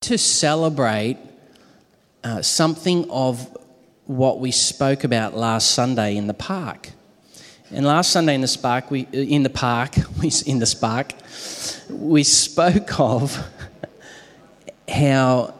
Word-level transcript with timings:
to 0.00 0.16
celebrate 0.16 1.18
uh, 2.24 2.40
something 2.40 3.10
of 3.10 3.56
what 4.06 4.40
we 4.40 4.50
spoke 4.50 5.04
about 5.04 5.36
last 5.36 5.72
Sunday 5.72 6.16
in 6.16 6.26
the 6.26 6.34
park. 6.34 6.90
And 7.70 7.86
last 7.86 8.10
Sunday 8.10 8.34
in 8.34 8.40
the 8.40 8.48
spark, 8.48 8.90
we 8.90 9.02
in 9.12 9.42
the 9.42 9.50
park, 9.50 9.94
we 10.20 10.32
in 10.46 10.58
the 10.58 10.66
spark, 10.66 11.12
we 11.88 12.24
spoke 12.24 12.98
of 12.98 13.46
how 14.88 15.54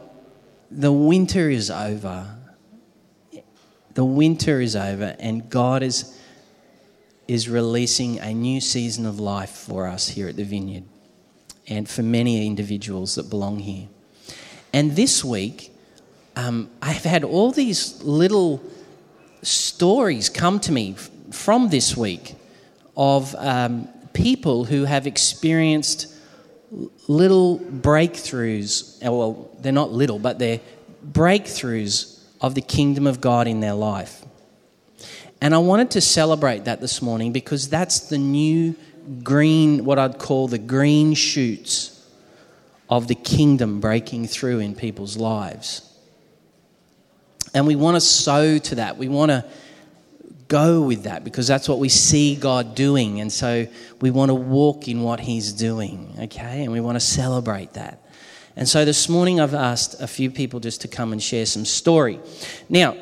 the 0.69 0.91
winter 0.91 1.49
is 1.49 1.69
over. 1.69 2.35
The 3.93 4.05
winter 4.05 4.59
is 4.59 4.75
over, 4.75 5.15
and 5.19 5.49
God 5.49 5.83
is 5.83 6.17
is 7.27 7.47
releasing 7.47 8.19
a 8.19 8.33
new 8.33 8.59
season 8.59 9.05
of 9.05 9.19
life 9.19 9.51
for 9.51 9.87
us 9.87 10.09
here 10.09 10.27
at 10.27 10.35
the 10.35 10.43
Vineyard, 10.43 10.83
and 11.67 11.87
for 11.87 12.01
many 12.01 12.47
individuals 12.47 13.15
that 13.15 13.29
belong 13.29 13.59
here. 13.59 13.87
And 14.73 14.95
this 14.95 15.23
week, 15.23 15.73
um, 16.35 16.69
I've 16.81 17.03
had 17.03 17.23
all 17.23 17.51
these 17.51 18.01
little 18.03 18.63
stories 19.41 20.29
come 20.29 20.59
to 20.61 20.71
me 20.71 20.95
from 21.31 21.69
this 21.69 21.97
week 21.97 22.35
of 22.95 23.35
um, 23.35 23.87
people 24.13 24.65
who 24.65 24.85
have 24.85 25.07
experienced 25.07 26.13
little 27.07 27.59
breakthroughs. 27.59 29.05
Uh, 29.05 29.11
well, 29.11 29.49
they're 29.59 29.71
not 29.71 29.91
little, 29.91 30.19
but 30.19 30.39
they're 30.39 30.61
breakthroughs 31.11 32.19
of 32.39 32.55
the 32.55 32.61
kingdom 32.61 33.07
of 33.07 33.19
God 33.19 33.47
in 33.47 33.59
their 33.59 33.73
life. 33.73 34.23
And 35.41 35.55
I 35.55 35.57
wanted 35.57 35.91
to 35.91 36.01
celebrate 36.01 36.65
that 36.65 36.81
this 36.81 37.01
morning 37.01 37.31
because 37.31 37.67
that's 37.67 38.01
the 38.01 38.17
new 38.17 38.75
green, 39.23 39.83
what 39.83 39.97
I'd 39.97 40.19
call 40.19 40.47
the 40.47 40.59
green 40.59 41.13
shoots 41.13 42.00
of 42.91 43.07
the 43.07 43.15
kingdom 43.15 43.79
breaking 43.79 44.27
through 44.27 44.59
in 44.59 44.75
people's 44.75 45.15
lives. 45.15 45.87
And 47.53 47.65
we 47.65 47.77
want 47.77 47.95
to 47.95 48.01
sow 48.01 48.57
to 48.57 48.75
that. 48.75 48.97
We 48.97 49.07
want 49.07 49.31
to 49.31 49.45
go 50.49 50.81
with 50.81 51.03
that 51.03 51.23
because 51.23 51.47
that's 51.47 51.69
what 51.69 51.79
we 51.79 51.87
see 51.87 52.35
God 52.35 52.75
doing. 52.75 53.21
And 53.21 53.31
so 53.31 53.65
we 54.01 54.11
want 54.11 54.29
to 54.29 54.35
walk 54.35 54.89
in 54.89 55.01
what 55.01 55.21
He's 55.21 55.53
doing, 55.53 56.13
okay? 56.23 56.63
And 56.63 56.73
we 56.73 56.81
want 56.81 56.97
to 56.97 56.99
celebrate 56.99 57.73
that. 57.73 58.05
And 58.57 58.67
so 58.67 58.83
this 58.83 59.07
morning 59.07 59.39
I've 59.39 59.53
asked 59.53 60.01
a 60.01 60.07
few 60.07 60.29
people 60.29 60.59
just 60.59 60.81
to 60.81 60.89
come 60.89 61.13
and 61.13 61.23
share 61.23 61.45
some 61.45 61.63
story. 61.63 62.19
Now, 62.67 62.97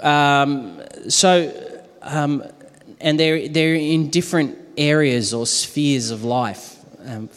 um, 0.00 0.80
so, 1.08 1.52
um, 2.02 2.44
and 3.00 3.18
they're, 3.18 3.48
they're 3.48 3.74
in 3.74 4.10
different 4.10 4.56
areas 4.76 5.34
or 5.34 5.46
spheres 5.46 6.12
of 6.12 6.22
life. 6.22 6.76
Um, 7.04 7.28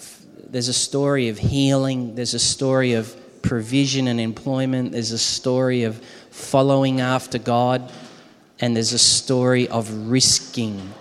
there's 0.50 0.68
a 0.68 0.74
story 0.74 1.30
of 1.30 1.38
healing, 1.38 2.16
there's 2.16 2.34
a 2.34 2.40
story 2.40 2.94
of 2.94 3.16
provision 3.42 4.08
and 4.08 4.20
employment, 4.20 4.92
there's 4.92 5.12
a 5.12 5.18
story 5.18 5.84
of 5.84 6.04
following 6.32 7.02
after 7.02 7.38
God, 7.38 7.92
and 8.60 8.76
there's 8.76 8.94
a 8.94 9.00
story 9.00 9.68
of 9.68 10.10
risking 10.10 10.94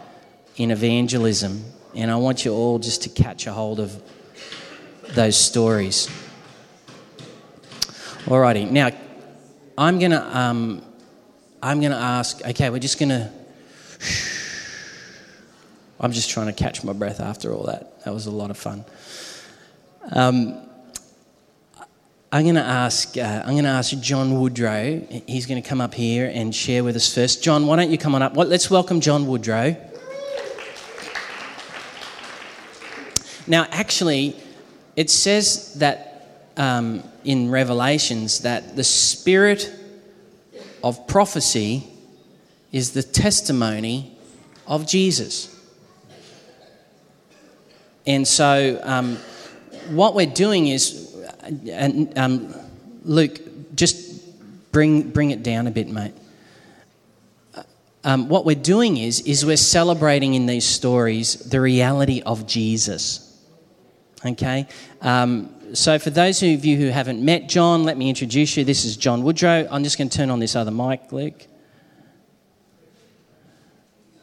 in 0.57 0.71
evangelism. 0.71 1.65
And 1.95 2.11
I 2.11 2.17
want 2.17 2.45
you 2.45 2.53
all 2.53 2.79
just 2.79 3.03
to 3.03 3.09
catch 3.09 3.47
a 3.47 3.53
hold 3.53 3.81
of 3.81 4.03
those 5.15 5.37
stories. 5.37 6.09
Alrighty, 8.27 8.71
now 8.71 8.91
I'm 9.79 9.99
gonna 9.99 10.29
um, 10.33 10.83
I'm 11.63 11.81
gonna 11.81 11.97
ask. 11.97 12.45
Okay, 12.45 12.71
we're 12.71 12.79
just 12.79 12.99
gonna. 12.99 13.33
I'm 15.99 16.13
just 16.13 16.31
trying 16.31 16.47
to 16.47 16.53
catch 16.53 16.85
my 16.85 16.93
breath 16.93 17.21
after 17.21 17.53
all 17.53 17.65
that. 17.65 18.05
That 18.05 18.13
was 18.13 18.27
a 18.27 18.31
lot 18.31 18.51
of 18.51 18.59
fun. 18.59 18.85
Um, 20.13 20.63
I'm 22.31 22.43
going 22.43 22.57
to 22.57 22.61
ask. 22.61 23.17
Uh, 23.17 23.43
I'm 23.45 23.53
going 23.53 23.65
to 23.65 23.71
ask 23.71 23.99
John 24.01 24.41
Woodrow. 24.41 25.01
He's 25.27 25.47
going 25.47 25.63
to 25.63 25.67
come 25.67 25.81
up 25.81 25.95
here 25.95 26.31
and 26.33 26.55
share 26.55 26.85
with 26.85 26.97
us 26.97 27.15
first. 27.15 27.43
John, 27.43 27.67
why 27.67 27.77
don't 27.77 27.91
you 27.91 27.99
come 27.99 28.15
on 28.15 28.23
up? 28.23 28.35
Well, 28.35 28.47
let's 28.47 28.71
welcome 28.71 29.01
John 29.01 29.27
Woodrow. 29.27 29.77
Now, 33.47 33.67
actually, 33.71 34.37
it 34.97 35.09
says 35.09 35.75
that 35.75 36.51
um, 36.57 37.05
in 37.25 37.51
Revelations 37.51 38.41
that 38.41 38.77
the 38.77 38.85
spirit 38.85 39.73
of 40.83 41.07
prophecy 41.07 41.87
is 42.73 42.93
the 42.93 43.03
testimony 43.03 44.19
of 44.67 44.87
Jesus. 44.87 45.56
And 48.07 48.27
so, 48.27 48.81
um, 48.83 49.17
what 49.91 50.15
we're 50.15 50.27
doing 50.27 50.69
is, 50.69 51.15
and 51.71 52.17
um, 52.19 52.55
Luke, 53.05 53.41
just 53.75 54.07
bring 54.73 55.11
bring 55.11 55.31
it 55.31 55.43
down 55.43 55.67
a 55.67 55.71
bit, 55.71 55.89
mate. 55.89 56.15
Um, 58.05 58.29
what 58.29 58.45
we're 58.45 58.55
doing 58.55 58.97
is 58.97 59.21
is 59.21 59.45
we're 59.45 59.57
celebrating 59.57 60.35
in 60.35 60.47
these 60.47 60.65
stories 60.65 61.35
the 61.35 61.61
reality 61.61 62.23
of 62.25 62.47
Jesus. 62.47 63.23
Okay. 64.25 64.69
Um, 65.01 65.53
so 65.75 65.99
for 65.99 66.11
those 66.11 66.43
of 66.43 66.65
you 66.65 66.77
who 66.77 66.89
haven't 66.89 67.25
met 67.25 67.49
John, 67.49 67.83
let 67.83 67.97
me 67.97 68.09
introduce 68.09 68.57
you. 68.57 68.65
This 68.65 68.85
is 68.85 68.97
John 68.97 69.25
Woodrow. 69.25 69.67
I'm 69.71 69.83
just 69.83 69.99
going 69.99 70.09
to 70.09 70.17
turn 70.17 70.31
on 70.31 70.39
this 70.39 70.55
other 70.55 70.71
mic, 70.71 71.11
Luke. 71.11 71.47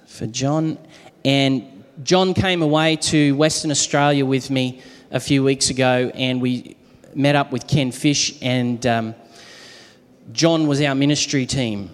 For 0.07 0.27
John, 0.27 0.77
and 1.25 1.72
John 2.01 2.33
came 2.33 2.63
away 2.63 2.95
to 2.95 3.35
Western 3.35 3.69
Australia 3.69 4.25
with 4.25 4.49
me 4.49 4.81
a 5.11 5.19
few 5.19 5.43
weeks 5.43 5.69
ago, 5.69 6.11
and 6.15 6.41
we 6.41 6.75
met 7.13 7.35
up 7.35 7.51
with 7.51 7.67
Ken 7.67 7.91
Fish, 7.91 8.41
and 8.41 8.83
um, 8.87 9.15
John 10.31 10.65
was 10.65 10.81
our 10.81 10.95
ministry 10.95 11.45
team. 11.45 11.91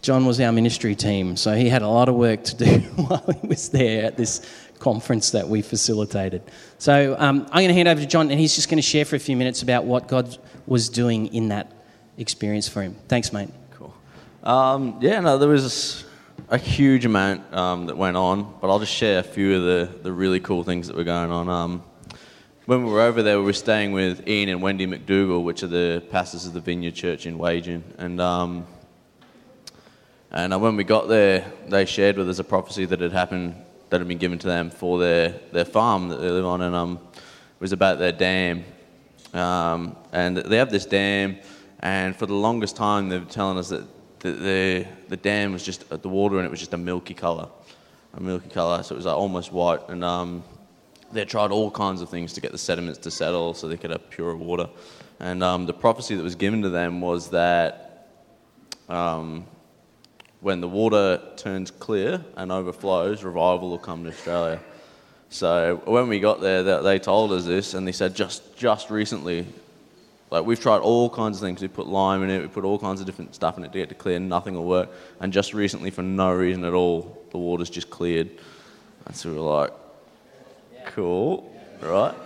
John 0.00 0.24
was 0.24 0.40
our 0.40 0.50
ministry 0.50 0.94
team, 0.94 1.36
so 1.36 1.54
he 1.54 1.68
had 1.68 1.82
a 1.82 1.88
lot 1.88 2.08
of 2.08 2.14
work 2.14 2.42
to 2.44 2.56
do 2.56 2.78
while 2.96 3.24
he 3.42 3.46
was 3.46 3.68
there 3.68 4.06
at 4.06 4.16
this 4.16 4.46
conference 4.78 5.32
that 5.32 5.46
we 5.46 5.60
facilitated. 5.60 6.42
So 6.78 7.14
um, 7.18 7.42
I'm 7.50 7.64
going 7.64 7.68
to 7.68 7.74
hand 7.74 7.88
over 7.88 8.00
to 8.00 8.06
John, 8.06 8.30
and 8.30 8.40
he's 8.40 8.54
just 8.54 8.70
going 8.70 8.78
to 8.78 8.82
share 8.82 9.04
for 9.04 9.16
a 9.16 9.20
few 9.20 9.36
minutes 9.36 9.62
about 9.62 9.84
what 9.84 10.08
God 10.08 10.38
was 10.66 10.88
doing 10.88 11.34
in 11.34 11.48
that 11.48 11.70
experience 12.16 12.66
for 12.66 12.80
him. 12.80 12.96
Thanks, 13.08 13.30
mate. 13.30 13.50
Cool. 13.72 13.94
Um, 14.42 14.96
yeah, 15.02 15.20
no, 15.20 15.36
there 15.36 15.50
was 15.50 16.03
a 16.48 16.58
huge 16.58 17.06
amount 17.06 17.52
um, 17.54 17.86
that 17.86 17.96
went 17.96 18.16
on, 18.16 18.54
but 18.60 18.68
I'll 18.68 18.78
just 18.78 18.92
share 18.92 19.18
a 19.18 19.22
few 19.22 19.56
of 19.56 19.62
the, 19.62 19.98
the 20.02 20.12
really 20.12 20.40
cool 20.40 20.62
things 20.62 20.88
that 20.88 20.96
were 20.96 21.04
going 21.04 21.30
on. 21.30 21.48
Um, 21.48 21.82
when 22.66 22.84
we 22.84 22.90
were 22.90 23.00
over 23.00 23.22
there, 23.22 23.38
we 23.38 23.44
were 23.44 23.52
staying 23.52 23.92
with 23.92 24.26
Ian 24.28 24.48
and 24.48 24.62
Wendy 24.62 24.86
McDougall, 24.86 25.42
which 25.42 25.62
are 25.62 25.68
the 25.68 26.02
pastors 26.10 26.46
of 26.46 26.52
the 26.52 26.60
Vineyard 26.60 26.94
Church 26.94 27.26
in 27.26 27.38
Wagin. 27.38 27.82
And, 27.98 28.20
um, 28.20 28.66
and 30.30 30.52
uh, 30.52 30.58
when 30.58 30.76
we 30.76 30.84
got 30.84 31.08
there, 31.08 31.50
they 31.68 31.86
shared 31.86 32.16
with 32.16 32.28
us 32.28 32.38
a 32.38 32.44
prophecy 32.44 32.84
that 32.86 33.00
had 33.00 33.12
happened, 33.12 33.54
that 33.90 34.00
had 34.00 34.08
been 34.08 34.18
given 34.18 34.38
to 34.38 34.46
them 34.46 34.70
for 34.70 34.98
their, 34.98 35.40
their 35.52 35.64
farm 35.64 36.08
that 36.08 36.16
they 36.16 36.28
live 36.28 36.46
on. 36.46 36.60
And 36.60 36.74
um, 36.74 37.00
it 37.14 37.60
was 37.60 37.72
about 37.72 37.98
their 37.98 38.12
dam. 38.12 38.64
Um, 39.32 39.96
and 40.12 40.36
they 40.36 40.58
have 40.58 40.70
this 40.70 40.86
dam, 40.86 41.38
and 41.80 42.14
for 42.14 42.26
the 42.26 42.34
longest 42.34 42.76
time, 42.76 43.08
they 43.08 43.18
were 43.18 43.24
telling 43.24 43.58
us 43.58 43.70
that 43.70 43.84
the, 44.24 44.30
the, 44.30 44.86
the 45.08 45.16
dam 45.18 45.52
was 45.52 45.62
just, 45.62 45.86
the 45.90 46.08
water 46.08 46.38
in 46.38 46.46
it 46.46 46.50
was 46.50 46.58
just 46.58 46.72
a 46.72 46.78
milky 46.78 47.12
colour. 47.12 47.46
A 48.14 48.20
milky 48.20 48.48
colour, 48.48 48.82
so 48.82 48.94
it 48.94 48.96
was 48.96 49.04
like 49.04 49.14
almost 49.14 49.52
white. 49.52 49.86
And 49.88 50.02
um, 50.02 50.42
they 51.12 51.26
tried 51.26 51.50
all 51.50 51.70
kinds 51.70 52.00
of 52.00 52.08
things 52.08 52.32
to 52.32 52.40
get 52.40 52.50
the 52.50 52.58
sediments 52.58 52.98
to 53.00 53.10
settle 53.10 53.52
so 53.52 53.68
they 53.68 53.76
could 53.76 53.90
have 53.90 54.08
pure 54.08 54.34
water. 54.34 54.70
And 55.20 55.42
um, 55.44 55.66
the 55.66 55.74
prophecy 55.74 56.14
that 56.16 56.22
was 56.22 56.36
given 56.36 56.62
to 56.62 56.70
them 56.70 57.02
was 57.02 57.30
that 57.30 58.08
um, 58.88 59.44
when 60.40 60.62
the 60.62 60.68
water 60.68 61.20
turns 61.36 61.70
clear 61.70 62.24
and 62.34 62.50
overflows, 62.50 63.24
revival 63.24 63.68
will 63.68 63.78
come 63.78 64.04
to 64.04 64.10
Australia. 64.10 64.58
So 65.28 65.82
when 65.84 66.08
we 66.08 66.18
got 66.18 66.40
there, 66.40 66.62
they 66.80 66.98
told 66.98 67.30
us 67.32 67.44
this, 67.44 67.74
and 67.74 67.86
they 67.86 67.92
said 67.92 68.14
just 68.14 68.56
just 68.56 68.88
recently, 68.88 69.46
like 70.34 70.44
we've 70.44 70.58
tried 70.58 70.78
all 70.78 71.08
kinds 71.08 71.36
of 71.36 71.42
things. 71.42 71.62
We 71.62 71.68
put 71.68 71.86
lime 71.86 72.24
in 72.24 72.30
it, 72.30 72.42
we 72.42 72.48
put 72.48 72.64
all 72.64 72.76
kinds 72.76 72.98
of 72.98 73.06
different 73.06 73.36
stuff 73.36 73.56
in 73.56 73.62
it 73.62 73.72
to 73.72 73.78
get 73.78 73.88
to 73.90 73.94
clear, 73.94 74.18
nothing 74.18 74.54
will 74.54 74.64
work. 74.64 74.90
And 75.20 75.32
just 75.32 75.54
recently, 75.54 75.90
for 75.90 76.02
no 76.02 76.32
reason 76.32 76.64
at 76.64 76.72
all, 76.72 77.24
the 77.30 77.38
water's 77.38 77.70
just 77.70 77.88
cleared. 77.88 78.30
And 79.06 79.14
so 79.14 79.30
we 79.30 79.36
were 79.36 79.42
like, 79.42 79.72
cool, 80.86 81.56
right? 81.80 82.16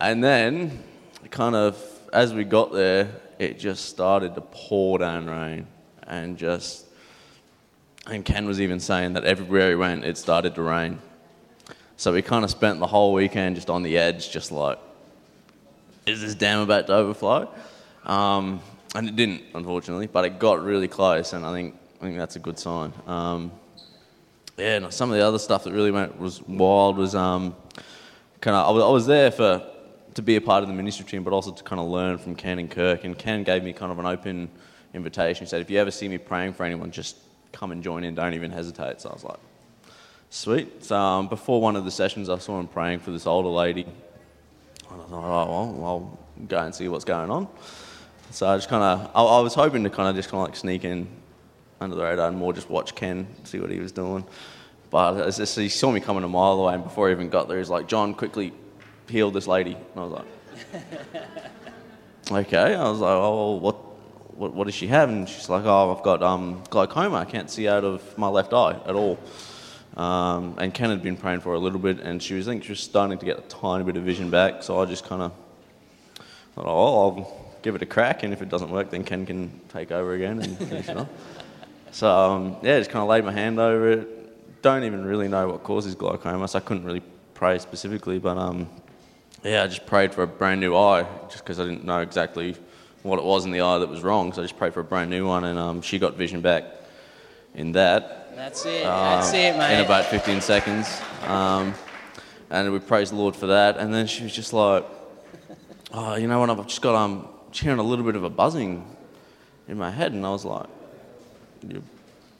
And 0.00 0.22
then, 0.22 0.82
kind 1.30 1.54
of, 1.54 1.80
as 2.12 2.34
we 2.34 2.42
got 2.42 2.72
there, 2.72 3.08
it 3.38 3.60
just 3.60 3.84
started 3.84 4.34
to 4.34 4.40
pour 4.40 4.98
down 4.98 5.30
rain. 5.30 5.68
And 6.08 6.36
just, 6.36 6.86
and 8.08 8.24
Ken 8.24 8.46
was 8.46 8.60
even 8.60 8.80
saying 8.80 9.12
that 9.12 9.22
everywhere 9.22 9.68
he 9.68 9.76
went, 9.76 10.04
it 10.04 10.18
started 10.18 10.56
to 10.56 10.62
rain. 10.62 10.98
So 11.96 12.12
we 12.12 12.20
kind 12.20 12.44
of 12.44 12.50
spent 12.50 12.80
the 12.80 12.88
whole 12.88 13.12
weekend 13.12 13.54
just 13.54 13.70
on 13.70 13.84
the 13.84 13.96
edge, 13.96 14.32
just 14.32 14.50
like, 14.50 14.80
is 16.08 16.20
this 16.20 16.34
dam 16.34 16.60
about 16.60 16.86
to 16.88 16.94
overflow? 16.94 17.52
Um, 18.04 18.60
and 18.94 19.08
it 19.08 19.16
didn't, 19.16 19.42
unfortunately, 19.54 20.06
but 20.06 20.24
it 20.24 20.38
got 20.38 20.62
really 20.62 20.88
close, 20.88 21.32
and 21.32 21.44
I 21.44 21.52
think 21.52 21.74
I 22.00 22.04
think 22.04 22.16
that's 22.16 22.36
a 22.36 22.40
good 22.40 22.58
sign. 22.58 22.92
Um, 23.06 23.52
yeah, 24.56 24.78
no, 24.78 24.90
some 24.90 25.10
of 25.10 25.16
the 25.16 25.24
other 25.24 25.38
stuff 25.38 25.64
that 25.64 25.72
really 25.72 25.90
went 25.90 26.18
was 26.18 26.42
wild 26.42 26.96
was 26.96 27.14
um, 27.14 27.54
kind 28.40 28.56
of 28.56 28.66
I 28.66 28.70
was, 28.70 28.84
I 28.84 28.88
was 28.88 29.06
there 29.06 29.30
for 29.30 29.62
to 30.14 30.22
be 30.22 30.36
a 30.36 30.40
part 30.40 30.62
of 30.62 30.68
the 30.68 30.74
ministry 30.74 31.04
team, 31.04 31.22
but 31.22 31.32
also 31.32 31.52
to 31.52 31.62
kind 31.62 31.80
of 31.80 31.86
learn 31.86 32.18
from 32.18 32.34
Ken 32.34 32.58
and 32.58 32.68
Kirk. 32.68 33.04
And 33.04 33.16
Ken 33.16 33.44
gave 33.44 33.62
me 33.62 33.72
kind 33.72 33.92
of 33.92 34.00
an 34.00 34.06
open 34.06 34.50
invitation. 34.92 35.46
He 35.46 35.48
said, 35.48 35.60
if 35.60 35.70
you 35.70 35.78
ever 35.78 35.92
see 35.92 36.08
me 36.08 36.18
praying 36.18 36.54
for 36.54 36.64
anyone, 36.64 36.90
just 36.90 37.18
come 37.52 37.70
and 37.70 37.84
join 37.84 38.02
in. 38.02 38.16
Don't 38.16 38.34
even 38.34 38.50
hesitate. 38.50 39.00
So 39.00 39.10
I 39.10 39.12
was 39.12 39.22
like, 39.22 39.38
sweet. 40.30 40.84
So 40.84 40.96
um, 40.96 41.28
before 41.28 41.60
one 41.60 41.76
of 41.76 41.84
the 41.84 41.90
sessions, 41.92 42.28
I 42.28 42.38
saw 42.38 42.58
him 42.58 42.66
praying 42.66 42.98
for 42.98 43.12
this 43.12 43.28
older 43.28 43.48
lady. 43.48 43.86
And 44.90 45.00
I 45.00 45.04
thought, 45.04 45.48
oh, 45.48 45.70
well, 45.72 45.86
I'll 45.86 46.18
go 46.46 46.58
and 46.58 46.74
see 46.74 46.88
what's 46.88 47.04
going 47.04 47.30
on. 47.30 47.48
So 48.30 48.46
I 48.46 48.56
just 48.56 48.68
kind 48.68 48.82
of, 48.82 49.10
I, 49.14 49.22
I 49.22 49.40
was 49.40 49.54
hoping 49.54 49.84
to 49.84 49.90
kind 49.90 50.08
of 50.08 50.16
just 50.16 50.28
kind 50.28 50.42
of 50.42 50.48
like 50.48 50.56
sneak 50.56 50.84
in 50.84 51.08
under 51.80 51.96
the 51.96 52.02
radar 52.02 52.28
and 52.28 52.36
more 52.36 52.52
just 52.52 52.68
watch 52.68 52.94
Ken, 52.94 53.26
see 53.44 53.58
what 53.58 53.70
he 53.70 53.78
was 53.78 53.92
doing. 53.92 54.24
But 54.90 55.30
he 55.30 55.68
saw 55.68 55.90
me 55.90 56.00
coming 56.00 56.24
a 56.24 56.28
mile 56.28 56.52
away, 56.52 56.74
and 56.74 56.82
before 56.82 57.08
he 57.08 57.12
even 57.12 57.28
got 57.28 57.48
there, 57.48 57.58
he's 57.58 57.68
like, 57.68 57.88
John, 57.88 58.14
quickly 58.14 58.52
heal 59.08 59.30
this 59.30 59.46
lady. 59.46 59.74
And 59.74 59.96
I 59.96 60.00
was 60.00 60.12
like, 60.12 60.26
okay. 62.46 62.74
I 62.74 62.88
was 62.88 63.00
like, 63.00 63.10
oh, 63.10 63.56
what, 63.56 63.74
what, 64.36 64.54
what 64.54 64.64
does 64.64 64.74
she 64.74 64.86
have? 64.86 65.10
And 65.10 65.28
she's 65.28 65.48
like, 65.48 65.64
oh, 65.64 65.94
I've 65.94 66.02
got 66.02 66.22
um, 66.22 66.62
glaucoma. 66.70 67.16
I 67.16 67.24
can't 67.26 67.50
see 67.50 67.68
out 67.68 67.84
of 67.84 68.16
my 68.16 68.28
left 68.28 68.52
eye 68.52 68.80
at 68.86 68.94
all. 68.94 69.18
Um, 69.98 70.54
and 70.58 70.72
Ken 70.72 70.90
had 70.90 71.02
been 71.02 71.16
praying 71.16 71.40
for 71.40 71.48
her 71.48 71.56
a 71.56 71.58
little 71.58 71.80
bit, 71.80 71.98
and 71.98 72.22
she 72.22 72.34
was, 72.34 72.46
I 72.46 72.52
think 72.52 72.68
was 72.68 72.78
starting 72.78 73.18
to 73.18 73.26
get 73.26 73.38
a 73.38 73.42
tiny 73.42 73.82
bit 73.82 73.96
of 73.96 74.04
vision 74.04 74.30
back. 74.30 74.62
So 74.62 74.80
I 74.80 74.84
just 74.84 75.04
kind 75.04 75.22
of 75.22 75.32
thought, 76.54 76.66
oh, 76.66 77.18
I'll 77.18 77.58
give 77.62 77.74
it 77.74 77.82
a 77.82 77.86
crack, 77.86 78.22
and 78.22 78.32
if 78.32 78.40
it 78.40 78.48
doesn't 78.48 78.70
work, 78.70 78.90
then 78.90 79.02
Ken 79.02 79.26
can 79.26 79.60
take 79.68 79.90
over 79.90 80.14
again 80.14 80.40
and 80.40 80.56
finish 80.56 80.88
it 80.88 80.96
off. 80.96 81.08
So 81.90 82.08
um, 82.08 82.56
yeah, 82.62 82.78
just 82.78 82.90
kind 82.90 83.02
of 83.02 83.08
laid 83.08 83.24
my 83.24 83.32
hand 83.32 83.58
over 83.58 83.90
it. 83.90 84.62
Don't 84.62 84.84
even 84.84 85.04
really 85.04 85.26
know 85.26 85.48
what 85.48 85.64
causes 85.64 85.96
glaucoma, 85.96 86.46
so 86.46 86.58
I 86.58 86.62
couldn't 86.62 86.84
really 86.84 87.02
pray 87.34 87.58
specifically. 87.58 88.20
But 88.20 88.38
um, 88.38 88.68
yeah, 89.42 89.64
I 89.64 89.66
just 89.66 89.84
prayed 89.86 90.14
for 90.14 90.22
a 90.22 90.28
brand 90.28 90.60
new 90.60 90.76
eye, 90.76 91.06
just 91.28 91.42
because 91.42 91.58
I 91.58 91.64
didn't 91.64 91.84
know 91.84 92.02
exactly 92.02 92.54
what 93.02 93.18
it 93.18 93.24
was 93.24 93.44
in 93.44 93.50
the 93.50 93.62
eye 93.62 93.78
that 93.78 93.88
was 93.88 94.02
wrong. 94.02 94.32
So 94.32 94.42
I 94.42 94.44
just 94.44 94.58
prayed 94.58 94.74
for 94.74 94.80
a 94.80 94.84
brand 94.84 95.10
new 95.10 95.26
one, 95.26 95.42
and 95.42 95.58
um, 95.58 95.82
she 95.82 95.98
got 95.98 96.14
vision 96.14 96.40
back 96.40 96.64
in 97.54 97.72
that. 97.72 98.34
That's 98.36 98.64
it. 98.66 98.84
That's 98.84 99.32
it, 99.32 99.56
mate. 99.56 99.78
In 99.78 99.84
about 99.84 100.04
15 100.06 100.40
seconds. 100.40 101.00
Um, 101.26 101.74
and 102.50 102.72
we 102.72 102.78
praised 102.78 103.12
the 103.12 103.16
Lord 103.16 103.34
for 103.34 103.48
that. 103.48 103.78
And 103.78 103.92
then 103.92 104.06
she 104.06 104.22
was 104.22 104.34
just 104.34 104.52
like, 104.52 104.84
oh, 105.92 106.16
you 106.16 106.28
know 106.28 106.38
what? 106.40 106.50
I've 106.50 106.66
just 106.66 106.82
got, 106.82 106.94
um, 106.94 107.28
hearing 107.52 107.78
a 107.78 107.82
little 107.82 108.04
bit 108.04 108.16
of 108.16 108.24
a 108.24 108.30
buzzing 108.30 108.84
in 109.66 109.76
my 109.76 109.90
head. 109.90 110.12
And 110.12 110.24
I 110.24 110.30
was 110.30 110.44
like, 110.44 110.66
you're 111.66 111.82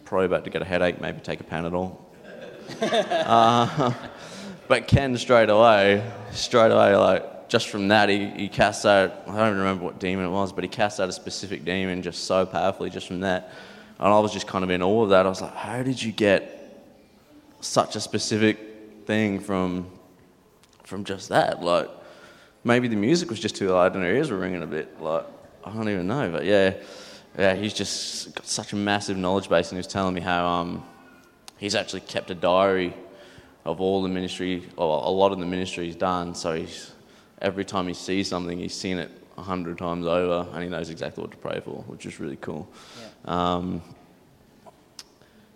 probably 0.04 0.26
about 0.26 0.44
to 0.44 0.50
get 0.50 0.62
a 0.62 0.64
headache, 0.64 1.00
maybe 1.00 1.20
take 1.20 1.40
a 1.40 1.44
Panadol. 1.44 1.96
uh, 2.80 3.92
but 4.68 4.86
Ken 4.86 5.16
straight 5.16 5.50
away, 5.50 6.08
straight 6.30 6.70
away, 6.70 6.94
like, 6.94 7.48
just 7.48 7.68
from 7.70 7.88
that, 7.88 8.08
he, 8.08 8.26
he 8.26 8.48
cast 8.48 8.84
out, 8.84 9.22
I 9.26 9.36
don't 9.36 9.48
even 9.48 9.58
remember 9.58 9.84
what 9.84 9.98
demon 9.98 10.26
it 10.26 10.30
was, 10.30 10.52
but 10.52 10.64
he 10.64 10.68
cast 10.68 11.00
out 11.00 11.08
a 11.08 11.12
specific 11.12 11.64
demon 11.64 12.02
just 12.02 12.24
so 12.24 12.44
powerfully 12.44 12.90
just 12.90 13.06
from 13.06 13.20
that. 13.20 13.50
And 13.98 14.12
I 14.12 14.18
was 14.20 14.32
just 14.32 14.46
kind 14.46 14.62
of 14.62 14.70
in 14.70 14.82
awe 14.82 15.02
of 15.02 15.10
that. 15.10 15.26
I 15.26 15.28
was 15.28 15.40
like, 15.40 15.54
how 15.54 15.82
did 15.82 16.00
you 16.02 16.12
get 16.12 16.54
such 17.60 17.96
a 17.96 18.00
specific 18.00 18.58
thing 19.06 19.40
from 19.40 19.90
from 20.84 21.04
just 21.04 21.28
that? 21.30 21.62
Like, 21.62 21.90
maybe 22.64 22.88
the 22.88 22.96
music 22.96 23.28
was 23.28 23.40
just 23.40 23.56
too 23.56 23.70
loud 23.70 23.94
and 23.94 24.04
her 24.04 24.10
ears 24.10 24.30
were 24.30 24.38
ringing 24.38 24.62
a 24.62 24.66
bit. 24.66 25.00
Like, 25.00 25.26
I 25.64 25.72
don't 25.72 25.88
even 25.88 26.06
know. 26.06 26.30
But 26.30 26.44
yeah, 26.44 26.74
yeah, 27.36 27.54
he's 27.54 27.74
just 27.74 28.34
got 28.34 28.46
such 28.46 28.72
a 28.72 28.76
massive 28.76 29.16
knowledge 29.16 29.48
base, 29.48 29.68
and 29.70 29.76
he 29.76 29.78
was 29.78 29.86
telling 29.86 30.14
me 30.14 30.20
how 30.20 30.46
um, 30.46 30.84
he's 31.56 31.74
actually 31.74 32.00
kept 32.00 32.30
a 32.30 32.34
diary 32.34 32.94
of 33.64 33.80
all 33.80 34.02
the 34.02 34.08
ministry, 34.08 34.64
or 34.76 35.04
a 35.04 35.10
lot 35.10 35.32
of 35.32 35.38
the 35.38 35.46
ministry 35.46 35.86
he's 35.86 35.96
done. 35.96 36.34
So 36.34 36.54
he's 36.54 36.92
every 37.40 37.64
time 37.64 37.86
he 37.86 37.94
sees 37.94 38.28
something, 38.28 38.58
he's 38.58 38.74
seen 38.74 38.98
it 38.98 39.10
a 39.36 39.42
hundred 39.42 39.78
times 39.78 40.06
over, 40.06 40.48
and 40.52 40.62
he 40.62 40.68
knows 40.68 40.90
exactly 40.90 41.22
what 41.22 41.30
to 41.30 41.36
pray 41.36 41.60
for, 41.64 41.82
which 41.86 42.06
is 42.06 42.18
really 42.18 42.38
cool. 42.40 42.68
Um, 43.28 43.82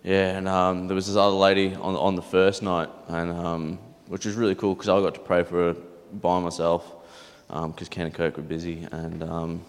yeah, 0.03 0.37
and 0.37 0.47
um, 0.47 0.87
there 0.87 0.93
was 0.93 1.07
this 1.07 1.15
other 1.15 1.35
lady 1.35 1.73
on 1.73 1.95
on 1.95 2.15
the 2.15 2.21
first 2.21 2.61
night, 2.61 2.89
and 3.07 3.31
um, 3.31 3.79
which 4.07 4.25
was 4.25 4.35
really 4.35 4.53
cool 4.53 4.75
because 4.75 4.89
I 4.89 5.01
got 5.01 5.15
to 5.15 5.19
pray 5.19 5.43
for 5.43 5.73
her 5.73 5.75
by 6.13 6.39
myself 6.39 6.85
because 7.47 7.89
Ken 7.89 8.05
and 8.05 8.13
Kirk 8.13 8.37
were 8.37 8.43
busy, 8.43 8.87
and 8.91 9.23
um, 9.23 9.65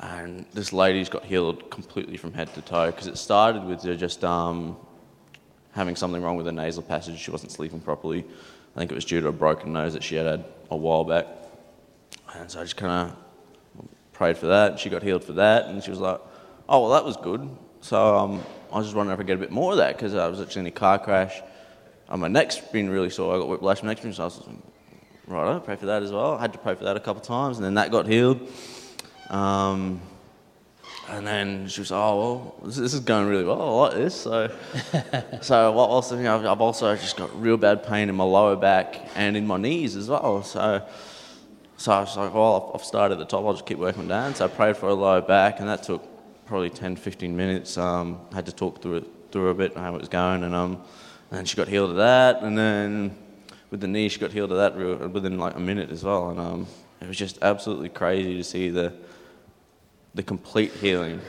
and 0.00 0.44
this 0.52 0.74
lady's 0.74 1.08
got 1.08 1.24
healed 1.24 1.70
completely 1.70 2.18
from 2.18 2.34
head 2.34 2.52
to 2.52 2.60
toe 2.60 2.90
because 2.90 3.06
it 3.06 3.16
started 3.16 3.64
with 3.64 3.82
her 3.84 3.96
just 3.96 4.22
um, 4.22 4.76
having 5.72 5.96
something 5.96 6.22
wrong 6.22 6.36
with 6.36 6.44
her 6.44 6.52
nasal 6.52 6.82
passage. 6.82 7.18
She 7.18 7.30
wasn't 7.30 7.52
sleeping 7.52 7.80
properly. 7.80 8.26
I 8.76 8.78
think 8.78 8.92
it 8.92 8.94
was 8.94 9.06
due 9.06 9.22
to 9.22 9.28
a 9.28 9.32
broken 9.32 9.72
nose 9.72 9.94
that 9.94 10.02
she 10.02 10.16
had 10.16 10.26
had 10.26 10.44
a 10.70 10.76
while 10.76 11.04
back, 11.04 11.26
and 12.34 12.50
so 12.50 12.60
I 12.60 12.64
just 12.64 12.76
kind 12.76 13.10
of 13.10 13.88
prayed 14.12 14.36
for 14.36 14.48
that. 14.48 14.78
She 14.78 14.90
got 14.90 15.02
healed 15.02 15.24
for 15.24 15.32
that, 15.32 15.66
and 15.66 15.82
she 15.82 15.88
was 15.88 16.00
like, 16.00 16.20
"Oh, 16.68 16.82
well, 16.82 16.90
that 16.90 17.04
was 17.04 17.16
good." 17.16 17.48
So 17.80 18.16
um, 18.16 18.44
I 18.72 18.78
was 18.78 18.86
just 18.86 18.96
wondering 18.96 19.14
if 19.14 19.18
I 19.18 19.22
could 19.22 19.26
get 19.28 19.36
a 19.36 19.40
bit 19.40 19.50
more 19.50 19.72
of 19.72 19.78
that 19.78 19.96
because 19.96 20.14
I 20.14 20.28
was 20.28 20.40
actually 20.40 20.60
in 20.60 20.66
a 20.66 20.72
car 20.72 20.98
crash. 20.98 21.40
And 22.08 22.20
my 22.20 22.28
neck's 22.28 22.58
been 22.58 22.88
really 22.88 23.10
sore. 23.10 23.34
I 23.34 23.38
got 23.38 23.48
whiplash 23.48 23.82
my 23.82 23.90
neck's 23.90 24.00
been 24.00 24.12
so 24.14 24.22
I 24.22 24.26
was 24.26 24.46
like, 24.46 24.56
right, 25.26 25.52
I'll 25.52 25.60
pray 25.60 25.76
for 25.76 25.86
that 25.86 26.02
as 26.02 26.10
well. 26.10 26.36
I 26.36 26.40
had 26.40 26.52
to 26.54 26.58
pray 26.58 26.74
for 26.74 26.84
that 26.84 26.96
a 26.96 27.00
couple 27.00 27.20
of 27.20 27.26
times, 27.26 27.58
and 27.58 27.64
then 27.64 27.74
that 27.74 27.90
got 27.90 28.06
healed. 28.06 28.48
Um, 29.28 30.00
and 31.10 31.26
then 31.26 31.68
she 31.68 31.80
was, 31.80 31.92
oh, 31.92 31.96
well, 32.16 32.54
this, 32.64 32.76
this 32.76 32.94
is 32.94 33.00
going 33.00 33.28
really 33.28 33.44
well. 33.44 33.60
I 33.60 33.88
like 33.88 33.94
this. 33.94 34.14
So, 34.14 34.50
so 35.40 35.72
what 35.72 35.90
else? 35.90 36.12
You 36.12 36.18
know, 36.18 36.50
I've 36.50 36.60
also 36.60 36.94
just 36.96 37.16
got 37.16 37.40
real 37.40 37.56
bad 37.56 37.86
pain 37.86 38.08
in 38.08 38.14
my 38.14 38.24
lower 38.24 38.56
back 38.56 39.08
and 39.16 39.36
in 39.36 39.46
my 39.46 39.56
knees 39.56 39.96
as 39.96 40.08
well. 40.08 40.42
So, 40.42 40.86
so 41.76 41.92
I 41.92 42.00
was 42.00 42.16
like, 42.16 42.34
well, 42.34 42.72
I've 42.74 42.84
started 42.84 43.14
at 43.14 43.18
the 43.18 43.24
top. 43.24 43.44
I'll 43.44 43.52
just 43.52 43.66
keep 43.66 43.78
working 43.78 44.08
down. 44.08 44.34
So 44.34 44.46
I 44.46 44.48
prayed 44.48 44.76
for 44.76 44.88
a 44.88 44.94
lower 44.94 45.22
back, 45.22 45.60
and 45.60 45.68
that 45.68 45.82
took 45.82 46.07
probably 46.48 46.70
10, 46.70 46.96
15 46.96 47.36
minutes. 47.36 47.76
Um, 47.76 48.20
had 48.32 48.46
to 48.46 48.52
talk 48.52 48.80
through 48.82 48.96
it 48.96 49.04
through 49.30 49.50
a 49.50 49.54
bit 49.54 49.76
how 49.76 49.94
it 49.94 50.00
was 50.00 50.08
going, 50.08 50.42
and 50.42 50.54
um, 50.54 50.82
and 51.30 51.46
she 51.46 51.56
got 51.56 51.68
healed 51.68 51.90
of 51.90 51.96
that. 51.96 52.42
And 52.42 52.56
then 52.56 53.16
with 53.70 53.80
the 53.80 53.86
knee, 53.86 54.08
she 54.08 54.18
got 54.18 54.32
healed 54.32 54.50
of 54.50 54.56
that 54.56 54.76
real, 54.76 54.96
within 55.08 55.38
like 55.38 55.54
a 55.56 55.60
minute 55.60 55.90
as 55.90 56.02
well. 56.02 56.30
And 56.30 56.40
um, 56.40 56.66
it 57.02 57.06
was 57.06 57.18
just 57.18 57.38
absolutely 57.42 57.90
crazy 57.90 58.36
to 58.36 58.42
see 58.42 58.70
the 58.70 58.94
the 60.14 60.22
complete 60.22 60.72
healing. 60.72 61.20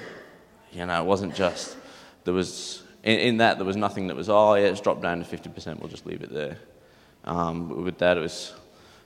You 0.71 0.86
know, 0.86 1.01
it 1.01 1.06
wasn't 1.06 1.36
just 1.36 1.75
there 2.24 2.33
was 2.33 2.83
in, 3.04 3.19
in 3.19 3.38
that 3.38 3.57
there 3.57 3.65
was 3.65 3.75
nothing 3.75 4.07
that 4.07 4.15
was 4.15 4.30
oh 4.30 4.56
yeah 4.56 4.68
it's 4.68 4.81
dropped 4.81 5.01
down 5.01 5.19
to 5.19 5.25
fifty 5.25 5.50
percent. 5.50 5.81
We'll 5.81 5.89
just 5.89 6.06
leave 6.06 6.24
it 6.24 6.33
there. 6.33 6.57
Um, 7.25 7.83
with 7.83 7.98
that, 7.98 8.15
it 8.15 8.22
was 8.22 8.54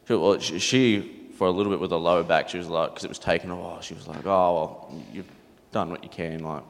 well, 0.07 0.37
she, 0.39 1.29
for 1.37 1.47
a 1.47 1.51
little 1.51 1.71
bit 1.71 1.79
with 1.79 1.89
her 1.89 1.97
lower 1.97 2.23
back. 2.23 2.49
She 2.49 2.59
was 2.59 2.67
like 2.67 2.91
because 2.91 3.03
it 3.03 3.09
was 3.09 3.17
taken 3.17 3.57
while. 3.57 3.81
She 3.81 3.95
was 3.95 4.07
like 4.07 4.27
oh 4.27 4.53
well 4.53 5.03
you've 5.11 5.25
done 5.73 5.89
what 5.89 6.03
you 6.03 6.09
can. 6.09 6.43
Like 6.43 6.63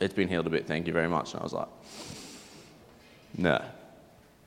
it's 0.00 0.14
been 0.14 0.28
healed 0.28 0.46
a 0.46 0.50
bit. 0.50 0.66
Thank 0.66 0.86
you 0.86 0.92
very 0.92 1.08
much. 1.08 1.32
And 1.32 1.40
I 1.40 1.44
was 1.44 1.52
like 1.52 1.68
no, 3.36 3.62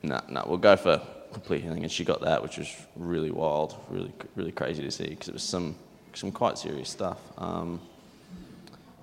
no, 0.02 0.20
no. 0.28 0.44
We'll 0.46 0.58
go 0.58 0.76
for 0.76 1.00
complete 1.32 1.62
healing, 1.62 1.82
and 1.82 1.92
she 1.92 2.04
got 2.04 2.20
that, 2.22 2.42
which 2.42 2.58
was 2.58 2.74
really 2.96 3.30
wild, 3.30 3.76
really, 3.90 4.12
really 4.34 4.52
crazy 4.52 4.82
to 4.82 4.90
see 4.90 5.08
because 5.08 5.28
it 5.28 5.34
was 5.34 5.42
some, 5.42 5.76
some 6.14 6.32
quite 6.32 6.58
serious 6.58 6.88
stuff. 6.88 7.18
Um, 7.36 7.80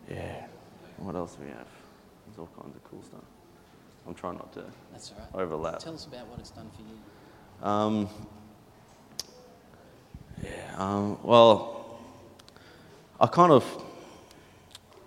yeah. 0.09 0.45
What 0.97 1.15
else 1.15 1.35
do 1.35 1.43
we 1.43 1.49
have? 1.49 1.67
There's 2.25 2.39
all 2.39 2.49
kinds 2.59 2.75
of 2.75 2.83
cool 2.85 3.03
stuff. 3.03 3.21
I'm 4.07 4.13
trying 4.13 4.35
not 4.35 4.53
to 4.53 4.63
That's 4.91 5.11
all 5.11 5.17
right. 5.39 5.43
overlap. 5.43 5.79
Tell 5.79 5.93
us 5.93 6.05
about 6.05 6.27
what 6.27 6.39
it's 6.39 6.51
done 6.51 6.69
for 6.75 6.81
you. 6.81 7.67
Um, 7.67 8.09
yeah. 10.43 10.75
Um, 10.77 11.17
well, 11.23 11.99
I 13.19 13.27
kind 13.27 13.51
of 13.51 13.63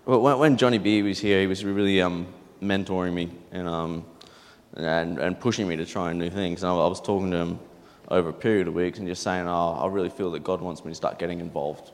when, 0.09 0.39
when 0.39 0.57
Johnny 0.57 0.79
B 0.79 1.03
was 1.03 1.19
here, 1.19 1.41
he 1.41 1.47
was 1.47 1.65
really 1.65 2.01
um, 2.01 2.27
mentoring 2.63 3.13
me 3.13 3.31
and, 3.53 3.69
um, 3.69 4.05
and 4.75 5.19
and 5.19 5.39
pushing 5.39 5.69
me 5.69 5.77
to 5.77 5.85
try 5.85 6.13
do 6.13 6.31
things. 6.31 6.63
And 6.63 6.71
I, 6.71 6.75
I 6.75 6.87
was 6.87 7.01
talking 7.01 7.31
to 7.33 7.37
him 7.37 7.59
over 8.09 8.31
a 8.31 8.33
period 8.33 8.69
of 8.69 8.75
weeks 8.75 8.99
and 8.99 9.07
just 9.07 9.23
saying, 9.23 9.47
"Oh, 9.47 9.79
I 9.79 9.87
really 9.87 10.11
feel 10.11 10.31
that 10.33 10.43
God 10.45 10.61
wants 10.61 10.85
me 10.85 10.91
to 10.91 10.95
start 10.95 11.19
getting 11.19 11.41
involved. 11.41 11.93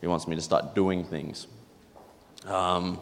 He 0.00 0.06
wants 0.06 0.28
me 0.28 0.36
to 0.36 0.42
start 0.42 0.74
doing 0.74 1.04
things." 1.04 1.46
Um, 2.46 3.00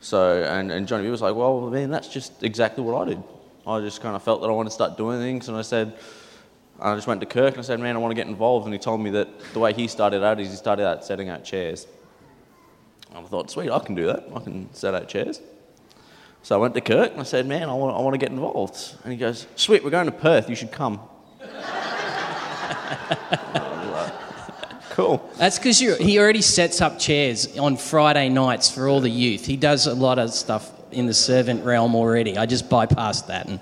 so, 0.00 0.42
and, 0.42 0.70
and 0.70 0.86
Johnny 0.86 1.04
B 1.04 1.10
was 1.10 1.22
like, 1.22 1.34
well, 1.34 1.70
man, 1.70 1.90
that's 1.90 2.08
just 2.08 2.42
exactly 2.42 2.82
what 2.82 3.00
I 3.00 3.10
did. 3.10 3.22
I 3.66 3.80
just 3.80 4.00
kind 4.00 4.16
of 4.16 4.22
felt 4.22 4.40
that 4.40 4.48
I 4.48 4.52
wanted 4.52 4.70
to 4.70 4.74
start 4.74 4.96
doing 4.96 5.18
things, 5.20 5.48
and 5.48 5.56
I 5.56 5.62
said, 5.62 5.94
I 6.80 6.94
just 6.94 7.06
went 7.06 7.20
to 7.20 7.26
Kirk 7.26 7.54
and 7.54 7.58
I 7.58 7.62
said, 7.62 7.78
man, 7.78 7.94
I 7.94 7.98
want 7.98 8.10
to 8.10 8.14
get 8.14 8.26
involved. 8.26 8.64
And 8.64 8.72
he 8.72 8.78
told 8.78 9.00
me 9.02 9.10
that 9.10 9.28
the 9.52 9.58
way 9.58 9.74
he 9.74 9.86
started 9.86 10.24
out 10.24 10.40
is 10.40 10.50
he 10.50 10.56
started 10.56 10.86
out 10.86 11.04
setting 11.04 11.28
out 11.28 11.44
chairs. 11.44 11.86
I 13.14 13.22
thought, 13.22 13.50
sweet, 13.50 13.70
I 13.70 13.78
can 13.80 13.94
do 13.94 14.06
that. 14.06 14.24
I 14.34 14.40
can 14.40 14.72
set 14.74 14.94
out 14.94 15.08
chairs. 15.08 15.40
So 16.42 16.54
I 16.54 16.58
went 16.58 16.74
to 16.74 16.80
Kirk 16.80 17.12
and 17.12 17.20
I 17.20 17.24
said, 17.24 17.46
man, 17.46 17.68
I 17.68 17.74
want, 17.74 17.96
I 17.96 18.00
want 18.00 18.14
to 18.14 18.18
get 18.18 18.30
involved. 18.30 18.96
And 19.04 19.12
he 19.12 19.18
goes, 19.18 19.46
sweet, 19.56 19.84
we're 19.84 19.90
going 19.90 20.06
to 20.06 20.12
Perth. 20.12 20.48
You 20.48 20.56
should 20.56 20.72
come. 20.72 21.00
I 21.42 21.46
was 23.84 23.92
like, 23.92 24.90
cool. 24.90 25.30
That's 25.36 25.58
because 25.58 25.78
he 25.78 26.18
already 26.18 26.42
sets 26.42 26.80
up 26.80 26.98
chairs 26.98 27.58
on 27.58 27.76
Friday 27.76 28.28
nights 28.28 28.70
for 28.70 28.88
all 28.88 29.00
the 29.00 29.10
youth. 29.10 29.44
He 29.44 29.56
does 29.56 29.86
a 29.86 29.94
lot 29.94 30.18
of 30.18 30.30
stuff 30.32 30.70
in 30.92 31.06
the 31.06 31.14
servant 31.14 31.64
realm 31.64 31.94
already. 31.94 32.38
I 32.38 32.46
just 32.46 32.68
bypassed 32.68 33.26
that. 33.26 33.48
And 33.48 33.60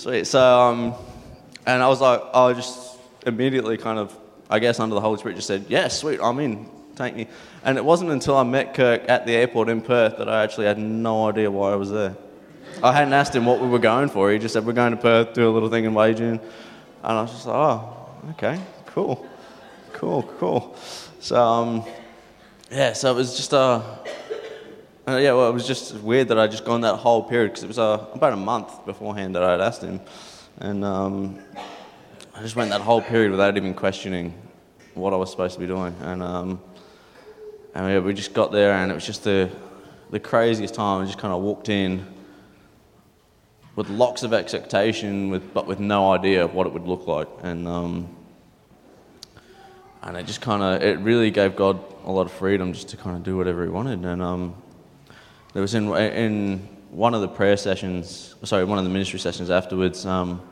Sweet. 0.00 0.26
So, 0.26 0.40
um, 0.40 0.94
and 1.66 1.82
I 1.82 1.88
was 1.88 2.00
like, 2.00 2.22
I 2.32 2.54
just 2.54 2.98
immediately 3.26 3.76
kind 3.76 3.98
of, 3.98 4.16
I 4.48 4.58
guess, 4.58 4.80
under 4.80 4.94
the 4.94 5.00
Holy 5.00 5.18
Spirit, 5.18 5.34
just 5.34 5.46
said, 5.46 5.66
"Yeah, 5.68 5.88
sweet, 5.88 6.20
I'm 6.22 6.38
in. 6.40 6.66
Take 7.00 7.16
me." 7.16 7.26
And 7.64 7.78
it 7.78 7.84
wasn't 7.84 8.10
until 8.10 8.36
I 8.36 8.42
met 8.42 8.74
Kirk 8.74 9.08
at 9.08 9.24
the 9.24 9.34
airport 9.34 9.70
in 9.70 9.80
Perth 9.80 10.18
that 10.18 10.28
I 10.28 10.42
actually 10.42 10.66
had 10.66 10.78
no 10.78 11.28
idea 11.30 11.50
why 11.50 11.72
I 11.72 11.76
was 11.76 11.90
there. 11.90 12.14
I 12.82 12.92
hadn't 12.92 13.14
asked 13.14 13.34
him 13.34 13.46
what 13.46 13.58
we 13.58 13.68
were 13.68 13.78
going 13.78 14.10
for. 14.10 14.30
He 14.30 14.38
just 14.38 14.52
said, 14.52 14.66
"We're 14.66 14.74
going 14.74 14.90
to 14.92 14.98
Perth, 14.98 15.32
do 15.32 15.48
a 15.48 15.52
little 15.52 15.70
thing 15.70 15.86
in 15.86 15.94
Wagin," 15.94 16.38
and 16.38 16.40
I 17.02 17.22
was 17.22 17.32
just 17.32 17.46
like, 17.46 17.56
"Oh, 17.56 18.08
okay, 18.32 18.60
cool, 18.84 19.26
cool, 19.94 20.22
cool." 20.38 20.76
So, 21.20 21.42
um, 21.42 21.84
yeah, 22.70 22.92
so 22.92 23.10
it 23.10 23.16
was 23.16 23.34
just 23.34 23.54
uh, 23.54 23.80
uh, 25.08 25.16
yeah, 25.16 25.32
well, 25.32 25.48
it 25.48 25.54
was 25.54 25.66
just 25.66 25.94
weird 25.94 26.28
that 26.28 26.38
I'd 26.38 26.50
just 26.50 26.66
gone 26.66 26.82
that 26.82 26.96
whole 26.96 27.22
period 27.22 27.48
because 27.48 27.64
it 27.64 27.68
was 27.68 27.78
uh, 27.78 28.06
about 28.14 28.34
a 28.34 28.36
month 28.36 28.84
beforehand 28.84 29.34
that 29.36 29.42
I 29.42 29.52
had 29.52 29.62
asked 29.62 29.82
him, 29.82 30.00
and 30.58 30.84
um, 30.84 31.38
I 32.34 32.42
just 32.42 32.56
went 32.56 32.70
that 32.70 32.82
whole 32.82 33.00
period 33.00 33.30
without 33.30 33.56
even 33.56 33.72
questioning 33.72 34.34
what 34.94 35.14
I 35.14 35.16
was 35.16 35.30
supposed 35.30 35.54
to 35.54 35.60
be 35.60 35.66
doing, 35.66 35.94
and 36.02 36.22
um, 36.22 36.60
and 37.74 37.86
yeah, 37.86 37.98
we 37.98 38.14
just 38.14 38.34
got 38.34 38.52
there, 38.52 38.72
and 38.72 38.90
it 38.90 38.94
was 38.94 39.06
just 39.06 39.24
the 39.24 39.50
the 40.10 40.20
craziest 40.20 40.74
time. 40.74 41.02
I 41.02 41.06
just 41.06 41.18
kind 41.18 41.32
of 41.32 41.40
walked 41.40 41.68
in 41.68 42.06
with 43.76 43.88
lots 43.88 44.22
of 44.22 44.32
expectation, 44.32 45.30
with 45.30 45.54
but 45.54 45.66
with 45.66 45.78
no 45.78 46.12
idea 46.12 46.44
of 46.44 46.54
what 46.54 46.66
it 46.66 46.72
would 46.72 46.86
look 46.86 47.06
like, 47.06 47.28
and 47.42 47.68
um, 47.68 48.08
and 50.02 50.16
it 50.16 50.26
just 50.26 50.40
kind 50.40 50.62
of 50.62 50.82
it 50.82 50.98
really 50.98 51.30
gave 51.30 51.56
God 51.56 51.78
a 52.04 52.10
lot 52.10 52.26
of 52.26 52.32
freedom 52.32 52.72
just 52.72 52.88
to 52.88 52.96
kind 52.96 53.16
of 53.16 53.22
do 53.22 53.36
whatever 53.36 53.62
He 53.62 53.70
wanted, 53.70 54.04
and 54.04 54.20
um, 54.20 54.54
there 55.52 55.62
was 55.62 55.74
in 55.74 55.94
in 55.94 56.68
one 56.90 57.14
of 57.14 57.20
the 57.20 57.28
prayer 57.28 57.56
sessions, 57.56 58.34
sorry, 58.42 58.64
one 58.64 58.78
of 58.78 58.84
the 58.84 58.90
ministry 58.90 59.20
sessions 59.20 59.48
afterwards. 59.48 60.04
Um, 60.04 60.42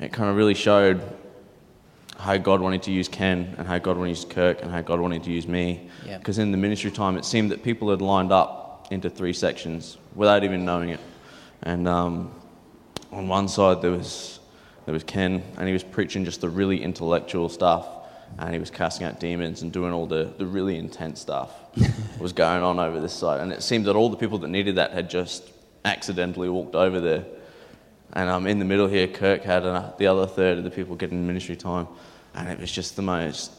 it 0.00 0.12
kind 0.12 0.30
of 0.30 0.36
really 0.36 0.54
showed 0.54 1.00
how 2.20 2.36
God 2.36 2.60
wanted 2.60 2.82
to 2.82 2.92
use 2.92 3.08
Ken 3.08 3.54
and 3.58 3.66
how 3.66 3.78
God 3.78 3.96
wanted 3.96 4.14
to 4.14 4.20
use 4.20 4.32
Kirk 4.32 4.62
and 4.62 4.70
how 4.70 4.82
God 4.82 5.00
wanted 5.00 5.24
to 5.24 5.30
use 5.30 5.48
me. 5.48 5.88
Yeah. 6.06 6.18
Because 6.18 6.38
in 6.38 6.52
the 6.52 6.58
ministry 6.58 6.90
time, 6.90 7.16
it 7.16 7.24
seemed 7.24 7.50
that 7.50 7.62
people 7.62 7.90
had 7.90 8.02
lined 8.02 8.30
up 8.30 8.88
into 8.90 9.08
three 9.08 9.32
sections 9.32 9.96
without 10.14 10.44
even 10.44 10.64
knowing 10.64 10.90
it. 10.90 11.00
And 11.62 11.88
um, 11.88 12.34
on 13.10 13.28
one 13.28 13.48
side 13.48 13.82
there 13.82 13.90
was 13.90 14.40
there 14.86 14.94
was 14.94 15.04
Ken, 15.04 15.42
and 15.56 15.66
he 15.66 15.72
was 15.72 15.84
preaching 15.84 16.24
just 16.24 16.40
the 16.40 16.48
really 16.48 16.82
intellectual 16.82 17.48
stuff, 17.48 17.86
and 18.38 18.52
he 18.52 18.58
was 18.58 18.70
casting 18.70 19.06
out 19.06 19.20
demons 19.20 19.62
and 19.62 19.72
doing 19.72 19.92
all 19.92 20.06
the, 20.06 20.32
the 20.38 20.46
really 20.46 20.78
intense 20.78 21.20
stuff 21.20 21.52
was 22.18 22.32
going 22.32 22.62
on 22.62 22.78
over 22.78 23.00
this 23.00 23.12
side. 23.12 23.40
And 23.40 23.52
it 23.52 23.62
seemed 23.62 23.86
that 23.86 23.94
all 23.94 24.08
the 24.08 24.16
people 24.16 24.38
that 24.38 24.48
needed 24.48 24.76
that 24.76 24.92
had 24.92 25.08
just 25.08 25.44
accidentally 25.84 26.48
walked 26.48 26.74
over 26.74 27.00
there. 27.00 27.24
And 28.12 28.28
um, 28.28 28.46
in 28.46 28.58
the 28.58 28.64
middle 28.64 28.88
here, 28.88 29.06
Kirk 29.06 29.42
had 29.42 29.64
uh, 29.64 29.92
the 29.98 30.06
other 30.08 30.26
third 30.26 30.58
of 30.58 30.64
the 30.64 30.70
people 30.70 30.96
getting 30.96 31.26
ministry 31.26 31.56
time, 31.56 31.86
and 32.34 32.48
it 32.48 32.58
was 32.58 32.72
just 32.72 32.96
the 32.96 33.02
most 33.02 33.52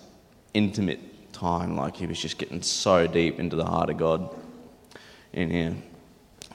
intimate 0.53 1.31
time. 1.31 1.77
Like 1.77 1.95
he 1.95 2.05
was 2.05 2.19
just 2.19 2.37
getting 2.37 2.61
so 2.61 3.07
deep 3.07 3.39
into 3.39 3.55
the 3.55 3.65
heart 3.65 3.89
of 3.89 3.97
God 3.97 4.35
in 5.31 5.49
here, 5.49 5.75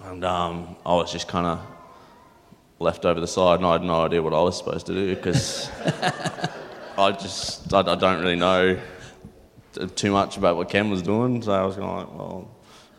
and 0.05 0.25
um, 0.25 0.77
I 0.85 0.95
was 0.95 1.11
just 1.11 1.27
kind 1.27 1.47
of 1.47 1.61
left 2.79 3.07
over 3.07 3.19
the 3.19 3.27
side, 3.27 3.61
and 3.61 3.67
I 3.67 3.73
had 3.73 3.83
no 3.83 4.05
idea 4.05 4.23
what 4.23 4.35
I 4.35 4.43
was 4.43 4.59
supposed 4.59 4.87
to 4.87 4.93
do 4.93 5.17
because 5.17 5.71
I 6.99 7.13
just 7.13 7.73
I, 7.73 7.81
I 7.81 7.95
don't 7.95 8.21
really 8.21 8.37
know 8.37 8.79
t- 9.73 9.87
too 9.87 10.11
much 10.11 10.37
about 10.37 10.57
what 10.57 10.69
Ken 10.69 10.91
was 10.91 11.01
doing. 11.01 11.41
So 11.41 11.53
I 11.53 11.65
was 11.65 11.77
going 11.77 11.97
like, 11.97 12.15
well, 12.15 12.51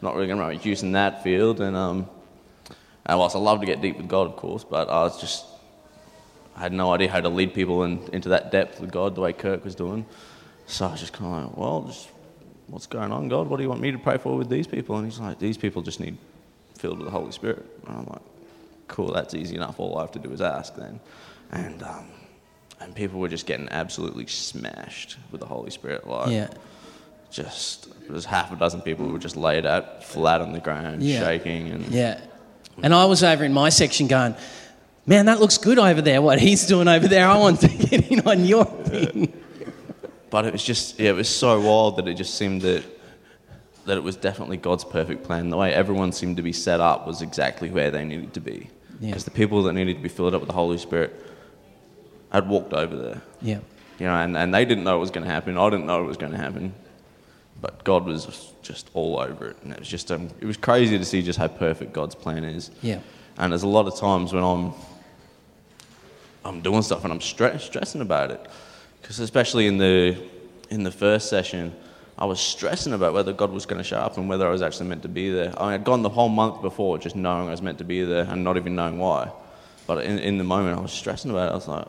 not 0.02 0.16
really 0.16 0.28
going 0.28 0.40
to 0.40 0.48
make 0.48 0.66
use 0.66 0.82
in 0.82 0.94
that 0.94 1.22
field, 1.22 1.62
and 1.62 1.76
um, 1.76 2.10
and 3.08 3.18
whilst 3.18 3.36
I 3.36 3.40
love 3.40 3.60
to 3.62 3.66
get 3.66 3.82
deep 3.82 3.98
with 3.98 4.08
God, 4.08 4.28
of 4.28 4.36
course, 4.36 4.64
but 4.64 4.90
I 4.90 5.02
was 5.04 5.20
just, 5.20 5.46
I 6.56 6.60
had 6.62 6.74
no 6.74 6.92
idea 6.94 7.10
how 7.10 7.22
to 7.22 7.30
lead 7.30 7.54
people 7.54 7.84
in, 7.84 8.00
into 8.14 8.30
that 8.30 8.52
depth 8.52 8.80
with 8.82 8.92
God 8.92 9.16
the 9.16 9.22
way 9.22 9.34
Kirk 9.34 9.64
was 9.64 9.76
doing. 9.76 10.06
So 10.66 10.86
I 10.88 10.92
was 10.92 11.00
just 11.00 11.14
kind 11.14 11.34
of 11.34 11.50
like, 11.50 11.58
well, 11.58 11.84
just, 11.84 12.10
what's 12.68 12.88
going 12.88 13.12
on, 13.12 13.30
God? 13.30 13.48
What 13.48 13.58
do 13.58 13.64
you 13.64 13.70
want 13.70 13.80
me 13.82 13.92
to 13.92 13.98
pray 13.98 14.18
for 14.18 14.36
with 14.38 14.50
these 14.50 14.68
people? 14.68 14.98
And 14.98 15.06
he's 15.06 15.20
like, 15.20 15.40
these 15.40 15.58
people 15.58 15.82
just 15.82 16.00
need 16.00 16.18
filled 16.78 16.98
with 16.98 17.06
the 17.06 17.12
Holy 17.12 17.32
Spirit. 17.32 17.66
And 17.88 17.98
I'm 17.98 18.06
like, 18.06 18.22
cool, 18.90 19.14
that's 19.14 19.34
easy 19.34 19.56
enough. 19.56 19.80
All 19.80 19.98
I 19.98 20.02
have 20.02 20.12
to 20.12 20.20
do 20.20 20.32
is 20.32 20.42
ask 20.42 20.76
then. 20.76 21.00
And, 21.52 21.82
um, 21.84 22.08
and 22.82 22.94
people 22.94 23.20
were 23.20 23.30
just 23.30 23.46
getting 23.46 23.70
absolutely 23.70 24.28
smashed 24.28 25.18
with 25.32 25.40
the 25.40 25.48
Holy 25.48 25.72
Spirit. 25.72 26.06
Like, 26.06 26.32
Yeah. 26.32 26.50
just, 27.32 27.88
there's 28.10 28.26
half 28.26 28.52
a 28.52 28.56
dozen 28.58 28.82
people 28.82 29.06
who 29.06 29.14
were 29.14 29.20
just 29.20 29.38
laid 29.38 29.66
out 29.66 30.04
flat 30.04 30.42
on 30.42 30.52
the 30.52 30.60
ground, 30.60 31.04
Yeah. 31.04 31.22
shaking. 31.22 31.70
And 31.70 31.86
Yeah. 31.88 32.20
And 32.84 32.94
I 32.94 33.06
was 33.06 33.24
over 33.24 33.44
in 33.44 33.54
my 33.54 33.70
section 33.70 34.08
going, 34.08 34.36
man, 35.06 35.26
that 35.26 35.40
looks 35.40 35.58
good 35.58 35.80
over 35.80 36.02
there, 36.02 36.22
what 36.22 36.40
he's 36.40 36.66
doing 36.68 36.88
over 36.88 37.08
there. 37.08 37.28
I 37.28 37.38
want 37.38 37.62
to 37.62 37.68
get 37.68 38.12
in 38.12 38.28
on 38.28 38.46
your 38.46 38.66
thing. 38.66 39.34
But 40.30 40.46
it 40.46 40.54
was 40.54 40.64
just, 40.64 41.00
yeah, 41.00 41.12
it 41.12 41.16
was 41.16 41.30
so 41.30 41.60
wild 41.62 41.98
that 41.98 42.08
it 42.08 42.16
just 42.16 42.36
seemed 42.36 42.62
that 42.64 42.84
that 43.88 43.98
it 43.98 44.04
was 44.04 44.18
definitely 44.18 44.58
God's 44.58 44.84
perfect 44.84 45.24
plan. 45.24 45.50
The 45.50 45.58
way 45.58 45.74
everyone 45.74 46.12
seemed 46.12 46.38
to 46.38 46.44
be 46.44 46.52
set 46.54 46.80
up 46.80 47.08
was 47.08 47.22
exactly 47.22 47.70
where 47.70 47.90
they 47.90 48.04
needed 48.04 48.34
to 48.34 48.42
be. 48.42 48.70
Yeah. 49.00 49.08
Because 49.08 49.24
the 49.24 49.32
people 49.32 49.64
that 49.64 49.74
needed 49.74 49.96
to 49.96 50.04
be 50.04 50.10
filled 50.10 50.36
up 50.36 50.42
with 50.42 50.50
the 50.50 50.54
Holy 50.54 50.78
Spirit 50.78 51.16
had 52.32 52.48
walked 52.50 52.74
over 52.74 52.96
there. 52.96 53.22
Yeah. 53.42 53.60
You 53.98 54.08
know, 54.08 54.16
and, 54.16 54.38
and 54.38 54.54
they 54.54 54.66
didn't 54.66 54.84
know 54.84 54.98
it 54.98 55.00
was 55.00 55.10
going 55.10 55.26
to 55.26 55.32
happen. 55.32 55.58
I 55.58 55.70
didn't 55.70 55.86
know 55.86 56.04
it 56.04 56.06
was 56.06 56.18
going 56.18 56.34
to 56.34 56.38
happen. 56.38 56.74
But 57.62 57.84
God 57.84 58.06
was 58.06 58.54
just 58.62 58.90
all 58.94 59.20
over 59.20 59.48
it. 59.48 59.58
And 59.64 59.74
it 59.74 59.80
was 59.80 59.88
just, 59.88 60.12
um, 60.12 60.30
it 60.40 60.46
was 60.46 60.58
crazy 60.58 60.98
to 60.98 61.06
see 61.06 61.22
just 61.22 61.40
how 61.40 61.48
perfect 61.48 61.94
God's 61.94 62.16
plan 62.16 62.44
is. 62.44 62.70
Yeah. 62.82 63.00
And 63.38 63.52
there's 63.52 63.64
a 63.64 63.68
lot 63.68 63.88
of 63.88 63.98
times 63.98 64.34
when 64.34 64.44
I'm, 64.44 64.74
I'm 66.46 66.62
doing 66.62 66.82
stuff 66.82 67.04
and 67.04 67.12
I'm 67.12 67.20
stre- 67.20 67.60
stressing 67.60 68.02
about 68.02 68.32
it. 68.32 68.46
Because 69.02 69.20
especially 69.20 69.68
in 69.68 69.78
the, 69.78 70.18
in 70.70 70.84
the 70.84 70.92
first 70.92 71.30
session, 71.30 71.74
I 72.18 72.26
was 72.26 72.40
stressing 72.40 72.94
about 72.94 73.14
whether 73.14 73.32
God 73.32 73.52
was 73.52 73.66
going 73.66 73.78
to 73.78 73.84
show 73.84 73.98
up 73.98 74.18
and 74.18 74.28
whether 74.28 74.48
I 74.48 74.50
was 74.50 74.62
actually 74.62 74.88
meant 74.88 75.04
to 75.04 75.08
be 75.08 75.30
there. 75.30 75.54
I 75.62 75.72
had 75.72 75.84
gone 75.84 76.02
the 76.02 76.10
whole 76.10 76.30
month 76.30 76.62
before 76.62 76.98
just 76.98 77.16
knowing 77.16 77.48
I 77.48 77.52
was 77.52 77.62
meant 77.62 77.78
to 77.78 77.84
be 77.84 78.04
there 78.04 78.26
and 78.26 78.44
not 78.44 78.58
even 78.58 78.76
knowing 78.76 78.98
why. 78.98 79.32
But 79.86 80.04
in, 80.04 80.20
in 80.20 80.38
the 80.38 80.44
moment, 80.44 80.78
I 80.78 80.82
was 80.82 80.92
stressing 80.92 81.32
about 81.32 81.50
it. 81.50 81.52
I 81.52 81.56
was 81.56 81.68
like, 81.68 81.88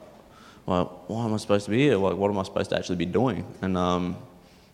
well, 0.66 1.02
why 1.06 1.25
am 1.25 1.32
I 1.32 1.38
supposed 1.38 1.64
to 1.64 1.70
be 1.70 1.78
here? 1.78 1.96
Like, 1.96 2.16
what 2.16 2.30
am 2.30 2.38
I 2.38 2.42
supposed 2.42 2.70
to 2.70 2.76
actually 2.76 2.96
be 2.96 3.06
doing? 3.06 3.44
And 3.62 3.76
um, 3.76 4.16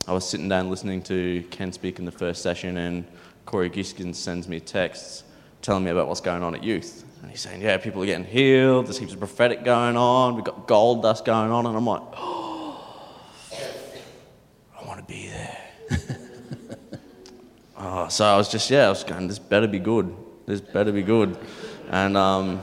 I 0.06 0.12
was 0.12 0.28
sitting 0.28 0.50
down 0.50 0.68
listening 0.68 1.02
to 1.04 1.42
Ken 1.50 1.72
speak 1.72 1.98
in 1.98 2.04
the 2.04 2.12
first 2.12 2.42
session, 2.42 2.76
and 2.76 3.06
Corey 3.46 3.70
Giskins 3.70 4.16
sends 4.16 4.46
me 4.46 4.60
texts 4.60 5.24
telling 5.62 5.82
me 5.82 5.90
about 5.90 6.08
what's 6.08 6.20
going 6.20 6.42
on 6.42 6.54
at 6.54 6.62
youth. 6.62 7.04
And 7.22 7.30
he's 7.30 7.40
saying, 7.40 7.62
yeah, 7.62 7.78
people 7.78 8.02
are 8.02 8.06
getting 8.06 8.26
healed, 8.26 8.86
there's 8.86 8.98
heaps 8.98 9.14
of 9.14 9.18
prophetic 9.18 9.64
going 9.64 9.96
on, 9.96 10.34
we've 10.34 10.44
got 10.44 10.66
gold 10.66 11.02
dust 11.02 11.24
going 11.24 11.50
on. 11.50 11.64
And 11.64 11.74
I'm 11.74 11.86
like, 11.86 12.02
oh, 12.18 13.16
I 14.78 14.86
want 14.86 15.00
to 15.00 15.06
be 15.06 15.28
there. 15.28 15.58
oh, 17.78 18.08
so 18.08 18.26
I 18.26 18.36
was 18.36 18.50
just, 18.50 18.70
yeah, 18.70 18.86
I 18.86 18.88
was 18.90 19.04
going, 19.04 19.26
this 19.26 19.38
better 19.38 19.66
be 19.66 19.78
good. 19.78 20.14
This 20.44 20.60
better 20.60 20.92
be 20.92 21.02
good. 21.02 21.38
And, 21.88 22.14
um, 22.18 22.60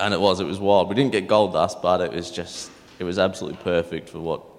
and 0.00 0.14
it 0.14 0.20
was, 0.20 0.40
it 0.40 0.46
was 0.46 0.58
wild. 0.58 0.88
We 0.88 0.94
didn't 0.94 1.12
get 1.12 1.26
gold 1.26 1.52
dust, 1.52 1.82
but 1.82 2.00
it 2.00 2.12
was 2.12 2.30
just, 2.30 2.70
it 2.98 3.04
was 3.04 3.18
absolutely 3.18 3.62
perfect 3.62 4.08
for 4.08 4.20
what, 4.20 4.51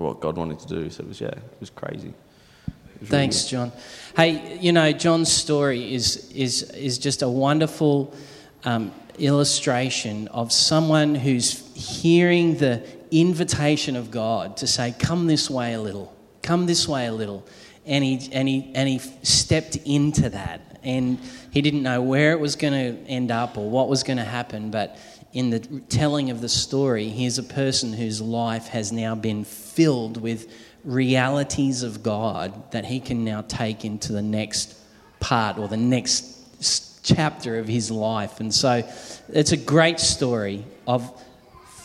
for 0.00 0.06
what 0.06 0.20
God 0.20 0.38
wanted 0.38 0.58
to 0.60 0.66
do. 0.66 0.88
So 0.88 1.02
it 1.02 1.08
was, 1.08 1.20
yeah, 1.20 1.28
it 1.28 1.60
was 1.60 1.68
crazy. 1.68 2.08
It 2.08 3.00
was 3.00 3.10
really 3.10 3.10
Thanks, 3.10 3.44
John. 3.44 3.70
Hey, 4.16 4.56
you 4.58 4.72
know, 4.72 4.92
John's 4.92 5.30
story 5.30 5.92
is, 5.92 6.32
is, 6.32 6.62
is 6.70 6.96
just 6.96 7.20
a 7.20 7.28
wonderful 7.28 8.14
um, 8.64 8.92
illustration 9.18 10.26
of 10.28 10.52
someone 10.52 11.14
who's 11.14 11.70
hearing 11.74 12.56
the 12.56 12.82
invitation 13.10 13.94
of 13.94 14.10
God 14.10 14.56
to 14.56 14.66
say, 14.66 14.94
Come 14.98 15.26
this 15.26 15.50
way 15.50 15.74
a 15.74 15.80
little, 15.80 16.16
come 16.40 16.64
this 16.64 16.88
way 16.88 17.04
a 17.04 17.12
little. 17.12 17.46
And 17.84 18.02
he, 18.02 18.30
and 18.32 18.48
he, 18.48 18.72
and 18.74 18.88
he 18.88 19.00
stepped 19.22 19.76
into 19.84 20.30
that. 20.30 20.78
And 20.82 21.18
he 21.50 21.60
didn't 21.60 21.82
know 21.82 22.00
where 22.00 22.32
it 22.32 22.40
was 22.40 22.56
going 22.56 22.72
to 22.72 23.06
end 23.06 23.30
up 23.30 23.58
or 23.58 23.68
what 23.68 23.90
was 23.90 24.02
going 24.02 24.16
to 24.16 24.24
happen, 24.24 24.70
but 24.70 24.96
in 25.32 25.50
the 25.50 25.60
telling 25.88 26.30
of 26.30 26.40
the 26.40 26.48
story, 26.48 27.08
here's 27.08 27.38
a 27.38 27.42
person 27.42 27.92
whose 27.92 28.20
life 28.20 28.66
has 28.68 28.90
now 28.90 29.14
been 29.14 29.44
filled 29.74 30.20
with 30.20 30.50
realities 30.84 31.82
of 31.82 32.02
God 32.02 32.72
that 32.72 32.86
he 32.86 33.00
can 33.00 33.24
now 33.24 33.42
take 33.42 33.84
into 33.84 34.12
the 34.12 34.22
next 34.22 34.76
part 35.20 35.58
or 35.58 35.68
the 35.68 35.76
next 35.76 37.02
chapter 37.02 37.58
of 37.58 37.68
his 37.68 37.90
life. 37.90 38.40
And 38.40 38.52
so 38.52 38.82
it's 39.28 39.52
a 39.52 39.56
great 39.56 40.00
story 40.00 40.64
of 40.86 41.12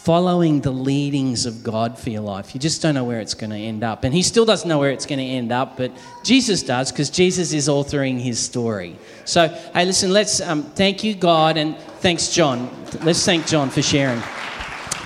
following 0.05 0.61
the 0.61 0.71
leadings 0.71 1.47
of 1.47 1.63
God 1.63 1.97
for 1.97 2.11
your 2.11 2.21
life. 2.21 2.53
You 2.53 2.61
just 2.61 2.81
don't 2.81 2.93
know 2.93 3.03
where 3.03 3.19
it's 3.19 3.33
going 3.33 3.49
to 3.49 3.57
end 3.57 3.83
up. 3.83 4.03
And 4.03 4.13
he 4.13 4.21
still 4.21 4.45
doesn't 4.45 4.69
know 4.69 4.77
where 4.77 4.91
it's 4.91 5.07
going 5.07 5.17
to 5.17 5.25
end 5.25 5.51
up, 5.51 5.77
but 5.77 5.91
Jesus 6.23 6.61
does 6.61 6.91
because 6.91 7.09
Jesus 7.09 7.53
is 7.53 7.67
authoring 7.67 8.19
his 8.19 8.39
story. 8.39 8.97
So, 9.25 9.47
hey, 9.47 9.85
listen, 9.85 10.13
let's 10.13 10.41
um, 10.41 10.61
thank 10.61 11.03
you, 11.03 11.15
God, 11.15 11.57
and 11.57 11.75
thanks, 12.01 12.31
John. 12.31 12.69
Let's 13.01 13.25
thank 13.25 13.47
John 13.47 13.71
for 13.71 13.81
sharing. 13.81 14.21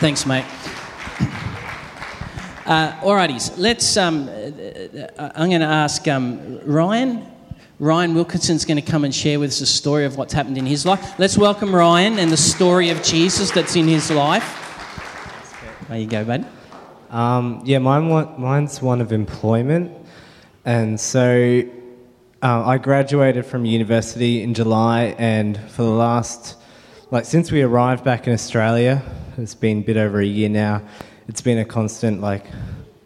Thanks, 0.01 0.25
mate. 0.25 0.45
Uh, 2.69 2.91
alrighties, 3.01 3.51
let's. 3.57 3.97
Um, 3.97 4.29
uh, 4.29 5.31
I'm 5.35 5.49
going 5.49 5.61
to 5.61 5.65
ask 5.65 6.07
um, 6.07 6.59
Ryan. 6.59 7.25
Ryan 7.79 8.13
Wilkinson's 8.13 8.63
going 8.63 8.75
to 8.75 8.83
come 8.83 9.03
and 9.03 9.15
share 9.15 9.39
with 9.39 9.49
us 9.49 9.61
a 9.61 9.65
story 9.65 10.05
of 10.05 10.17
what's 10.17 10.33
happened 10.33 10.55
in 10.55 10.67
his 10.67 10.85
life. 10.85 11.17
Let's 11.17 11.35
welcome 11.35 11.73
Ryan 11.73 12.19
and 12.19 12.29
the 12.29 12.37
story 12.37 12.91
of 12.91 13.01
Jesus 13.01 13.49
that's 13.49 13.75
in 13.75 13.87
his 13.87 14.11
life. 14.11 14.45
There 15.87 15.97
you 15.97 16.05
go, 16.05 16.23
bud. 16.23 16.45
Um, 17.09 17.63
yeah, 17.65 17.79
mine, 17.79 18.07
mine's 18.39 18.83
one 18.83 19.01
of 19.01 19.11
employment. 19.11 19.91
And 20.63 20.99
so 20.99 21.63
uh, 22.43 22.67
I 22.67 22.77
graduated 22.77 23.47
from 23.47 23.65
university 23.65 24.43
in 24.43 24.53
July, 24.53 25.15
and 25.17 25.57
for 25.71 25.81
the 25.81 25.89
last, 25.89 26.55
like, 27.09 27.25
since 27.25 27.51
we 27.51 27.63
arrived 27.63 28.03
back 28.03 28.27
in 28.27 28.33
Australia, 28.33 29.01
it's 29.39 29.55
been 29.55 29.79
a 29.79 29.81
bit 29.81 29.97
over 29.97 30.19
a 30.19 30.25
year 30.25 30.49
now, 30.49 30.83
it's 31.29 31.41
been 31.41 31.59
a 31.59 31.65
constant, 31.65 32.21
like, 32.21 32.43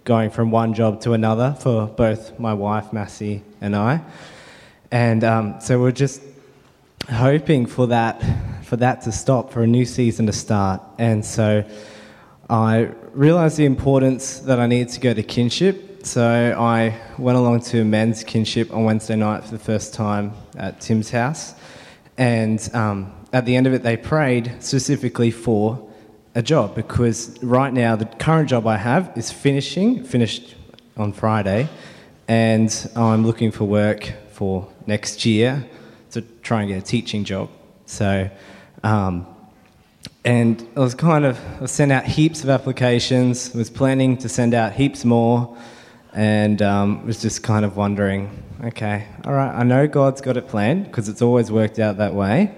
going 0.05 0.29
from 0.29 0.49
one 0.49 0.73
job 0.73 1.01
to 1.01 1.11
another 1.11 1.57
for 1.59 1.87
both 1.87 2.39
my 2.39 2.53
wife, 2.53 2.93
Massey, 2.93 3.43
and 3.59 3.75
I. 3.75 4.01
And 4.91 5.25
um, 5.25 5.55
so 5.59 5.77
we're 5.77 5.91
just 5.91 6.21
hoping 7.11 7.65
for 7.65 7.87
that, 7.87 8.23
for 8.63 8.77
that 8.77 9.01
to 9.01 9.11
stop, 9.11 9.51
for 9.51 9.61
a 9.61 9.67
new 9.67 9.83
season 9.83 10.25
to 10.27 10.31
start. 10.31 10.81
And 10.97 11.25
so 11.25 11.65
I 12.49 12.91
realised 13.11 13.57
the 13.57 13.65
importance 13.65 14.39
that 14.39 14.57
I 14.57 14.67
needed 14.67 14.93
to 14.93 15.01
go 15.01 15.13
to 15.13 15.21
kinship. 15.21 16.05
So 16.05 16.55
I 16.57 16.97
went 17.17 17.37
along 17.37 17.63
to 17.71 17.83
men's 17.83 18.23
kinship 18.23 18.71
on 18.71 18.85
Wednesday 18.85 19.17
night 19.17 19.43
for 19.43 19.51
the 19.51 19.59
first 19.59 19.93
time 19.93 20.31
at 20.55 20.79
Tim's 20.79 21.11
house. 21.11 21.55
And 22.17 22.69
um, 22.73 23.13
at 23.33 23.45
the 23.45 23.57
end 23.57 23.67
of 23.67 23.73
it, 23.73 23.83
they 23.83 23.97
prayed 23.97 24.53
specifically 24.61 25.29
for 25.29 25.89
a 26.35 26.41
job 26.41 26.75
because 26.75 27.41
right 27.43 27.71
now 27.71 27.95
the 27.95 28.05
current 28.05 28.49
job 28.49 28.65
I 28.67 28.77
have 28.77 29.11
is 29.15 29.31
finishing, 29.31 30.03
finished 30.03 30.55
on 30.97 31.13
Friday, 31.13 31.69
and 32.27 32.91
I'm 32.95 33.25
looking 33.25 33.51
for 33.51 33.65
work 33.65 34.13
for 34.31 34.67
next 34.87 35.25
year 35.25 35.65
to 36.11 36.21
try 36.41 36.61
and 36.61 36.69
get 36.69 36.77
a 36.77 36.85
teaching 36.85 37.23
job. 37.23 37.49
So 37.85 38.29
um, 38.83 39.27
and 40.25 40.65
I 40.77 40.79
was 40.79 40.95
kind 40.95 41.25
of, 41.25 41.39
I 41.61 41.65
sent 41.65 41.91
out 41.91 42.05
heaps 42.05 42.43
of 42.43 42.49
applications, 42.49 43.53
was 43.53 43.69
planning 43.69 44.17
to 44.17 44.29
send 44.29 44.53
out 44.53 44.71
heaps 44.71 45.03
more, 45.03 45.57
and 46.13 46.61
um, 46.61 47.05
was 47.05 47.21
just 47.21 47.43
kind 47.43 47.65
of 47.65 47.75
wondering, 47.75 48.43
okay, 48.63 49.07
all 49.25 49.33
right, 49.33 49.53
I 49.53 49.63
know 49.63 49.85
God's 49.87 50.21
got 50.21 50.37
it 50.37 50.47
planned 50.47 50.85
because 50.85 51.09
it's 51.09 51.21
always 51.21 51.51
worked 51.51 51.77
out 51.77 51.97
that 51.97 52.13
way. 52.13 52.55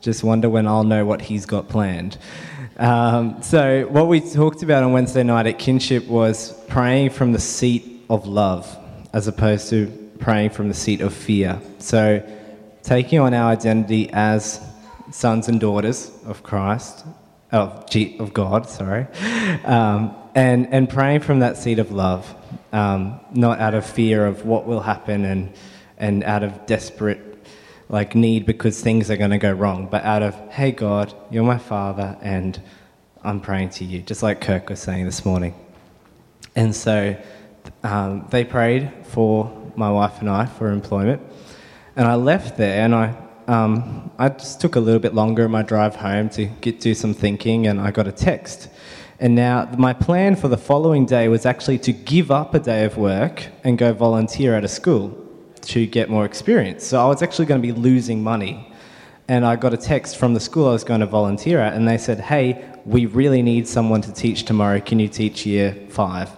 Just 0.00 0.24
wonder 0.24 0.48
when 0.48 0.66
I'll 0.66 0.84
know 0.84 1.04
what 1.04 1.20
He's 1.20 1.44
got 1.44 1.68
planned. 1.68 2.16
Um, 2.78 3.42
so, 3.42 3.86
what 3.88 4.08
we 4.08 4.20
talked 4.20 4.62
about 4.62 4.82
on 4.82 4.92
Wednesday 4.92 5.22
night 5.22 5.46
at 5.46 5.58
Kinship 5.58 6.06
was 6.06 6.52
praying 6.68 7.10
from 7.10 7.32
the 7.32 7.38
seat 7.38 8.04
of 8.08 8.26
love 8.26 8.78
as 9.12 9.28
opposed 9.28 9.68
to 9.70 9.86
praying 10.20 10.50
from 10.50 10.68
the 10.68 10.74
seat 10.74 11.02
of 11.02 11.12
fear. 11.12 11.60
So, 11.78 12.26
taking 12.82 13.18
on 13.18 13.34
our 13.34 13.52
identity 13.52 14.08
as 14.12 14.60
sons 15.10 15.48
and 15.48 15.60
daughters 15.60 16.10
of 16.24 16.42
Christ, 16.42 17.04
of, 17.50 17.90
G, 17.90 18.16
of 18.18 18.32
God, 18.32 18.68
sorry, 18.68 19.06
um, 19.64 20.16
and, 20.34 20.66
and 20.72 20.88
praying 20.88 21.20
from 21.20 21.40
that 21.40 21.58
seat 21.58 21.78
of 21.78 21.92
love, 21.92 22.34
um, 22.72 23.20
not 23.32 23.60
out 23.60 23.74
of 23.74 23.84
fear 23.84 24.26
of 24.26 24.46
what 24.46 24.64
will 24.66 24.80
happen 24.80 25.26
and, 25.26 25.52
and 25.98 26.24
out 26.24 26.42
of 26.42 26.64
desperate 26.64 27.31
like 27.92 28.14
need 28.14 28.46
because 28.46 28.80
things 28.80 29.10
are 29.10 29.18
going 29.18 29.30
to 29.30 29.38
go 29.38 29.52
wrong, 29.52 29.86
but 29.86 30.02
out 30.02 30.22
of, 30.22 30.34
hey 30.50 30.72
God, 30.72 31.14
you're 31.30 31.44
my 31.44 31.58
father 31.58 32.16
and 32.22 32.60
I'm 33.22 33.38
praying 33.38 33.68
to 33.70 33.84
you, 33.84 34.00
just 34.00 34.22
like 34.22 34.40
Kirk 34.40 34.70
was 34.70 34.80
saying 34.80 35.04
this 35.04 35.26
morning. 35.26 35.54
And 36.56 36.74
so 36.74 37.14
um, 37.84 38.26
they 38.30 38.44
prayed 38.44 38.90
for 39.04 39.70
my 39.76 39.90
wife 39.90 40.20
and 40.20 40.30
I 40.30 40.46
for 40.46 40.70
employment. 40.70 41.20
And 41.94 42.08
I 42.08 42.14
left 42.14 42.56
there 42.56 42.82
and 42.82 42.94
I 42.94 43.14
um, 43.48 44.10
I 44.18 44.28
just 44.28 44.60
took 44.60 44.76
a 44.76 44.80
little 44.80 45.00
bit 45.00 45.14
longer 45.14 45.44
in 45.44 45.50
my 45.50 45.62
drive 45.62 45.96
home 45.96 46.30
to 46.30 46.46
get 46.46 46.78
do 46.78 46.94
some 46.94 47.12
thinking, 47.12 47.66
and 47.66 47.80
I 47.80 47.90
got 47.90 48.06
a 48.06 48.12
text. 48.12 48.68
And 49.18 49.34
now 49.34 49.68
my 49.76 49.92
plan 49.92 50.36
for 50.36 50.46
the 50.46 50.56
following 50.56 51.06
day 51.06 51.26
was 51.26 51.44
actually 51.44 51.78
to 51.80 51.92
give 51.92 52.30
up 52.30 52.54
a 52.54 52.60
day 52.60 52.84
of 52.84 52.96
work 52.96 53.48
and 53.64 53.76
go 53.76 53.92
volunteer 53.92 54.54
at 54.54 54.62
a 54.62 54.68
school 54.68 55.21
to 55.62 55.86
get 55.86 56.10
more 56.10 56.24
experience. 56.24 56.84
So 56.84 57.00
I 57.02 57.06
was 57.06 57.22
actually 57.22 57.46
going 57.46 57.60
to 57.62 57.66
be 57.66 57.72
losing 57.72 58.22
money. 58.22 58.68
And 59.28 59.46
I 59.46 59.56
got 59.56 59.72
a 59.72 59.76
text 59.76 60.16
from 60.16 60.34
the 60.34 60.40
school 60.40 60.68
I 60.68 60.72
was 60.72 60.84
going 60.84 61.00
to 61.00 61.06
volunteer 61.06 61.60
at, 61.60 61.74
and 61.74 61.86
they 61.88 61.96
said, 61.96 62.20
Hey, 62.20 62.64
we 62.84 63.06
really 63.06 63.40
need 63.42 63.66
someone 63.68 64.00
to 64.02 64.12
teach 64.12 64.44
tomorrow. 64.44 64.80
Can 64.80 64.98
you 64.98 65.08
teach 65.08 65.46
year 65.46 65.76
five? 65.90 66.28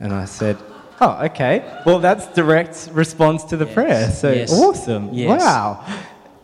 And 0.00 0.12
I 0.12 0.26
said, 0.26 0.56
Oh, 1.00 1.18
okay. 1.26 1.80
Well, 1.84 1.98
that's 1.98 2.26
direct 2.34 2.90
response 2.92 3.44
to 3.44 3.56
the 3.56 3.64
Yes. 3.64 3.74
prayer. 3.74 4.10
So 4.10 4.32
Yes. 4.32 4.52
awesome. 4.52 5.08
Yes. 5.12 5.40
Wow. 5.40 5.84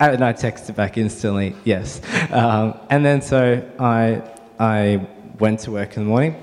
And 0.00 0.24
I 0.24 0.32
texted 0.32 0.74
back 0.74 0.98
instantly, 0.98 1.54
yes. 1.64 2.00
Um, 2.32 2.74
and 2.90 3.04
then 3.04 3.22
so 3.22 3.62
I, 3.78 4.22
I 4.58 5.06
went 5.38 5.60
to 5.60 5.70
work 5.70 5.96
in 5.96 6.02
the 6.04 6.08
morning. 6.08 6.34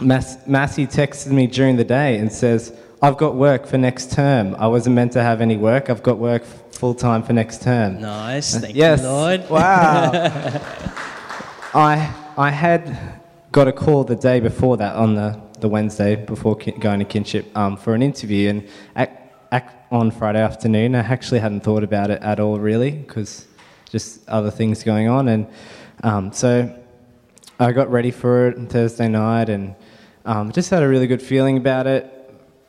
Mass, 0.00 0.38
Massey 0.46 0.86
texted 0.86 1.30
me 1.30 1.46
during 1.46 1.76
the 1.76 1.84
day 1.84 2.16
and 2.18 2.32
says, 2.32 2.72
I've 3.04 3.16
got 3.16 3.34
work 3.34 3.66
for 3.66 3.78
next 3.78 4.12
term. 4.12 4.54
I 4.60 4.68
wasn't 4.68 4.94
meant 4.94 5.10
to 5.14 5.22
have 5.24 5.40
any 5.40 5.56
work. 5.56 5.90
I've 5.90 6.04
got 6.04 6.18
work 6.18 6.44
full 6.44 6.94
time 6.94 7.24
for 7.24 7.32
next 7.32 7.60
term. 7.60 8.00
Nice. 8.00 8.56
Thank 8.56 8.76
yes. 8.76 9.00
you, 9.00 9.08
Lord. 9.08 9.50
Wow. 9.50 10.12
I, 11.74 12.14
I 12.36 12.50
had 12.50 13.20
got 13.50 13.66
a 13.66 13.72
call 13.72 14.04
the 14.04 14.14
day 14.14 14.38
before 14.38 14.76
that 14.76 14.94
on 14.94 15.16
the, 15.16 15.40
the 15.58 15.68
Wednesday 15.68 16.14
before 16.14 16.54
going 16.54 17.00
to 17.00 17.04
kinship 17.04 17.56
um, 17.58 17.76
for 17.76 17.94
an 17.94 18.02
interview. 18.02 18.50
And 18.50 18.68
at, 18.94 19.34
at, 19.50 19.84
on 19.90 20.12
Friday 20.12 20.40
afternoon, 20.40 20.94
I 20.94 21.00
actually 21.00 21.40
hadn't 21.40 21.64
thought 21.64 21.82
about 21.82 22.12
it 22.12 22.22
at 22.22 22.38
all, 22.38 22.60
really, 22.60 22.92
because 22.92 23.48
just 23.90 24.28
other 24.28 24.52
things 24.52 24.84
going 24.84 25.08
on. 25.08 25.26
And 25.26 25.48
um, 26.04 26.32
so 26.32 26.72
I 27.58 27.72
got 27.72 27.90
ready 27.90 28.12
for 28.12 28.46
it 28.46 28.56
on 28.56 28.68
Thursday 28.68 29.08
night 29.08 29.48
and 29.48 29.74
um, 30.24 30.52
just 30.52 30.70
had 30.70 30.84
a 30.84 30.88
really 30.88 31.08
good 31.08 31.20
feeling 31.20 31.56
about 31.56 31.88
it. 31.88 32.21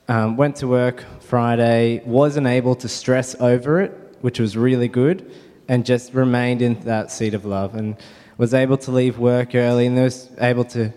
Um, 0.09 0.35
went 0.35 0.57
to 0.57 0.67
work 0.67 1.05
Friday, 1.21 2.01
wasn't 2.05 2.45
able 2.45 2.75
to 2.75 2.89
stress 2.89 3.35
over 3.39 3.79
it, 3.79 3.91
which 4.19 4.37
was 4.37 4.57
really 4.57 4.89
good, 4.89 5.31
and 5.69 5.85
just 5.85 6.13
remained 6.13 6.61
in 6.61 6.79
that 6.81 7.09
seat 7.09 7.33
of 7.33 7.45
love 7.45 7.75
and 7.75 7.95
was 8.37 8.53
able 8.53 8.77
to 8.77 8.91
leave 8.91 9.17
work 9.17 9.55
early 9.55 9.85
and 9.87 9.95
was 9.95 10.29
able 10.39 10.65
to 10.65 10.91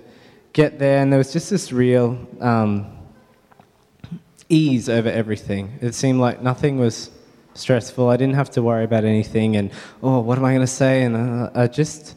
get 0.53 0.81
there. 0.81 1.01
And 1.01 1.13
there 1.13 1.19
was 1.19 1.33
just 1.33 1.51
this 1.51 1.71
real 1.71 2.19
um, 2.41 2.97
ease 4.49 4.89
over 4.89 5.09
everything. 5.09 5.79
It 5.81 5.95
seemed 5.95 6.19
like 6.19 6.43
nothing 6.43 6.79
was 6.79 7.11
stressful. 7.55 8.09
I 8.09 8.17
didn't 8.17 8.35
have 8.35 8.51
to 8.51 8.63
worry 8.63 8.85
about 8.85 9.05
anything 9.05 9.57
and, 9.57 9.71
oh, 10.03 10.19
what 10.19 10.37
am 10.37 10.45
I 10.45 10.51
going 10.51 10.63
to 10.63 10.67
say? 10.67 11.05
And 11.05 11.17
uh, 11.17 11.51
I 11.55 11.67
just. 11.69 12.17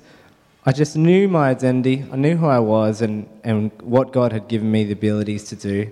I 0.65 0.73
just 0.73 0.97
knew 0.97 1.27
my 1.29 1.49
identity, 1.49 2.05
I 2.11 2.17
knew 2.17 2.35
who 2.35 2.45
I 2.45 2.59
was, 2.59 3.01
and, 3.01 3.27
and 3.45 3.71
what 3.81 4.11
God 4.11 4.33
had 4.33 4.49
given 4.49 4.69
me 4.69 4.83
the 4.83 4.91
abilities 4.91 5.45
to 5.45 5.55
do. 5.55 5.89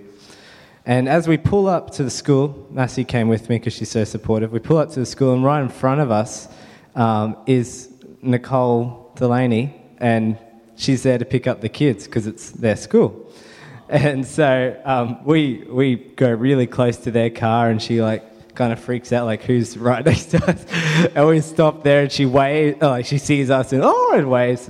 And 0.88 1.06
as 1.06 1.28
we 1.28 1.36
pull 1.36 1.68
up 1.68 1.90
to 1.96 2.02
the 2.02 2.10
school, 2.10 2.66
Massey 2.70 3.04
came 3.04 3.28
with 3.28 3.50
me 3.50 3.56
because 3.56 3.74
she's 3.74 3.90
so 3.90 4.04
supportive. 4.04 4.52
We 4.52 4.58
pull 4.58 4.78
up 4.78 4.90
to 4.92 5.00
the 5.00 5.04
school, 5.04 5.34
and 5.34 5.44
right 5.44 5.60
in 5.60 5.68
front 5.68 6.00
of 6.00 6.10
us 6.10 6.48
um, 6.94 7.36
is 7.44 7.92
Nicole 8.22 9.12
Delaney, 9.14 9.78
and 9.98 10.38
she's 10.76 11.02
there 11.02 11.18
to 11.18 11.26
pick 11.26 11.46
up 11.46 11.60
the 11.60 11.68
kids 11.68 12.06
because 12.06 12.26
it's 12.26 12.50
their 12.50 12.74
school. 12.74 13.30
And 13.90 14.26
so 14.26 14.78
um, 14.84 15.24
we, 15.24 15.64
we 15.66 15.96
go 15.96 16.30
really 16.30 16.66
close 16.66 16.98
to 16.98 17.10
their 17.10 17.30
car, 17.30 17.70
and 17.70 17.80
she 17.80 18.02
like 18.02 18.54
kind 18.54 18.70
of 18.70 18.78
freaks 18.78 19.14
out, 19.14 19.24
like 19.24 19.42
who's 19.42 19.78
right 19.78 20.04
next 20.10 20.26
to 20.32 20.44
us. 20.44 20.66
and 21.14 21.26
we 21.26 21.40
stop 21.40 21.84
there, 21.84 22.02
and 22.02 22.12
she 22.12 22.26
waves, 22.26 22.76
oh, 22.82 22.88
like 22.90 23.06
she 23.06 23.16
sees 23.16 23.48
us, 23.48 23.72
and 23.72 23.82
oh, 23.82 24.12
and 24.14 24.30
waves. 24.30 24.68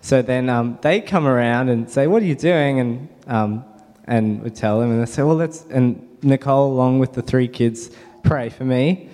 So 0.00 0.22
then 0.22 0.48
um, 0.48 0.78
they 0.80 1.02
come 1.02 1.26
around 1.26 1.68
and 1.68 1.90
say, 1.90 2.06
"What 2.06 2.22
are 2.22 2.26
you 2.26 2.34
doing?" 2.34 2.80
And 2.80 3.08
um, 3.26 3.64
and 4.06 4.42
we 4.42 4.50
tell 4.50 4.80
them, 4.80 4.90
and 4.90 5.02
they 5.02 5.10
say, 5.10 5.22
"Well, 5.22 5.36
let's." 5.36 5.64
And 5.70 6.08
Nicole, 6.22 6.72
along 6.72 6.98
with 6.98 7.12
the 7.12 7.22
three 7.22 7.48
kids, 7.48 7.90
pray 8.22 8.48
for 8.48 8.64
me. 8.64 9.10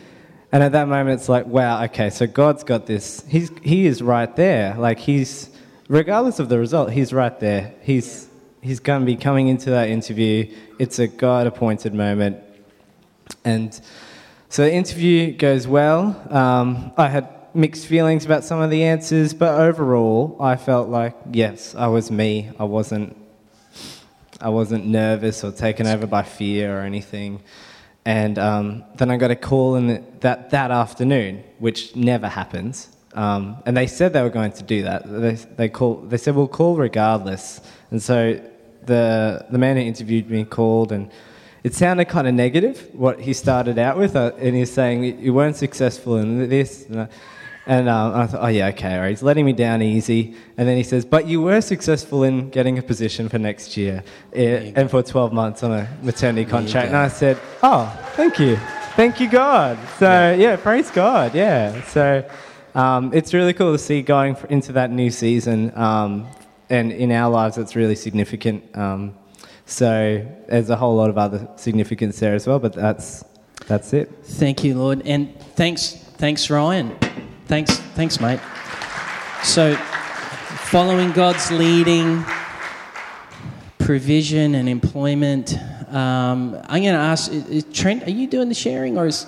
And 0.52 0.62
at 0.62 0.72
that 0.72 0.88
moment, 0.88 1.20
it's 1.20 1.28
like, 1.28 1.46
wow, 1.46 1.84
okay, 1.84 2.10
so 2.10 2.26
God's 2.26 2.64
got 2.64 2.86
this. 2.86 3.24
He's 3.28 3.50
he 3.62 3.86
is 3.86 4.02
right 4.02 4.34
there. 4.34 4.74
Like 4.76 4.98
he's, 4.98 5.50
regardless 5.88 6.40
of 6.40 6.48
the 6.48 6.58
result, 6.58 6.90
he's 6.90 7.12
right 7.12 7.38
there. 7.38 7.74
He's 7.82 8.28
he's 8.60 8.80
going 8.80 9.00
to 9.00 9.06
be 9.06 9.16
coming 9.16 9.48
into 9.48 9.70
that 9.70 9.88
interview. 9.88 10.52
It's 10.78 10.98
a 10.98 11.06
God 11.06 11.46
appointed 11.46 11.94
moment, 11.94 12.38
and 13.44 13.78
so 14.48 14.64
the 14.64 14.72
interview 14.72 15.32
goes 15.36 15.68
well. 15.68 16.20
Um, 16.30 16.92
I 16.96 17.08
had 17.08 17.28
mixed 17.54 17.86
feelings 17.86 18.24
about 18.24 18.42
some 18.42 18.60
of 18.60 18.70
the 18.70 18.82
answers, 18.82 19.32
but 19.32 19.60
overall, 19.60 20.36
I 20.40 20.56
felt 20.56 20.88
like 20.88 21.14
yes, 21.30 21.76
I 21.76 21.86
was 21.86 22.10
me. 22.10 22.50
I 22.58 22.64
wasn't 22.64 23.16
I 24.40 24.48
wasn't 24.48 24.86
nervous 24.86 25.44
or 25.44 25.52
taken 25.52 25.86
over 25.86 26.06
by 26.06 26.22
fear 26.22 26.78
or 26.78 26.80
anything. 26.80 27.42
And 28.04 28.38
um, 28.38 28.84
then 28.96 29.10
I 29.10 29.16
got 29.16 29.30
a 29.30 29.36
call 29.36 29.76
in 29.76 29.86
the, 29.88 30.02
that, 30.20 30.50
that 30.50 30.70
afternoon, 30.70 31.44
which 31.58 31.94
never 31.94 32.28
happens. 32.28 32.88
Um, 33.12 33.62
and 33.66 33.76
they 33.76 33.86
said 33.86 34.12
they 34.12 34.22
were 34.22 34.30
going 34.30 34.52
to 34.52 34.62
do 34.62 34.82
that. 34.84 35.02
They, 35.06 35.34
they, 35.34 35.68
call, 35.68 35.96
they 35.96 36.16
said, 36.16 36.34
we'll 36.34 36.48
call 36.48 36.76
regardless. 36.76 37.60
And 37.90 38.02
so 38.02 38.40
the, 38.86 39.46
the 39.50 39.58
man 39.58 39.76
who 39.76 39.82
interviewed 39.82 40.30
me 40.30 40.44
called, 40.44 40.92
and 40.92 41.10
it 41.62 41.74
sounded 41.74 42.06
kind 42.06 42.26
of 42.26 42.34
negative 42.34 42.88
what 42.92 43.20
he 43.20 43.32
started 43.34 43.78
out 43.78 43.98
with, 43.98 44.16
uh, 44.16 44.32
and 44.38 44.56
he's 44.56 44.72
saying 44.72 45.20
you 45.20 45.34
weren't 45.34 45.56
successful 45.56 46.16
in 46.16 46.48
this. 46.48 46.86
And, 46.86 47.08
and 47.66 47.88
um, 47.88 48.14
I 48.14 48.26
thought, 48.26 48.42
oh 48.42 48.48
yeah, 48.48 48.68
okay, 48.68 48.94
all 48.94 49.00
right. 49.00 49.10
He's 49.10 49.22
letting 49.22 49.44
me 49.44 49.52
down 49.52 49.82
easy. 49.82 50.34
And 50.56 50.66
then 50.66 50.76
he 50.76 50.82
says, 50.82 51.04
but 51.04 51.26
you 51.26 51.42
were 51.42 51.60
successful 51.60 52.24
in 52.24 52.50
getting 52.50 52.78
a 52.78 52.82
position 52.82 53.28
for 53.28 53.38
next 53.38 53.76
year 53.76 54.02
eh, 54.32 54.72
and 54.74 54.90
for 54.90 55.02
12 55.02 55.32
months 55.32 55.62
on 55.62 55.72
a 55.72 55.88
maternity 56.02 56.48
contract. 56.48 56.88
And 56.88 56.96
I 56.96 57.08
said, 57.08 57.38
oh, 57.62 57.86
thank 58.14 58.38
you, 58.38 58.56
thank 58.96 59.20
you 59.20 59.28
God. 59.28 59.78
So 59.98 60.06
yeah, 60.06 60.34
yeah 60.34 60.56
praise 60.56 60.90
God, 60.90 61.34
yeah. 61.34 61.82
So 61.84 62.28
um, 62.74 63.12
it's 63.12 63.34
really 63.34 63.52
cool 63.52 63.72
to 63.72 63.78
see 63.78 64.02
going 64.02 64.36
into 64.48 64.72
that 64.72 64.90
new 64.90 65.10
season. 65.10 65.76
Um, 65.76 66.26
and 66.70 66.92
in 66.92 67.12
our 67.12 67.30
lives, 67.30 67.58
it's 67.58 67.76
really 67.76 67.96
significant. 67.96 68.64
Um, 68.76 69.14
so 69.66 70.26
there's 70.48 70.70
a 70.70 70.76
whole 70.76 70.96
lot 70.96 71.10
of 71.10 71.18
other 71.18 71.48
significance 71.56 72.18
there 72.18 72.34
as 72.34 72.46
well, 72.46 72.58
but 72.58 72.72
that's 72.72 73.24
that's 73.66 73.92
it. 73.92 74.10
Thank 74.24 74.64
you, 74.64 74.76
Lord, 74.76 75.02
and 75.04 75.38
thanks, 75.54 75.92
thanks, 75.92 76.50
Ryan. 76.50 76.96
Thanks, 77.50 77.78
thanks, 77.78 78.20
mate. 78.20 78.38
So, 79.42 79.74
following 79.74 81.10
God's 81.10 81.50
leading, 81.50 82.24
provision 83.80 84.54
and 84.54 84.68
employment. 84.68 85.58
Um, 85.88 86.54
I'm 86.68 86.80
going 86.80 86.94
to 86.94 87.00
ask 87.00 87.32
Trent, 87.72 88.04
are 88.04 88.10
you 88.10 88.28
doing 88.28 88.50
the 88.50 88.54
sharing, 88.54 88.96
or 88.96 89.08
is 89.08 89.26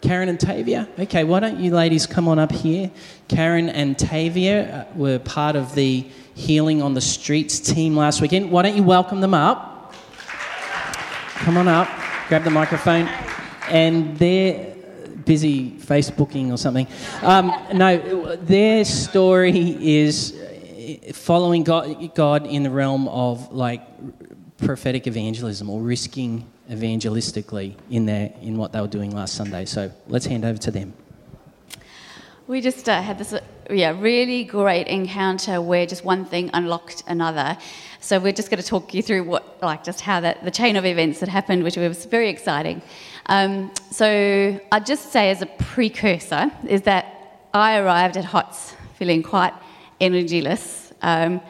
Karen 0.00 0.28
and 0.28 0.40
Tavia? 0.40 0.88
Okay, 0.98 1.22
why 1.22 1.38
don't 1.38 1.60
you 1.60 1.72
ladies 1.72 2.04
come 2.04 2.26
on 2.26 2.40
up 2.40 2.50
here? 2.50 2.90
Karen 3.28 3.68
and 3.68 3.96
Tavia 3.96 4.80
uh, 4.80 4.84
were 4.96 5.20
part 5.20 5.54
of 5.54 5.76
the 5.76 6.04
Healing 6.34 6.82
on 6.82 6.94
the 6.94 7.00
Streets 7.00 7.60
team 7.60 7.96
last 7.96 8.20
weekend. 8.20 8.50
Why 8.50 8.62
don't 8.62 8.74
you 8.76 8.82
welcome 8.82 9.20
them 9.20 9.34
up? 9.34 9.94
Come 11.36 11.58
on 11.58 11.68
up, 11.68 11.88
grab 12.26 12.42
the 12.42 12.50
microphone. 12.50 13.06
And 13.68 14.18
they're 14.18 14.67
busy 15.28 15.72
Facebooking 15.72 16.50
or 16.50 16.56
something. 16.56 16.88
Um, 17.22 17.52
no, 17.74 18.34
their 18.36 18.84
story 18.84 19.76
is 20.00 20.32
uh, 20.32 21.12
following 21.12 21.64
God, 21.64 22.14
God 22.14 22.46
in 22.46 22.62
the 22.62 22.70
realm 22.70 23.06
of 23.08 23.52
like 23.52 23.82
prophetic 24.56 25.06
evangelism 25.06 25.68
or 25.68 25.80
risking 25.80 26.46
evangelistically 26.70 27.76
in 27.90 28.06
their 28.06 28.32
in 28.40 28.56
what 28.56 28.72
they 28.72 28.80
were 28.80 28.94
doing 28.98 29.10
last 29.14 29.34
Sunday. 29.34 29.66
So 29.66 29.92
let's 30.08 30.26
hand 30.26 30.44
over 30.44 30.58
to 30.58 30.70
them. 30.70 30.94
We 32.46 32.62
just 32.62 32.88
uh, 32.88 33.02
had 33.02 33.18
this 33.18 33.34
uh, 33.34 33.40
yeah 33.70 33.94
really 34.00 34.44
great 34.44 34.86
encounter 34.86 35.60
where 35.60 35.86
just 35.86 36.04
one 36.04 36.24
thing 36.24 36.48
unlocked 36.54 37.04
another. 37.06 37.58
So 38.00 38.20
we're 38.20 38.32
just 38.32 38.50
going 38.50 38.62
to 38.62 38.66
talk 38.66 38.94
you 38.94 39.02
through 39.02 39.24
what 39.24 39.60
like 39.62 39.82
just 39.82 40.00
how 40.00 40.20
that 40.20 40.44
the 40.44 40.50
chain 40.50 40.76
of 40.76 40.84
events 40.84 41.20
that 41.20 41.28
happened, 41.28 41.64
which 41.64 41.76
was 41.76 42.04
very 42.06 42.28
exciting. 42.28 42.80
Um, 43.26 43.72
so 43.90 44.60
I'd 44.72 44.86
just 44.86 45.12
say 45.12 45.30
as 45.30 45.42
a 45.42 45.46
precursor 45.46 46.50
is 46.66 46.82
that 46.82 47.40
I 47.52 47.78
arrived 47.78 48.16
at 48.16 48.24
HOTS 48.24 48.74
feeling 48.94 49.22
quite 49.22 49.52
energyless. 50.00 50.92
Um, 51.02 51.40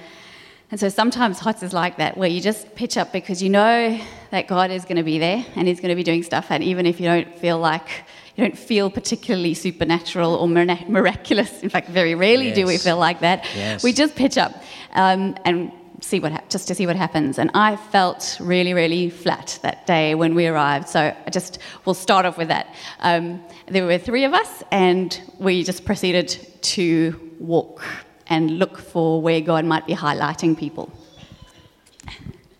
and 0.70 0.78
so 0.78 0.88
sometimes 0.88 1.38
HOTS 1.38 1.62
is 1.62 1.72
like 1.72 1.96
that, 1.96 2.16
where 2.18 2.28
you 2.28 2.40
just 2.40 2.74
pitch 2.74 2.98
up 2.98 3.10
because 3.12 3.42
you 3.42 3.48
know 3.48 3.98
that 4.30 4.48
God 4.48 4.70
is 4.70 4.84
going 4.84 4.96
to 4.96 5.02
be 5.02 5.18
there 5.18 5.44
and 5.56 5.66
He's 5.66 5.80
going 5.80 5.88
to 5.88 5.96
be 5.96 6.02
doing 6.02 6.22
stuff. 6.22 6.46
And 6.50 6.62
even 6.62 6.84
if 6.84 7.00
you 7.00 7.06
don't 7.06 7.38
feel 7.38 7.58
like, 7.58 7.88
you 8.36 8.44
don't 8.44 8.58
feel 8.58 8.90
particularly 8.90 9.54
supernatural 9.54 10.34
or 10.34 10.46
miraculous, 10.46 11.62
in 11.62 11.70
fact, 11.70 11.88
very 11.88 12.14
rarely 12.14 12.48
yes. 12.48 12.56
do 12.56 12.66
we 12.66 12.76
feel 12.76 12.98
like 12.98 13.20
that, 13.20 13.46
yes. 13.56 13.82
we 13.82 13.92
just 13.92 14.14
pitch 14.14 14.36
up 14.36 14.62
um, 14.92 15.36
and 15.44 15.72
see 16.00 16.20
what 16.20 16.32
ha- 16.32 16.42
just 16.48 16.68
to 16.68 16.74
see 16.74 16.86
what 16.86 16.96
happens. 16.96 17.38
And 17.38 17.50
I 17.54 17.76
felt 17.76 18.36
really, 18.40 18.74
really 18.74 19.10
flat 19.10 19.58
that 19.62 19.86
day 19.86 20.14
when 20.14 20.34
we 20.34 20.46
arrived. 20.46 20.88
So 20.88 21.00
I 21.00 21.30
just 21.30 21.58
we'll 21.84 21.94
start 21.94 22.26
off 22.26 22.38
with 22.38 22.48
that. 22.48 22.74
Um, 23.00 23.42
there 23.66 23.84
were 23.84 23.98
three 23.98 24.24
of 24.24 24.34
us, 24.34 24.62
and 24.70 25.20
we 25.38 25.64
just 25.64 25.84
proceeded 25.84 26.28
to 26.62 27.32
walk 27.38 27.84
and 28.28 28.58
look 28.58 28.78
for 28.78 29.22
where 29.22 29.40
God 29.40 29.64
might 29.64 29.86
be 29.86 29.94
highlighting 29.94 30.56
people. 30.56 30.92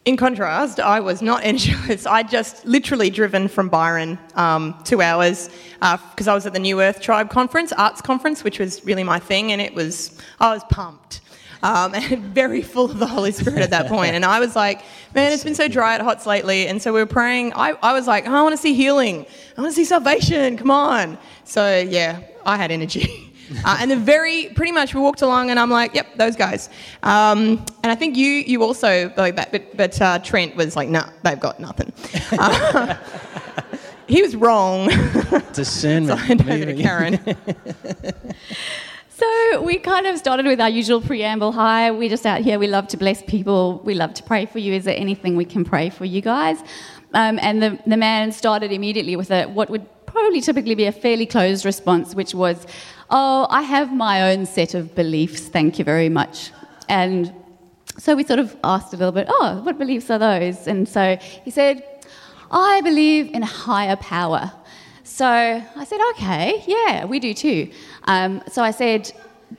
In 0.05 0.17
contrast, 0.17 0.81
I 0.81 1.01
was 1.01 1.21
not 1.21 1.45
anxious. 1.45 2.07
I'd 2.07 2.31
just 2.31 2.65
literally 2.65 3.11
driven 3.11 3.47
from 3.47 3.69
Byron 3.69 4.19
um, 4.35 4.75
two 4.85 5.03
hours 5.03 5.51
because 5.81 6.27
uh, 6.27 6.33
I 6.33 6.35
was 6.35 6.47
at 6.47 6.55
the 6.55 6.59
New 6.59 6.81
Earth 6.81 7.01
Tribe 7.01 7.29
conference, 7.31 7.73
arts 7.73 8.01
conference, 8.01 8.43
which 8.43 8.59
was 8.59 8.85
really 8.85 9.05
my 9.05 9.19
thing, 9.19 9.53
and 9.53 9.61
it 9.61 9.75
was 9.75 10.19
I 10.41 10.55
was 10.55 10.65
pumped. 10.65 11.21
Um, 11.63 11.95
and 11.95 12.25
very 12.35 12.63
full 12.63 12.91
of 12.91 12.99
the 12.99 13.07
Holy 13.07 13.33
Spirit 13.33 13.61
at 13.61 13.71
that 13.71 13.89
point. 13.89 14.15
And 14.15 14.25
I 14.25 14.41
was 14.41 14.55
like, 14.55 14.83
man, 15.15 15.33
it's 15.33 15.45
been 15.45 15.55
so 15.55 15.69
dry 15.69 15.95
at 15.95 16.01
HOTS 16.01 16.27
lately. 16.27 16.69
And 16.69 16.81
so 16.81 16.93
we 16.93 17.01
were 17.01 17.07
praying. 17.07 17.53
I, 17.55 17.77
I 17.83 17.93
was 17.93 18.07
like, 18.07 18.27
oh, 18.29 18.35
I 18.35 18.43
want 18.43 18.53
to 18.53 18.61
see 18.61 18.75
healing. 18.75 19.27
I 19.57 19.61
want 19.61 19.73
to 19.73 19.77
see 19.77 19.85
salvation. 19.85 20.57
Come 20.57 20.71
on. 20.71 21.19
So, 21.45 21.79
yeah, 21.79 22.21
I 22.45 22.57
had 22.57 22.71
energy. 22.71 23.25
Uh, 23.65 23.79
and 23.81 23.91
then 23.91 24.05
very 24.05 24.51
pretty 24.55 24.73
much 24.73 24.95
we 24.95 25.01
walked 25.01 25.23
along 25.23 25.49
and 25.51 25.59
I'm 25.59 25.71
like, 25.71 25.95
yep, 25.95 26.07
those 26.17 26.37
guys. 26.37 26.69
Um, 27.03 27.65
and 27.83 27.91
I 27.91 27.95
think 27.95 28.15
you 28.15 28.27
you 28.27 28.63
also 28.63 29.11
like 29.17 29.37
that, 29.37 29.53
but, 29.53 29.75
but 29.75 30.03
uh, 30.03 30.19
Trent 30.19 30.55
was 30.55 30.77
like, 30.77 30.91
nah, 30.91 31.09
they've 31.23 31.41
got 31.41 31.59
nothing. 31.59 31.91
Uh, 32.39 32.97
he 34.07 34.23
was 34.23 34.35
wrong. 34.37 34.89
Discernment. 35.53 36.19
so 36.19 36.53
I 36.53 36.65
to 36.65 36.75
Karen. 36.75 37.19
So 39.19 39.63
we 39.63 39.79
kind 39.79 40.07
of 40.07 40.17
started 40.17 40.47
with 40.47 40.61
our 40.61 40.69
usual 40.69 41.01
preamble. 41.01 41.51
Hi, 41.51 41.91
we're 41.91 42.09
just 42.09 42.25
out 42.25 42.41
here. 42.43 42.57
We 42.57 42.69
love 42.69 42.87
to 42.87 42.97
bless 42.97 43.21
people. 43.21 43.81
We 43.85 43.95
love 43.95 44.15
to 44.15 44.23
pray 44.23 44.47
for 44.47 44.61
you. 44.61 44.73
Is 44.73 44.85
there 44.85 44.97
anything 44.97 45.35
we 45.35 45.45
can 45.45 45.65
pray 45.65 45.91
for 45.91 46.05
you 46.05 46.21
guys? 46.21 46.61
Um, 47.15 47.41
and 47.43 47.61
the, 47.61 47.81
the 47.85 47.97
man 47.97 48.31
started 48.31 48.71
immediately 48.71 49.17
with 49.17 49.33
a, 49.33 49.47
what 49.47 49.71
would 49.71 49.85
probably 50.07 50.41
typically 50.41 50.77
be 50.77 50.85
a 50.85 50.93
fairly 50.93 51.27
closed 51.27 51.65
response, 51.65 52.15
which 52.15 52.33
was, 52.33 52.65
Oh, 53.11 53.49
I 53.51 53.63
have 53.63 53.93
my 53.93 54.31
own 54.31 54.47
set 54.47 54.75
of 54.75 54.95
beliefs, 54.95 55.49
thank 55.49 55.81
you 55.81 55.85
very 55.85 56.09
much. 56.09 56.53
And 56.89 57.35
so 57.99 58.15
we 58.15 58.23
sort 58.23 58.39
of 58.39 58.57
asked 58.63 58.95
a 58.95 58.97
little 58.97 59.11
bit, 59.11 59.27
Oh, 59.29 59.63
what 59.65 59.79
beliefs 59.79 60.11
are 60.11 60.21
those? 60.21 60.69
And 60.69 60.89
so 60.89 61.17
he 61.45 61.51
said, 61.51 61.83
I 62.53 62.83
believe 62.83 63.35
in 63.35 63.43
a 63.43 63.47
higher 63.47 63.97
power. 63.97 64.53
So 65.09 65.27
I 65.27 65.85
said, 65.85 66.01
Okay, 66.11 66.63
yeah, 66.67 67.07
we 67.07 67.19
do 67.19 67.33
too. 67.35 67.71
Um, 68.05 68.43
so 68.49 68.63
I 68.63 68.71
said, 68.71 69.11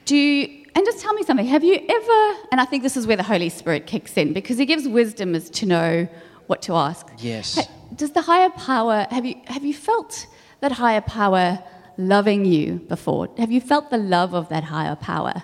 Do 0.05 0.15
you, 0.15 0.65
and 0.75 0.85
just 0.85 0.99
tell 0.99 1.13
me 1.13 1.23
something. 1.23 1.47
Have 1.47 1.63
you 1.63 1.75
ever, 1.89 2.39
and 2.51 2.61
I 2.61 2.65
think 2.65 2.83
this 2.83 2.95
is 2.95 3.07
where 3.07 3.17
the 3.17 3.23
Holy 3.23 3.49
Spirit 3.49 3.87
kicks 3.87 4.15
in 4.15 4.31
because 4.31 4.57
he 4.57 4.65
gives 4.65 4.87
wisdom 4.87 5.35
as 5.35 5.49
to 5.49 5.65
know 5.65 6.07
what 6.47 6.61
to 6.63 6.75
ask. 6.75 7.07
Yes. 7.17 7.67
Does 7.95 8.11
the 8.11 8.21
higher 8.21 8.49
power, 8.51 9.07
have 9.09 9.25
you, 9.25 9.35
have 9.45 9.65
you 9.65 9.73
felt 9.73 10.27
that 10.61 10.71
higher 10.71 11.01
power 11.01 11.61
loving 11.97 12.45
you 12.45 12.75
before? 12.87 13.27
Have 13.37 13.51
you 13.51 13.59
felt 13.59 13.89
the 13.89 13.97
love 13.97 14.33
of 14.33 14.49
that 14.49 14.63
higher 14.63 14.95
power? 14.95 15.43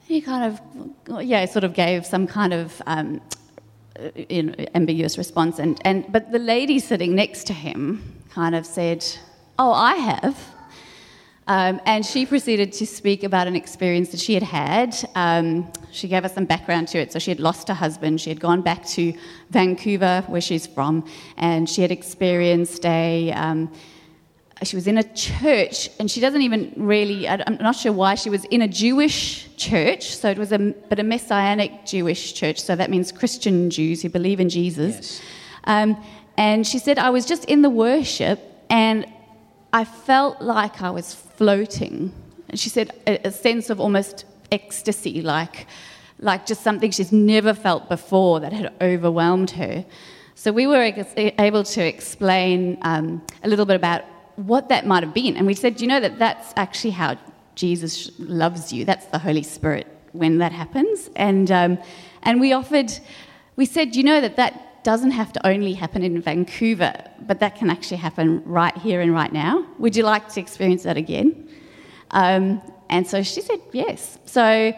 He 0.00 0.20
kind 0.20 0.44
of, 0.44 1.22
yeah, 1.24 1.44
sort 1.46 1.64
of 1.64 1.74
gave 1.74 2.06
some 2.06 2.26
kind 2.26 2.52
of 2.52 2.80
um, 2.86 3.20
ambiguous 4.74 5.18
response. 5.18 5.58
And, 5.58 5.80
and, 5.84 6.10
but 6.10 6.32
the 6.32 6.38
lady 6.38 6.78
sitting 6.78 7.14
next 7.14 7.46
to 7.48 7.52
him 7.52 8.16
kind 8.36 8.54
of 8.54 8.66
said, 8.66 9.02
Oh, 9.58 9.72
I 9.72 9.94
have. 9.94 10.36
Um, 11.46 11.80
and 11.86 12.04
she 12.04 12.26
proceeded 12.26 12.70
to 12.74 12.86
speak 12.86 13.24
about 13.24 13.46
an 13.46 13.56
experience 13.56 14.10
that 14.10 14.20
she 14.20 14.34
had 14.34 14.42
had. 14.42 14.94
Um, 15.14 15.72
she 15.90 16.06
gave 16.06 16.22
us 16.22 16.34
some 16.34 16.44
background 16.44 16.88
to 16.88 16.98
it. 16.98 17.12
So 17.12 17.18
she 17.18 17.30
had 17.30 17.40
lost 17.40 17.68
her 17.68 17.74
husband. 17.74 18.20
She 18.20 18.28
had 18.28 18.38
gone 18.38 18.60
back 18.60 18.84
to 18.88 19.14
Vancouver, 19.48 20.22
where 20.26 20.42
she's 20.42 20.66
from, 20.66 21.06
and 21.38 21.66
she 21.66 21.80
had 21.80 21.90
experienced 21.90 22.84
a. 22.84 23.32
Um, 23.32 23.72
she 24.62 24.76
was 24.76 24.86
in 24.86 24.98
a 24.98 25.04
church, 25.14 25.88
and 25.98 26.10
she 26.10 26.20
doesn't 26.20 26.42
even 26.42 26.74
really. 26.76 27.26
I'm 27.26 27.56
not 27.56 27.76
sure 27.76 27.92
why 27.92 28.16
she 28.16 28.28
was 28.28 28.44
in 28.56 28.60
a 28.60 28.68
Jewish 28.68 29.48
church. 29.56 30.14
So 30.14 30.28
it 30.28 30.36
was 30.36 30.52
a, 30.52 30.58
but 30.90 30.98
a 30.98 31.04
messianic 31.04 31.86
Jewish 31.86 32.34
church. 32.34 32.60
So 32.60 32.76
that 32.76 32.90
means 32.90 33.12
Christian 33.12 33.70
Jews 33.70 34.02
who 34.02 34.10
believe 34.10 34.40
in 34.40 34.50
Jesus. 34.50 34.94
Yes. 34.94 35.22
And 36.38 36.66
she 36.66 36.78
said, 36.78 36.98
I 36.98 37.10
was 37.10 37.26
just 37.26 37.44
in 37.46 37.62
the 37.62 37.70
worship, 37.70 38.40
and 38.68 39.06
I 39.72 39.84
felt 39.84 40.42
like 40.42 40.82
I 40.82 40.90
was 40.90 41.14
floating. 41.14 42.12
And 42.48 42.58
she 42.58 42.68
said 42.68 42.92
a, 43.06 43.28
a 43.28 43.30
sense 43.30 43.70
of 43.70 43.80
almost 43.80 44.24
ecstasy, 44.52 45.22
like, 45.22 45.66
like 46.18 46.46
just 46.46 46.62
something 46.62 46.90
she's 46.90 47.12
never 47.12 47.54
felt 47.54 47.88
before 47.88 48.40
that 48.40 48.52
had 48.52 48.72
overwhelmed 48.80 49.50
her. 49.52 49.84
So 50.34 50.52
we 50.52 50.66
were 50.66 50.82
able 51.16 51.64
to 51.64 51.86
explain 51.86 52.78
um, 52.82 53.22
a 53.42 53.48
little 53.48 53.64
bit 53.64 53.76
about 53.76 54.04
what 54.36 54.68
that 54.68 54.86
might 54.86 55.02
have 55.02 55.14
been. 55.14 55.36
And 55.36 55.46
we 55.46 55.54
said, 55.54 55.80
you 55.80 55.86
know 55.86 56.00
that 56.00 56.18
that's 56.18 56.52
actually 56.56 56.90
how 56.90 57.16
Jesus 57.54 58.10
loves 58.18 58.72
you. 58.72 58.84
That's 58.84 59.06
the 59.06 59.18
Holy 59.18 59.42
Spirit 59.42 59.86
when 60.12 60.38
that 60.38 60.52
happens. 60.52 61.08
And, 61.16 61.50
um, 61.50 61.78
and 62.22 62.38
we 62.40 62.52
offered, 62.52 62.92
we 63.56 63.64
said, 63.64 63.96
you 63.96 64.02
know 64.02 64.20
that 64.20 64.36
that 64.36 64.65
doesn't 64.90 65.14
have 65.20 65.30
to 65.36 65.40
only 65.52 65.72
happen 65.82 66.00
in 66.08 66.14
Vancouver, 66.30 66.94
but 67.28 67.36
that 67.42 67.52
can 67.58 67.68
actually 67.76 68.00
happen 68.08 68.28
right 68.60 68.76
here 68.86 69.00
and 69.04 69.12
right 69.20 69.32
now. 69.32 69.54
Would 69.82 69.94
you 69.98 70.04
like 70.14 70.24
to 70.34 70.38
experience 70.40 70.84
that 70.88 70.96
again? 70.96 71.28
Um, 72.12 72.62
and 72.88 73.04
so 73.12 73.16
she 73.24 73.40
said 73.48 73.60
yes. 73.72 74.18
So 74.26 74.72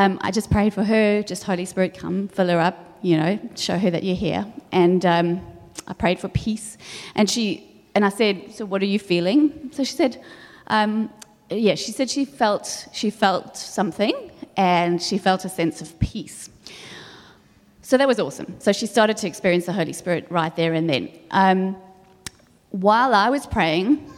um, 0.00 0.12
I 0.26 0.30
just 0.38 0.48
prayed 0.50 0.72
for 0.72 0.84
her, 0.92 1.22
just 1.22 1.42
Holy 1.44 1.66
Spirit, 1.66 1.90
come, 2.02 2.28
fill 2.36 2.48
her 2.48 2.58
up. 2.58 2.76
you 3.04 3.18
know, 3.18 3.38
show 3.54 3.76
her 3.78 3.90
that 3.90 4.02
you're 4.02 4.16
here. 4.16 4.50
And 4.72 5.04
um, 5.04 5.46
I 5.86 5.92
prayed 5.92 6.18
for 6.18 6.28
peace. 6.28 6.78
And 7.14 7.28
she, 7.28 7.70
and 7.94 8.02
I 8.02 8.08
said, 8.08 8.50
so 8.54 8.64
what 8.64 8.80
are 8.80 8.86
you 8.86 8.98
feeling? 8.98 9.70
So 9.74 9.84
she 9.84 9.94
said, 9.94 10.24
um, 10.68 11.10
yeah, 11.50 11.74
she 11.74 11.92
said 11.92 12.08
she 12.08 12.24
felt, 12.24 12.88
she 12.94 13.10
felt 13.10 13.58
something 13.58 14.30
and 14.56 15.02
she 15.02 15.18
felt 15.18 15.44
a 15.44 15.50
sense 15.50 15.82
of 15.82 15.98
peace. 16.00 16.48
So 17.84 17.98
that 17.98 18.08
was 18.08 18.18
awesome. 18.18 18.58
So 18.60 18.72
she 18.72 18.86
started 18.86 19.18
to 19.18 19.26
experience 19.26 19.66
the 19.66 19.72
Holy 19.72 19.92
Spirit 19.92 20.26
right 20.30 20.54
there 20.56 20.72
and 20.72 20.88
then. 20.88 21.10
Um, 21.30 21.76
while 22.70 23.14
I 23.14 23.28
was 23.28 23.46
praying, 23.46 24.10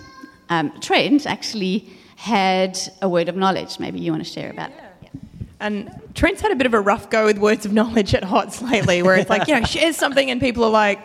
um, 0.48 0.78
Trent 0.80 1.26
actually 1.26 1.90
had 2.14 2.78
a 3.02 3.08
word 3.08 3.28
of 3.28 3.34
knowledge. 3.34 3.80
Maybe 3.80 3.98
you 3.98 4.12
want 4.12 4.24
to 4.24 4.30
share 4.30 4.50
about 4.50 4.70
it. 4.70 5.10
And 5.58 5.90
Trent's 6.14 6.40
had 6.40 6.52
a 6.52 6.54
bit 6.54 6.66
of 6.66 6.74
a 6.74 6.80
rough 6.80 7.10
go 7.10 7.24
with 7.24 7.38
words 7.38 7.66
of 7.66 7.72
knowledge 7.72 8.14
at 8.14 8.22
HOTS 8.22 8.62
lately, 8.70 9.02
where 9.02 9.16
it's 9.16 9.28
like, 9.28 9.48
you 9.48 9.58
know, 9.58 9.64
shares 9.66 9.96
something 9.96 10.30
and 10.30 10.40
people 10.40 10.62
are 10.62 10.70
like, 10.70 11.04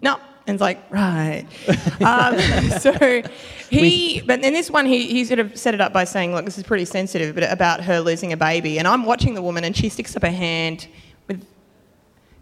no. 0.00 0.20
And 0.46 0.54
it's 0.54 0.60
like, 0.60 0.78
right. 0.90 1.46
um, 2.00 2.38
so 2.78 3.22
he, 3.70 4.20
but 4.20 4.44
in 4.44 4.52
this 4.52 4.70
one, 4.70 4.86
he, 4.86 5.08
he 5.08 5.24
sort 5.24 5.40
of 5.40 5.56
set 5.58 5.74
it 5.74 5.80
up 5.80 5.92
by 5.92 6.04
saying, 6.04 6.32
look, 6.32 6.44
this 6.44 6.58
is 6.58 6.64
pretty 6.64 6.84
sensitive 6.84 7.34
but 7.34 7.50
about 7.50 7.80
her 7.80 8.00
losing 8.00 8.32
a 8.32 8.36
baby. 8.36 8.78
And 8.78 8.86
I'm 8.86 9.04
watching 9.04 9.34
the 9.34 9.42
woman 9.42 9.64
and 9.64 9.76
she 9.76 9.88
sticks 9.88 10.14
up 10.16 10.22
her 10.22 10.30
hand 10.30 10.86
with, 10.86 10.92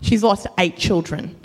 she's 0.01 0.23
lost 0.23 0.47
eight 0.59 0.77
children. 0.77 1.37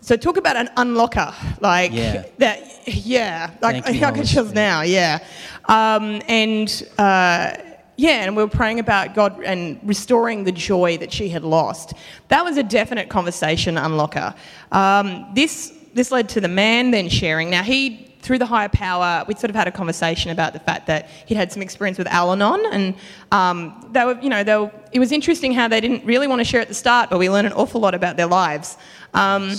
So 0.00 0.16
talk 0.16 0.36
about 0.36 0.56
an 0.56 0.68
unlocker, 0.76 1.32
like 1.62 1.92
Yeah. 1.92 2.24
that. 2.38 2.60
Yeah, 2.86 3.50
like 3.62 3.82
Thank 3.84 3.96
I 3.96 3.98
can 3.98 4.14
Holy 4.16 4.26
chills 4.26 4.52
now. 4.52 4.82
Yeah, 4.82 5.20
um, 5.64 6.20
and 6.28 6.68
uh, 6.98 7.52
yeah, 7.96 8.24
and 8.24 8.36
we 8.36 8.42
were 8.42 8.48
praying 8.50 8.80
about 8.80 9.14
God 9.14 9.42
and 9.42 9.80
restoring 9.82 10.44
the 10.44 10.52
joy 10.52 10.98
that 10.98 11.10
she 11.10 11.30
had 11.30 11.42
lost. 11.44 11.94
That 12.28 12.44
was 12.44 12.58
a 12.58 12.62
definite 12.62 13.08
conversation 13.08 13.76
unlocker. 13.76 14.34
Um, 14.70 15.26
this 15.34 15.72
this 15.94 16.10
led 16.10 16.28
to 16.30 16.40
the 16.42 16.48
man 16.48 16.90
then 16.90 17.08
sharing. 17.08 17.48
Now 17.48 17.62
he. 17.62 18.13
Through 18.24 18.38
the 18.38 18.46
higher 18.46 18.70
power, 18.70 19.22
we 19.28 19.34
sort 19.34 19.50
of 19.50 19.54
had 19.54 19.68
a 19.68 19.70
conversation 19.70 20.30
about 20.30 20.54
the 20.54 20.58
fact 20.58 20.86
that 20.86 21.10
he'd 21.26 21.36
had 21.36 21.52
some 21.52 21.60
experience 21.60 21.98
with 21.98 22.06
Al-Anon, 22.06 22.64
and 22.72 22.94
um, 23.30 23.88
they 23.92 24.02
were, 24.02 24.18
you 24.22 24.30
know, 24.30 24.42
they 24.42 24.56
were, 24.56 24.70
it 24.92 24.98
was 24.98 25.12
interesting 25.12 25.52
how 25.52 25.68
they 25.68 25.78
didn't 25.78 26.06
really 26.06 26.26
want 26.26 26.40
to 26.40 26.44
share 26.44 26.62
at 26.62 26.68
the 26.68 26.74
start, 26.74 27.10
but 27.10 27.18
we 27.18 27.28
learned 27.28 27.46
an 27.46 27.52
awful 27.52 27.82
lot 27.82 27.94
about 27.94 28.16
their 28.16 28.26
lives. 28.26 28.78
Um, 29.12 29.52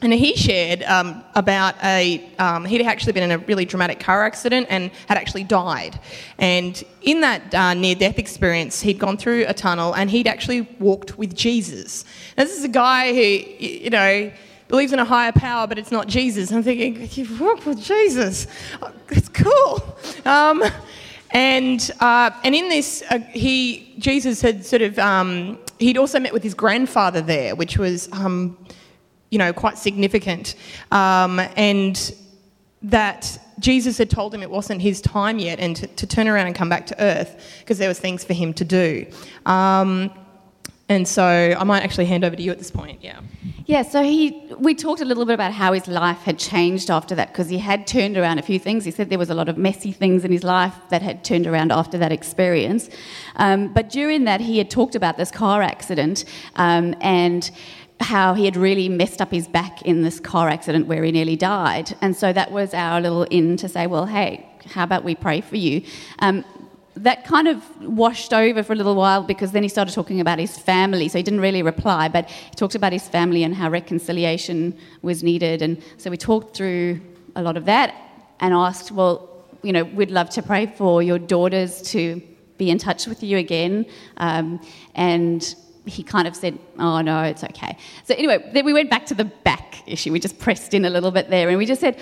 and 0.00 0.14
he 0.14 0.34
shared 0.34 0.82
um, 0.84 1.22
about 1.34 1.74
a, 1.82 2.26
um, 2.38 2.64
he'd 2.64 2.82
actually 2.86 3.12
been 3.12 3.22
in 3.22 3.32
a 3.32 3.38
really 3.38 3.66
dramatic 3.66 4.00
car 4.00 4.24
accident 4.24 4.66
and 4.70 4.90
had 5.08 5.18
actually 5.18 5.44
died. 5.44 6.00
And 6.38 6.82
in 7.02 7.20
that 7.20 7.54
uh, 7.54 7.74
near 7.74 7.94
death 7.94 8.18
experience, 8.18 8.80
he'd 8.80 8.98
gone 8.98 9.18
through 9.18 9.44
a 9.46 9.54
tunnel 9.54 9.94
and 9.94 10.10
he'd 10.10 10.26
actually 10.26 10.62
walked 10.80 11.18
with 11.18 11.34
Jesus. 11.34 12.06
Now, 12.36 12.44
this 12.44 12.58
is 12.58 12.64
a 12.64 12.68
guy 12.68 13.12
who, 13.12 13.20
you 13.20 13.90
know, 13.90 14.32
believes 14.68 14.92
in 14.92 14.98
a 14.98 15.04
higher 15.04 15.32
power, 15.32 15.66
but 15.66 15.78
it's 15.78 15.92
not 15.92 16.06
Jesus. 16.06 16.52
I'm 16.52 16.62
thinking, 16.62 17.08
you've 17.12 17.40
walked 17.40 17.66
with 17.66 17.82
Jesus. 17.82 18.46
It's 19.08 19.28
cool. 19.28 19.96
Um, 20.24 20.62
and 21.30 21.90
uh, 22.00 22.30
and 22.44 22.54
in 22.54 22.68
this, 22.68 23.02
uh, 23.10 23.18
he 23.18 23.94
Jesus 23.98 24.40
had 24.40 24.64
sort 24.64 24.82
of 24.82 24.98
um, 24.98 25.58
he'd 25.78 25.98
also 25.98 26.20
met 26.20 26.32
with 26.32 26.42
his 26.42 26.54
grandfather 26.54 27.20
there, 27.20 27.54
which 27.54 27.78
was 27.78 28.08
um, 28.12 28.56
you 29.30 29.38
know 29.38 29.52
quite 29.52 29.78
significant, 29.78 30.54
um, 30.92 31.40
and 31.56 32.14
that 32.82 33.38
Jesus 33.58 33.98
had 33.98 34.08
told 34.10 34.34
him 34.34 34.42
it 34.42 34.50
wasn't 34.50 34.80
his 34.80 35.00
time 35.00 35.38
yet, 35.38 35.58
and 35.58 35.76
to, 35.76 35.86
to 35.86 36.06
turn 36.06 36.28
around 36.28 36.46
and 36.46 36.54
come 36.54 36.68
back 36.68 36.86
to 36.86 37.02
earth 37.02 37.56
because 37.60 37.78
there 37.78 37.88
was 37.88 37.98
things 37.98 38.24
for 38.24 38.34
him 38.34 38.54
to 38.54 38.64
do. 38.64 39.06
Um, 39.44 40.12
and 40.88 41.06
so 41.06 41.24
I 41.58 41.64
might 41.64 41.82
actually 41.82 42.06
hand 42.06 42.24
over 42.24 42.36
to 42.36 42.42
you 42.42 42.52
at 42.52 42.58
this 42.58 42.70
point. 42.70 43.02
Yeah. 43.02 43.20
Yeah, 43.66 43.82
so 43.82 44.02
he 44.04 44.45
we 44.58 44.74
talked 44.74 45.00
a 45.00 45.04
little 45.04 45.24
bit 45.24 45.34
about 45.34 45.52
how 45.52 45.72
his 45.72 45.86
life 45.86 46.18
had 46.18 46.38
changed 46.38 46.90
after 46.90 47.14
that 47.14 47.28
because 47.28 47.48
he 47.48 47.58
had 47.58 47.86
turned 47.86 48.16
around 48.16 48.38
a 48.38 48.42
few 48.42 48.58
things. 48.58 48.84
He 48.84 48.90
said 48.90 49.10
there 49.10 49.18
was 49.18 49.30
a 49.30 49.34
lot 49.34 49.48
of 49.48 49.58
messy 49.58 49.92
things 49.92 50.24
in 50.24 50.32
his 50.32 50.44
life 50.44 50.74
that 50.90 51.02
had 51.02 51.24
turned 51.24 51.46
around 51.46 51.72
after 51.72 51.98
that 51.98 52.12
experience. 52.12 52.88
Um, 53.36 53.72
but 53.72 53.90
during 53.90 54.24
that, 54.24 54.40
he 54.40 54.58
had 54.58 54.70
talked 54.70 54.94
about 54.94 55.16
this 55.16 55.30
car 55.30 55.62
accident 55.62 56.24
um, 56.56 56.94
and 57.00 57.50
how 58.00 58.34
he 58.34 58.44
had 58.44 58.56
really 58.56 58.88
messed 58.88 59.22
up 59.22 59.30
his 59.30 59.48
back 59.48 59.82
in 59.82 60.02
this 60.02 60.20
car 60.20 60.48
accident 60.48 60.86
where 60.86 61.02
he 61.02 61.12
nearly 61.12 61.36
died. 61.36 61.94
And 62.00 62.14
so 62.14 62.32
that 62.32 62.50
was 62.50 62.74
our 62.74 63.00
little 63.00 63.24
in 63.24 63.56
to 63.58 63.68
say, 63.68 63.86
well, 63.86 64.06
hey, 64.06 64.46
how 64.66 64.84
about 64.84 65.04
we 65.04 65.14
pray 65.14 65.40
for 65.40 65.56
you? 65.56 65.82
Um, 66.18 66.44
that 66.96 67.24
kind 67.24 67.46
of 67.46 67.62
washed 67.82 68.32
over 68.32 68.62
for 68.62 68.72
a 68.72 68.76
little 68.76 68.94
while 68.94 69.22
because 69.22 69.52
then 69.52 69.62
he 69.62 69.68
started 69.68 69.92
talking 69.92 70.20
about 70.20 70.38
his 70.38 70.56
family. 70.56 71.08
So 71.08 71.18
he 71.18 71.22
didn't 71.22 71.40
really 71.40 71.62
reply, 71.62 72.08
but 72.08 72.28
he 72.28 72.54
talked 72.56 72.74
about 72.74 72.92
his 72.92 73.06
family 73.06 73.42
and 73.42 73.54
how 73.54 73.68
reconciliation 73.68 74.76
was 75.02 75.22
needed. 75.22 75.62
And 75.62 75.82
so 75.98 76.10
we 76.10 76.16
talked 76.16 76.56
through 76.56 77.00
a 77.34 77.42
lot 77.42 77.56
of 77.56 77.66
that 77.66 77.94
and 78.40 78.54
asked, 78.54 78.92
well, 78.92 79.28
you 79.62 79.72
know, 79.72 79.84
we'd 79.84 80.10
love 80.10 80.30
to 80.30 80.42
pray 80.42 80.66
for 80.66 81.02
your 81.02 81.18
daughters 81.18 81.82
to 81.90 82.22
be 82.56 82.70
in 82.70 82.78
touch 82.78 83.06
with 83.06 83.22
you 83.22 83.36
again. 83.36 83.84
Um, 84.16 84.60
and 84.94 85.54
he 85.84 86.02
kind 86.02 86.26
of 86.26 86.34
said, 86.34 86.58
oh, 86.78 87.02
no, 87.02 87.22
it's 87.22 87.44
okay. 87.44 87.76
So 88.04 88.14
anyway, 88.14 88.50
then 88.54 88.64
we 88.64 88.72
went 88.72 88.90
back 88.90 89.06
to 89.06 89.14
the 89.14 89.24
back 89.24 89.82
issue. 89.86 90.12
We 90.12 90.20
just 90.20 90.38
pressed 90.38 90.72
in 90.72 90.84
a 90.84 90.90
little 90.90 91.10
bit 91.10 91.28
there 91.28 91.48
and 91.48 91.58
we 91.58 91.66
just 91.66 91.80
said, 91.80 92.00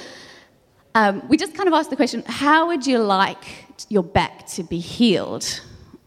um, 0.95 1.27
we 1.29 1.37
just 1.37 1.55
kind 1.55 1.67
of 1.67 1.75
asked 1.75 1.91
the 1.91 1.97
question 1.97 2.23
how 2.27 2.69
would 2.69 2.87
you 2.87 2.99
like 2.99 3.64
your 3.89 4.03
back 4.03 4.47
to 4.49 4.63
be 4.63 4.79
healed? 4.79 5.61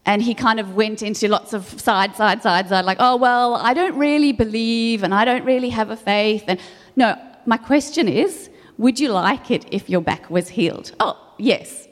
And 0.06 0.22
he 0.22 0.34
kind 0.34 0.58
of 0.58 0.74
went 0.74 1.02
into 1.02 1.28
lots 1.28 1.52
of 1.52 1.66
side, 1.80 2.16
side, 2.16 2.42
side, 2.42 2.68
side, 2.68 2.84
like, 2.84 2.96
oh, 3.00 3.16
well, 3.16 3.54
I 3.56 3.74
don't 3.74 3.96
really 3.96 4.32
believe 4.32 5.02
and 5.02 5.12
I 5.14 5.24
don't 5.24 5.44
really 5.44 5.68
have 5.68 5.90
a 5.90 5.96
faith. 5.96 6.44
And 6.48 6.58
no, 6.96 7.16
my 7.44 7.58
question 7.58 8.08
is 8.08 8.50
would 8.78 9.00
you 9.00 9.10
like 9.10 9.50
it 9.50 9.66
if 9.72 9.90
your 9.90 10.00
back 10.00 10.30
was 10.30 10.48
healed? 10.48 10.92
Oh, 11.00 11.18
yes. 11.36 11.88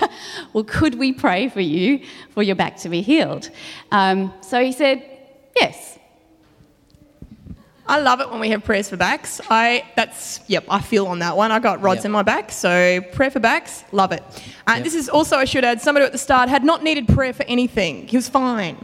well, 0.52 0.64
could 0.64 0.94
we 0.96 1.12
pray 1.12 1.48
for 1.48 1.60
you 1.60 2.00
for 2.30 2.42
your 2.42 2.56
back 2.56 2.78
to 2.78 2.88
be 2.88 3.02
healed? 3.02 3.50
Um, 3.92 4.32
so 4.40 4.64
he 4.64 4.72
said, 4.72 5.04
yes. 5.54 5.98
I 7.90 7.98
love 7.98 8.20
it 8.20 8.30
when 8.30 8.38
we 8.38 8.50
have 8.50 8.62
prayers 8.62 8.88
for 8.88 8.96
backs. 8.96 9.40
I 9.50 9.84
that's 9.96 10.40
yep, 10.46 10.64
I 10.70 10.80
feel 10.80 11.06
on 11.08 11.18
that 11.18 11.36
one. 11.36 11.50
I 11.50 11.58
got 11.58 11.82
rods 11.82 11.98
Yep. 11.98 12.04
in 12.06 12.12
my 12.12 12.22
back, 12.22 12.52
so 12.52 13.00
prayer 13.12 13.30
for 13.32 13.40
backs, 13.40 13.82
love 13.90 14.12
it. 14.12 14.22
And 14.68 14.76
Yep. 14.76 14.84
this 14.84 14.94
is 14.94 15.08
also 15.08 15.36
I 15.36 15.44
should 15.44 15.64
add 15.64 15.80
somebody 15.80 16.06
at 16.06 16.12
the 16.12 16.18
start 16.18 16.48
had 16.48 16.62
not 16.62 16.84
needed 16.84 17.08
prayer 17.08 17.32
for 17.32 17.42
anything. 17.48 18.06
He 18.06 18.16
was 18.16 18.28
fine. 18.28 18.76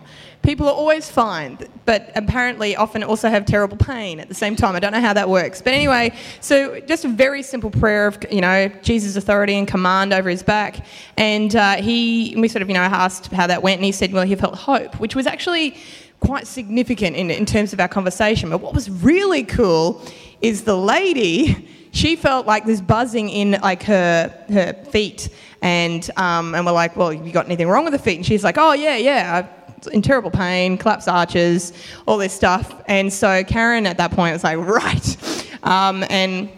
People 0.42 0.66
are 0.68 0.74
always 0.74 1.08
fine, 1.10 1.58
but 1.86 2.10
apparently 2.14 2.76
often 2.76 3.02
also 3.02 3.28
have 3.28 3.46
terrible 3.46 3.76
pain 3.76 4.18
at 4.20 4.28
the 4.28 4.34
same 4.34 4.54
time. 4.56 4.76
I 4.76 4.80
don't 4.80 4.92
know 4.92 5.00
how 5.00 5.12
that 5.12 5.28
works. 5.28 5.60
But 5.62 5.72
anyway, 5.72 6.12
so 6.40 6.78
just 6.80 7.04
a 7.04 7.08
very 7.08 7.42
simple 7.42 7.70
prayer 7.70 8.06
of, 8.06 8.18
you 8.30 8.40
know, 8.40 8.68
Jesus' 8.82 9.16
authority 9.16 9.54
and 9.54 9.66
command 9.66 10.12
over 10.12 10.28
his 10.30 10.44
back. 10.44 10.84
And 11.16 11.54
uh, 11.56 11.76
he, 11.76 12.34
we 12.38 12.46
sort 12.46 12.62
of, 12.62 12.68
you 12.68 12.74
know, 12.74 12.80
asked 12.80 13.32
how 13.32 13.48
that 13.48 13.62
went, 13.62 13.78
and 13.78 13.84
he 13.84 13.90
said, 13.92 14.12
well, 14.12 14.24
he 14.24 14.36
felt 14.36 14.54
hope, 14.56 15.00
which 15.00 15.16
was 15.16 15.26
actually 15.26 15.76
quite 16.20 16.46
significant 16.46 17.16
in, 17.16 17.30
in 17.30 17.46
terms 17.46 17.72
of 17.72 17.80
our 17.80 17.88
conversation. 17.88 18.50
But 18.50 18.60
what 18.60 18.74
was 18.74 18.90
really 18.90 19.44
cool 19.44 20.02
is 20.40 20.64
the 20.64 20.76
lady, 20.76 21.68
she 21.92 22.16
felt 22.16 22.46
like 22.46 22.64
this 22.64 22.80
buzzing 22.80 23.28
in 23.28 23.52
like 23.62 23.82
her 23.84 24.28
her 24.48 24.72
feet, 24.90 25.28
and 25.62 26.08
um, 26.16 26.54
and 26.54 26.66
we're 26.66 26.72
like, 26.72 26.96
well, 26.96 27.12
you 27.12 27.32
got 27.32 27.46
anything 27.46 27.68
wrong 27.68 27.84
with 27.84 27.92
the 27.92 27.98
feet? 27.98 28.16
And 28.16 28.26
she's 28.26 28.44
like, 28.44 28.58
oh 28.58 28.72
yeah, 28.72 28.96
yeah. 28.96 29.48
I'm 29.48 29.92
in 29.92 30.02
terrible 30.02 30.30
pain, 30.30 30.78
collapsed 30.78 31.08
arches, 31.08 31.72
all 32.06 32.18
this 32.18 32.32
stuff. 32.32 32.82
And 32.86 33.12
so 33.12 33.44
Karen 33.44 33.86
at 33.86 33.98
that 33.98 34.10
point 34.10 34.32
was 34.32 34.44
like, 34.44 34.58
right. 34.58 35.16
Um, 35.62 36.04
and 36.10 36.50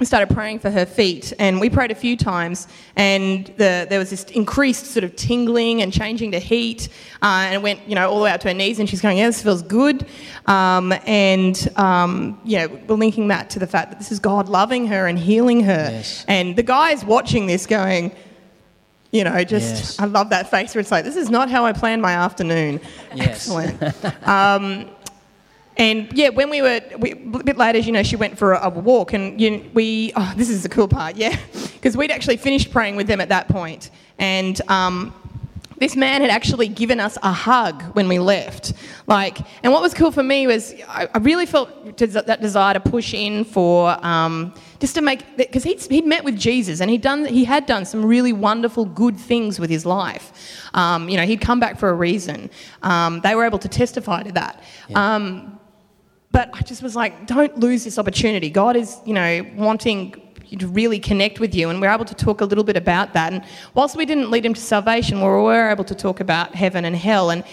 we 0.00 0.06
started 0.06 0.34
praying 0.34 0.58
for 0.58 0.70
her 0.70 0.86
feet, 0.86 1.32
and 1.38 1.60
we 1.60 1.68
prayed 1.68 1.90
a 1.90 1.94
few 1.94 2.16
times, 2.16 2.66
and 2.96 3.46
the, 3.58 3.86
there 3.88 3.98
was 3.98 4.08
this 4.08 4.24
increased 4.24 4.86
sort 4.86 5.04
of 5.04 5.14
tingling 5.14 5.82
and 5.82 5.92
changing 5.92 6.32
to 6.32 6.38
heat, 6.38 6.88
uh, 7.22 7.26
and 7.44 7.54
it 7.54 7.62
went, 7.62 7.86
you 7.86 7.94
know, 7.94 8.08
all 8.10 8.16
the 8.16 8.24
way 8.24 8.30
out 8.30 8.40
to 8.40 8.48
her 8.48 8.54
knees, 8.54 8.78
and 8.78 8.88
she's 8.88 9.02
going, 9.02 9.18
yeah, 9.18 9.26
this 9.26 9.42
feels 9.42 9.62
good, 9.62 10.06
um, 10.46 10.92
and, 11.06 11.68
um, 11.76 12.40
you 12.44 12.58
know, 12.58 12.68
we're 12.88 12.96
linking 12.96 13.28
that 13.28 13.50
to 13.50 13.58
the 13.58 13.66
fact 13.66 13.90
that 13.90 13.98
this 13.98 14.10
is 14.10 14.18
God 14.18 14.48
loving 14.48 14.86
her 14.86 15.06
and 15.06 15.18
healing 15.18 15.62
her, 15.64 15.88
Yes. 15.92 16.24
and 16.26 16.56
the 16.56 16.62
guy's 16.62 17.04
watching 17.04 17.46
this 17.46 17.66
going, 17.66 18.10
you 19.12 19.24
know, 19.24 19.44
just, 19.44 19.74
Yes. 19.74 20.00
I 20.00 20.06
love 20.06 20.30
that 20.30 20.50
face 20.50 20.74
where 20.74 20.80
it's 20.80 20.90
like, 20.90 21.04
this 21.04 21.16
is 21.16 21.28
not 21.28 21.50
how 21.50 21.66
I 21.66 21.72
planned 21.72 22.00
my 22.00 22.12
afternoon. 22.12 22.80
Yes. 23.14 23.50
Excellent. 23.50 24.04
um, 24.26 24.88
and 25.80 26.12
yeah, 26.12 26.28
when 26.28 26.50
we 26.50 26.60
were 26.60 26.80
we, 26.98 27.12
a 27.12 27.42
bit 27.42 27.56
later, 27.56 27.78
you 27.78 27.90
know, 27.90 28.02
she 28.02 28.14
went 28.14 28.36
for 28.36 28.52
a, 28.52 28.66
a 28.66 28.68
walk, 28.68 29.14
and 29.14 29.40
you 29.40 29.68
we. 29.72 30.12
Oh, 30.14 30.32
this 30.36 30.50
is 30.50 30.62
the 30.62 30.68
cool 30.68 30.86
part, 30.86 31.16
yeah, 31.16 31.36
because 31.74 31.96
we'd 31.96 32.10
actually 32.10 32.36
finished 32.36 32.70
praying 32.70 32.96
with 32.96 33.06
them 33.06 33.20
at 33.20 33.30
that 33.30 33.48
point. 33.48 33.90
and 34.18 34.60
um, 34.68 35.14
this 35.78 35.96
man 35.96 36.20
had 36.20 36.28
actually 36.30 36.68
given 36.68 37.00
us 37.00 37.16
a 37.22 37.32
hug 37.32 37.82
when 37.94 38.06
we 38.06 38.18
left. 38.18 38.74
Like, 39.06 39.38
and 39.62 39.72
what 39.72 39.80
was 39.80 39.94
cool 39.94 40.12
for 40.12 40.22
me 40.22 40.46
was 40.46 40.74
I, 40.86 41.08
I 41.14 41.18
really 41.18 41.46
felt 41.46 41.96
des- 41.96 42.08
that 42.08 42.42
desire 42.42 42.74
to 42.74 42.80
push 42.80 43.14
in 43.14 43.44
for 43.44 43.96
um, 44.04 44.52
just 44.78 44.94
to 44.96 45.00
make 45.00 45.38
because 45.38 45.64
he'd, 45.64 45.80
he'd 45.80 46.04
met 46.04 46.22
with 46.22 46.38
Jesus 46.38 46.82
and 46.82 46.90
he'd 46.90 47.00
done 47.00 47.24
he 47.24 47.44
had 47.44 47.64
done 47.64 47.86
some 47.86 48.04
really 48.04 48.34
wonderful 48.34 48.84
good 48.84 49.16
things 49.16 49.58
with 49.58 49.70
his 49.70 49.86
life. 49.86 50.32
Um, 50.74 51.08
you 51.08 51.16
know, 51.16 51.24
he'd 51.24 51.40
come 51.40 51.58
back 51.58 51.78
for 51.78 51.88
a 51.88 51.94
reason. 51.94 52.50
Um, 52.82 53.20
they 53.22 53.34
were 53.34 53.46
able 53.46 53.58
to 53.60 53.68
testify 53.68 54.22
to 54.22 54.32
that. 54.32 54.62
Um, 54.94 55.59
but 56.32 56.50
I 56.52 56.62
just 56.62 56.82
was 56.82 56.94
like, 56.94 57.26
don't 57.26 57.58
lose 57.58 57.84
this 57.84 57.98
opportunity. 57.98 58.50
God 58.50 58.76
is, 58.76 58.98
you 59.04 59.14
know, 59.14 59.44
wanting 59.56 60.14
you 60.46 60.58
to 60.58 60.66
really 60.68 60.98
connect 60.98 61.40
with 61.40 61.54
you, 61.54 61.70
and 61.70 61.80
we 61.80 61.86
are 61.86 61.94
able 61.94 62.04
to 62.04 62.14
talk 62.14 62.40
a 62.40 62.44
little 62.44 62.64
bit 62.64 62.76
about 62.76 63.12
that. 63.14 63.32
And 63.32 63.44
whilst 63.74 63.96
we 63.96 64.04
didn't 64.04 64.30
lead 64.30 64.44
him 64.44 64.54
to 64.54 64.60
salvation, 64.60 65.20
we 65.20 65.26
were 65.26 65.70
able 65.70 65.84
to 65.84 65.94
talk 65.94 66.20
about 66.20 66.54
heaven 66.54 66.84
and 66.84 66.96
hell. 66.96 67.30
And 67.30 67.44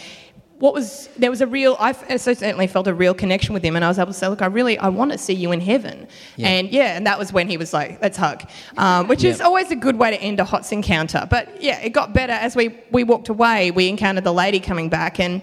what 0.60 0.74
was 0.74 1.08
there 1.18 1.30
was 1.30 1.42
a 1.42 1.48
real 1.48 1.76
I 1.80 1.92
certainly 1.92 2.66
felt 2.66 2.88
a 2.88 2.94
real 2.94 3.14
connection 3.14 3.54
with 3.54 3.64
him, 3.64 3.76
and 3.76 3.86
I 3.86 3.88
was 3.88 4.00
able 4.00 4.14
to 4.14 4.18
say, 4.18 4.28
look, 4.28 4.42
I 4.42 4.48
really 4.48 4.78
I 4.80 4.90
want 4.90 5.12
to 5.12 5.18
see 5.18 5.34
you 5.34 5.52
in 5.52 5.62
heaven. 5.62 6.08
Yeah. 6.36 6.48
And 6.48 6.70
yeah, 6.70 6.98
and 6.98 7.06
that 7.06 7.20
was 7.20 7.32
when 7.32 7.48
he 7.48 7.58
was 7.58 7.74
like, 7.74 8.02
let's 8.02 8.18
hug, 8.18 8.44
um, 8.78 9.08
which 9.08 9.24
is 9.24 9.42
always 9.42 9.70
a 9.70 9.76
good 9.76 9.98
way 9.98 10.12
to 10.12 10.18
end 10.20 10.40
a 10.40 10.44
HOTS 10.44 10.72
encounter. 10.72 11.28
But 11.30 11.62
yeah, 11.62 11.80
it 11.82 11.92
got 11.92 12.14
better 12.14 12.34
as 12.34 12.56
we 12.56 12.80
we 12.92 13.04
walked 13.04 13.30
away. 13.30 13.72
We 13.72 13.88
encountered 13.90 14.24
the 14.24 14.34
lady 14.34 14.60
coming 14.60 14.90
back 14.90 15.20
and. 15.20 15.42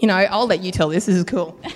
You 0.00 0.08
know, 0.08 0.14
I'll 0.16 0.46
let 0.46 0.62
you 0.62 0.72
tell 0.72 0.88
this. 0.88 1.06
This 1.06 1.16
is 1.16 1.24
cool. 1.24 1.58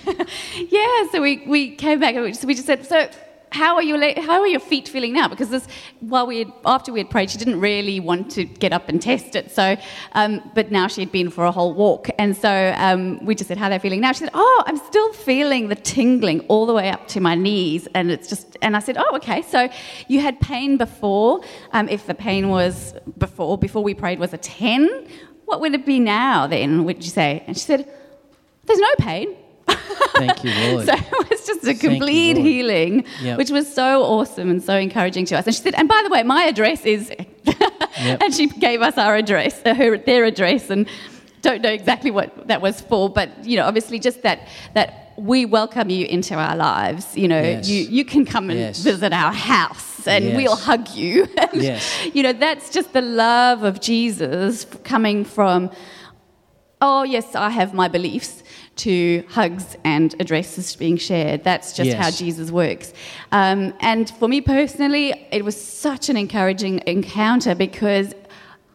Yeah, 0.70 1.06
so 1.10 1.22
we, 1.22 1.44
we 1.46 1.74
came 1.76 2.00
back 2.00 2.14
and 2.14 2.24
we 2.24 2.32
just, 2.32 2.44
we 2.44 2.54
just 2.54 2.66
said, 2.66 2.84
so 2.84 3.08
how 3.50 3.76
are 3.76 3.82
your 3.82 3.98
how 4.20 4.40
are 4.40 4.46
your 4.46 4.60
feet 4.60 4.88
feeling 4.88 5.12
now? 5.12 5.28
Because 5.28 5.50
this, 5.50 5.66
while 6.00 6.26
we 6.26 6.40
had, 6.40 6.52
after 6.64 6.92
we 6.92 7.00
had 7.00 7.10
prayed, 7.10 7.30
she 7.30 7.38
didn't 7.38 7.60
really 7.60 8.00
want 8.00 8.30
to 8.32 8.44
get 8.44 8.72
up 8.72 8.88
and 8.88 9.00
test 9.00 9.34
it. 9.34 9.50
So, 9.50 9.76
um, 10.12 10.50
but 10.54 10.70
now 10.70 10.86
she 10.88 11.00
had 11.00 11.12
been 11.12 11.30
for 11.30 11.44
a 11.44 11.52
whole 11.52 11.72
walk, 11.72 12.08
and 12.18 12.36
so 12.36 12.74
um, 12.76 13.24
we 13.24 13.34
just 13.34 13.48
said, 13.48 13.56
how 13.56 13.66
are 13.66 13.70
they 13.70 13.78
feeling 13.78 14.00
now? 14.00 14.12
She 14.12 14.20
said, 14.20 14.30
oh, 14.34 14.64
I'm 14.66 14.76
still 14.76 15.12
feeling 15.12 15.68
the 15.68 15.76
tingling 15.76 16.40
all 16.48 16.66
the 16.66 16.74
way 16.74 16.90
up 16.90 17.08
to 17.08 17.20
my 17.20 17.34
knees, 17.34 17.88
and 17.94 18.10
it's 18.10 18.28
just. 18.28 18.56
And 18.60 18.76
I 18.76 18.80
said, 18.80 18.96
oh, 18.98 19.16
okay. 19.16 19.42
So 19.42 19.68
you 20.08 20.20
had 20.20 20.40
pain 20.40 20.76
before. 20.76 21.40
Um, 21.72 21.88
if 21.88 22.06
the 22.06 22.14
pain 22.14 22.48
was 22.48 22.94
before 23.16 23.56
before 23.56 23.82
we 23.82 23.94
prayed 23.94 24.18
was 24.18 24.32
a 24.32 24.38
ten, 24.38 25.06
what 25.46 25.60
would 25.60 25.74
it 25.74 25.86
be 25.86 26.00
now? 26.00 26.46
Then 26.46 26.84
would 26.84 27.02
you 27.02 27.10
say? 27.10 27.44
And 27.46 27.56
she 27.56 27.62
said, 27.62 27.90
there's 28.68 28.78
no 28.78 28.94
pain. 28.98 29.34
Thank 30.16 30.44
you, 30.44 30.50
Lord. 30.72 30.86
So 30.86 30.94
it 30.94 31.30
was 31.30 31.46
just 31.46 31.62
a 31.62 31.66
Thank 31.66 31.82
you, 31.82 31.88
complete 31.90 32.36
healing, 32.36 33.04
Yep. 33.22 33.38
which 33.38 33.50
was 33.50 33.72
so 33.72 34.02
awesome 34.02 34.50
and 34.50 34.62
so 34.62 34.74
encouraging 34.76 35.24
to 35.26 35.38
us. 35.38 35.46
And 35.46 35.54
she 35.54 35.60
said, 35.62 35.74
and 35.74 35.88
by 35.88 36.00
the 36.04 36.10
way, 36.10 36.22
my 36.22 36.44
address 36.44 36.84
is, 36.86 37.10
and 37.96 38.34
she 38.34 38.46
gave 38.46 38.80
us 38.80 38.96
our 38.96 39.16
address, 39.16 39.60
uh, 39.66 39.74
her, 39.74 39.98
their 39.98 40.24
address, 40.24 40.70
and 40.70 40.88
don't 41.42 41.62
know 41.62 41.70
exactly 41.70 42.10
what 42.10 42.48
that 42.48 42.60
was 42.62 42.80
for, 42.80 43.08
but 43.10 43.44
you 43.44 43.56
know, 43.56 43.64
obviously 43.66 43.98
just 43.98 44.22
that 44.22 44.48
that 44.74 45.12
we 45.16 45.44
welcome 45.44 45.90
you 45.90 46.06
into 46.06 46.34
our 46.34 46.56
lives. 46.56 47.16
You 47.16 47.28
know, 47.28 47.40
Yes. 47.42 47.68
you 47.68 47.82
you 47.98 48.04
can 48.04 48.24
come 48.24 48.50
and 48.50 48.58
Yes. 48.58 48.78
visit 48.82 49.12
our 49.12 49.32
house, 49.32 50.06
and 50.08 50.24
Yes. 50.24 50.36
we'll 50.36 50.56
hug 50.56 50.88
you. 50.90 51.26
And, 51.36 51.62
Yes. 51.62 52.06
You 52.14 52.22
know, 52.24 52.32
that's 52.32 52.70
just 52.70 52.92
the 52.92 53.02
love 53.02 53.62
of 53.64 53.80
Jesus 53.80 54.64
coming 54.84 55.24
from 55.24 55.70
oh 56.80 57.02
yes 57.02 57.34
i 57.34 57.50
have 57.50 57.74
my 57.74 57.88
beliefs 57.88 58.40
to 58.78 59.24
hugs 59.28 59.76
and 59.84 60.14
addresses 60.20 60.74
being 60.76 60.96
shared. 60.96 61.44
That's 61.44 61.72
just 61.72 61.92
how 61.92 62.10
jesus 62.10 62.50
works. 62.50 62.92
Um, 63.32 63.74
and 63.80 64.08
for 64.18 64.28
me 64.28 64.40
personally 64.40 65.28
it 65.30 65.44
was 65.44 65.60
such 65.60 66.08
an 66.08 66.16
encouraging 66.16 66.82
encounter 66.86 67.54
because 67.54 68.14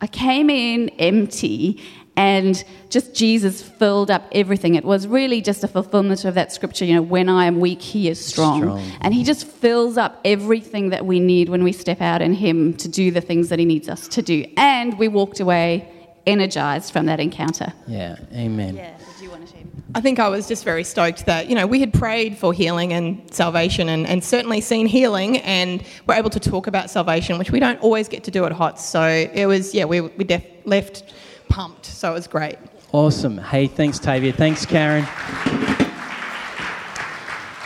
i 0.01 0.07
came 0.07 0.49
in 0.49 0.89
empty 0.99 1.81
and 2.15 2.63
just 2.89 3.15
jesus 3.15 3.61
filled 3.61 4.11
up 4.11 4.23
everything. 4.33 4.75
It 4.75 4.85
was 4.85 5.07
really 5.07 5.41
just 5.41 5.63
a 5.63 5.67
fulfillment 5.67 6.25
of 6.25 6.35
that 6.35 6.51
scripture 6.51 6.85
you 6.85 6.93
know 6.95 7.01
when 7.01 7.27
i 7.29 7.45
am 7.45 7.59
weak 7.59 7.81
he 7.81 8.07
is 8.07 8.23
strong, 8.23 8.61
Strong. 8.61 8.91
and 9.01 9.13
he 9.13 9.23
just 9.23 9.47
fills 9.47 9.97
up 9.97 10.19
everything 10.23 10.89
that 10.89 11.05
we 11.05 11.19
need 11.19 11.49
when 11.49 11.63
we 11.63 11.71
step 11.71 12.01
out 12.01 12.21
in 12.21 12.33
him 12.33 12.73
to 12.75 12.87
do 12.87 13.09
the 13.11 13.21
things 13.21 13.49
that 13.49 13.57
he 13.59 13.65
needs 13.65 13.89
us 13.89 14.07
to 14.09 14.21
do. 14.21 14.45
And 14.57 14.97
we 14.99 15.07
walked 15.07 15.39
away 15.39 15.89
energized 16.25 16.93
from 16.93 17.05
that 17.07 17.19
encounter. 17.19 17.73
Yeah, 17.87 18.17
amen. 18.33 18.75
Yeah, 18.75 18.97
did 18.97 19.23
you 19.23 19.29
want 19.31 19.47
to 19.47 19.53
share? 19.53 19.63
I 19.95 20.01
think 20.01 20.17
I 20.19 20.27
was 20.27 20.47
just 20.47 20.63
very 20.63 20.83
stoked 20.83 21.27
that, 21.27 21.47
you 21.47 21.53
know, 21.53 21.67
we 21.67 21.79
had 21.79 21.93
prayed 21.93 22.35
for 22.35 22.51
healing 22.51 22.93
and 22.93 23.31
salvation 23.31 23.89
and, 23.89 24.07
and 24.07 24.23
certainly 24.23 24.59
seen 24.59 24.87
healing 24.87 25.37
and 25.37 25.83
we're 26.07 26.15
able 26.15 26.31
to 26.31 26.39
talk 26.39 26.65
about 26.65 26.89
salvation, 26.89 27.37
which 27.37 27.51
we 27.51 27.59
don't 27.59 27.79
always 27.79 28.07
get 28.07 28.23
to 28.23 28.31
do 28.31 28.43
at 28.45 28.51
HOTS. 28.51 28.83
So 28.83 29.03
it 29.03 29.45
was, 29.45 29.75
yeah, 29.75 29.85
we, 29.85 30.01
we 30.01 30.23
def- 30.23 30.65
left 30.65 31.13
pumped. 31.47 31.85
So 31.85 32.09
it 32.09 32.13
was 32.13 32.25
great. 32.25 32.57
Awesome. 32.91 33.37
Hey, 33.37 33.67
thanks, 33.67 33.99
Tavia. 33.99 34.33
Thanks, 34.33 34.65
Karen. 34.65 35.05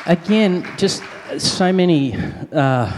Again, 0.05 0.69
just 0.77 1.03
so 1.37 1.71
many 1.71 2.13
uh, 2.51 2.91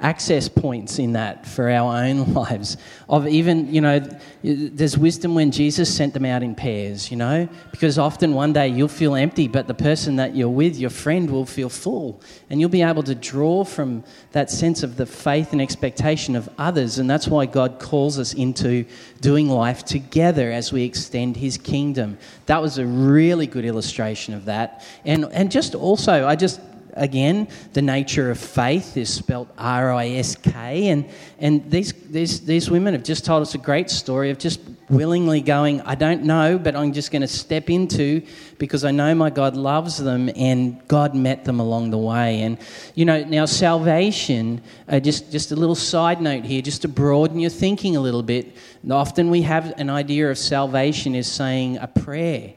access 0.00 0.48
points 0.48 0.98
in 0.98 1.12
that 1.12 1.46
for 1.46 1.70
our 1.70 2.02
own 2.04 2.32
lives. 2.34 2.76
Of 3.08 3.28
even, 3.28 3.72
you 3.72 3.80
know, 3.80 4.00
there's 4.42 4.96
wisdom 4.96 5.34
when 5.34 5.50
Jesus 5.50 5.94
sent 5.94 6.14
them 6.14 6.24
out 6.24 6.42
in 6.42 6.54
pairs, 6.54 7.10
you 7.10 7.16
know, 7.16 7.48
because 7.70 7.98
often 7.98 8.34
one 8.34 8.52
day 8.52 8.68
you'll 8.68 8.88
feel 8.88 9.14
empty, 9.14 9.48
but 9.48 9.66
the 9.66 9.74
person 9.74 10.16
that 10.16 10.34
you're 10.34 10.48
with, 10.48 10.76
your 10.76 10.90
friend, 10.90 11.30
will 11.30 11.46
feel 11.46 11.68
full. 11.68 12.20
And 12.48 12.60
you'll 12.60 12.70
be 12.70 12.82
able 12.82 13.02
to 13.04 13.14
draw 13.14 13.64
from 13.64 14.04
that 14.32 14.50
sense 14.50 14.82
of 14.82 14.96
the 14.96 15.06
faith 15.06 15.52
and 15.52 15.60
expectation 15.60 16.36
of 16.36 16.48
others. 16.58 16.98
And 16.98 17.08
that's 17.08 17.28
why 17.28 17.46
God 17.46 17.78
calls 17.78 18.18
us 18.18 18.32
into 18.32 18.84
doing 19.20 19.48
life 19.48 19.84
together 19.84 20.50
as 20.50 20.72
we 20.72 20.84
extend 20.84 21.36
his 21.36 21.58
kingdom. 21.58 22.18
That 22.46 22.62
was 22.62 22.78
a 22.78 22.86
really 22.86 23.46
good 23.46 23.64
illustration 23.64 24.34
of 24.34 24.46
that. 24.46 24.86
And, 25.04 25.26
and 25.32 25.50
just 25.50 25.74
also, 25.74 26.26
I 26.26 26.36
just 26.36 26.60
again, 26.94 27.48
the 27.72 27.82
nature 27.82 28.30
of 28.30 28.38
faith 28.38 28.96
is 28.96 29.12
spelt 29.12 29.48
R 29.58 29.92
I 29.92 30.08
S 30.08 30.36
K. 30.36 30.88
And, 30.88 31.08
and 31.38 31.70
these, 31.70 31.92
these, 31.92 32.40
these 32.40 32.70
women 32.70 32.94
have 32.94 33.02
just 33.02 33.24
told 33.24 33.42
us 33.42 33.54
a 33.54 33.58
great 33.58 33.90
story 33.90 34.30
of 34.30 34.38
just 34.38 34.60
willingly 34.88 35.40
going, 35.40 35.80
I 35.82 35.94
don't 35.94 36.24
know, 36.24 36.58
but 36.58 36.74
I'm 36.74 36.92
just 36.92 37.12
going 37.12 37.22
to 37.22 37.28
step 37.28 37.70
into 37.70 38.22
because 38.58 38.84
I 38.84 38.90
know 38.90 39.14
my 39.14 39.30
God 39.30 39.56
loves 39.56 39.98
them 39.98 40.28
and 40.34 40.86
God 40.88 41.14
met 41.14 41.44
them 41.44 41.60
along 41.60 41.90
the 41.90 41.98
way. 41.98 42.42
And, 42.42 42.58
you 42.94 43.04
know, 43.04 43.22
now 43.22 43.44
salvation, 43.44 44.60
uh, 44.88 44.98
just, 44.98 45.30
just 45.30 45.52
a 45.52 45.56
little 45.56 45.76
side 45.76 46.20
note 46.20 46.44
here, 46.44 46.60
just 46.60 46.82
to 46.82 46.88
broaden 46.88 47.38
your 47.38 47.50
thinking 47.50 47.96
a 47.96 48.00
little 48.00 48.22
bit. 48.22 48.56
Often 48.90 49.30
we 49.30 49.42
have 49.42 49.78
an 49.78 49.90
idea 49.90 50.30
of 50.30 50.38
salvation 50.38 51.14
as 51.14 51.30
saying 51.30 51.78
a 51.78 51.86
prayer. 51.86 52.54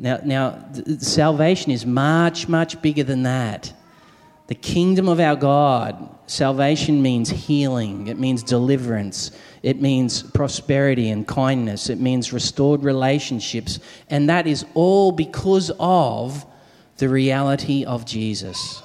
Now, 0.00 0.18
now 0.24 0.64
salvation 0.98 1.70
is 1.70 1.84
much, 1.84 2.48
much 2.48 2.80
bigger 2.80 3.04
than 3.04 3.24
that. 3.24 3.70
The 4.46 4.54
kingdom 4.54 5.08
of 5.08 5.20
our 5.20 5.36
God, 5.36 6.08
salvation 6.26 7.02
means 7.02 7.28
healing, 7.28 8.08
it 8.08 8.18
means 8.18 8.42
deliverance, 8.42 9.30
it 9.62 9.80
means 9.80 10.22
prosperity 10.22 11.10
and 11.10 11.28
kindness, 11.28 11.90
it 11.90 12.00
means 12.00 12.32
restored 12.32 12.82
relationships, 12.82 13.78
and 14.08 14.28
that 14.30 14.46
is 14.46 14.64
all 14.74 15.12
because 15.12 15.70
of 15.78 16.46
the 16.96 17.08
reality 17.08 17.84
of 17.84 18.06
Jesus. 18.06 18.82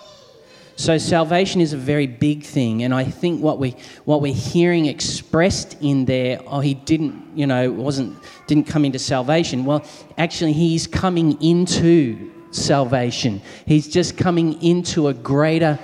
So 0.78 0.98
salvation 0.98 1.62
is 1.62 1.72
a 1.72 1.78
very 1.78 2.06
big 2.06 2.44
thing, 2.44 2.84
and 2.84 2.94
I 2.94 3.06
think 3.06 3.42
what 3.42 3.60
we 3.60 3.76
what 4.04 4.22
we're 4.22 4.34
hearing 4.34 4.88
expressed 4.88 5.78
in 5.82 6.04
there, 6.04 6.42
oh, 6.48 6.60
he 6.60 6.74
didn't, 6.74 7.24
you 7.34 7.48
know, 7.48 7.72
wasn't 7.72 8.18
didn't 8.48 8.66
come 8.66 8.84
into 8.84 9.00
salvation. 9.00 9.64
Well, 9.64 9.86
actually, 10.18 10.52
he's 10.52 10.86
coming 10.86 11.42
into 11.42 12.30
salvation. 12.52 13.42
He's 13.66 13.88
just 13.88 14.18
coming 14.18 14.62
into 14.62 15.08
a 15.08 15.14
greater 15.14 15.80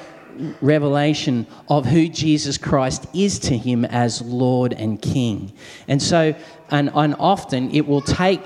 revelation 0.62 1.47
of 1.69 1.86
who 1.86 2.08
Jesus 2.08 2.58
Christ 2.58 3.06
is 3.13 3.39
to 3.39 3.58
him 3.58 3.86
as 3.86 4.21
Lord 4.21 4.73
and 4.73 5.01
King. 5.01 5.54
And 5.88 6.01
so, 6.01 6.36
and, 6.69 6.91
and 6.93 7.15
often 7.19 7.71
it 7.71 7.86
will 7.86 8.01
take 8.01 8.41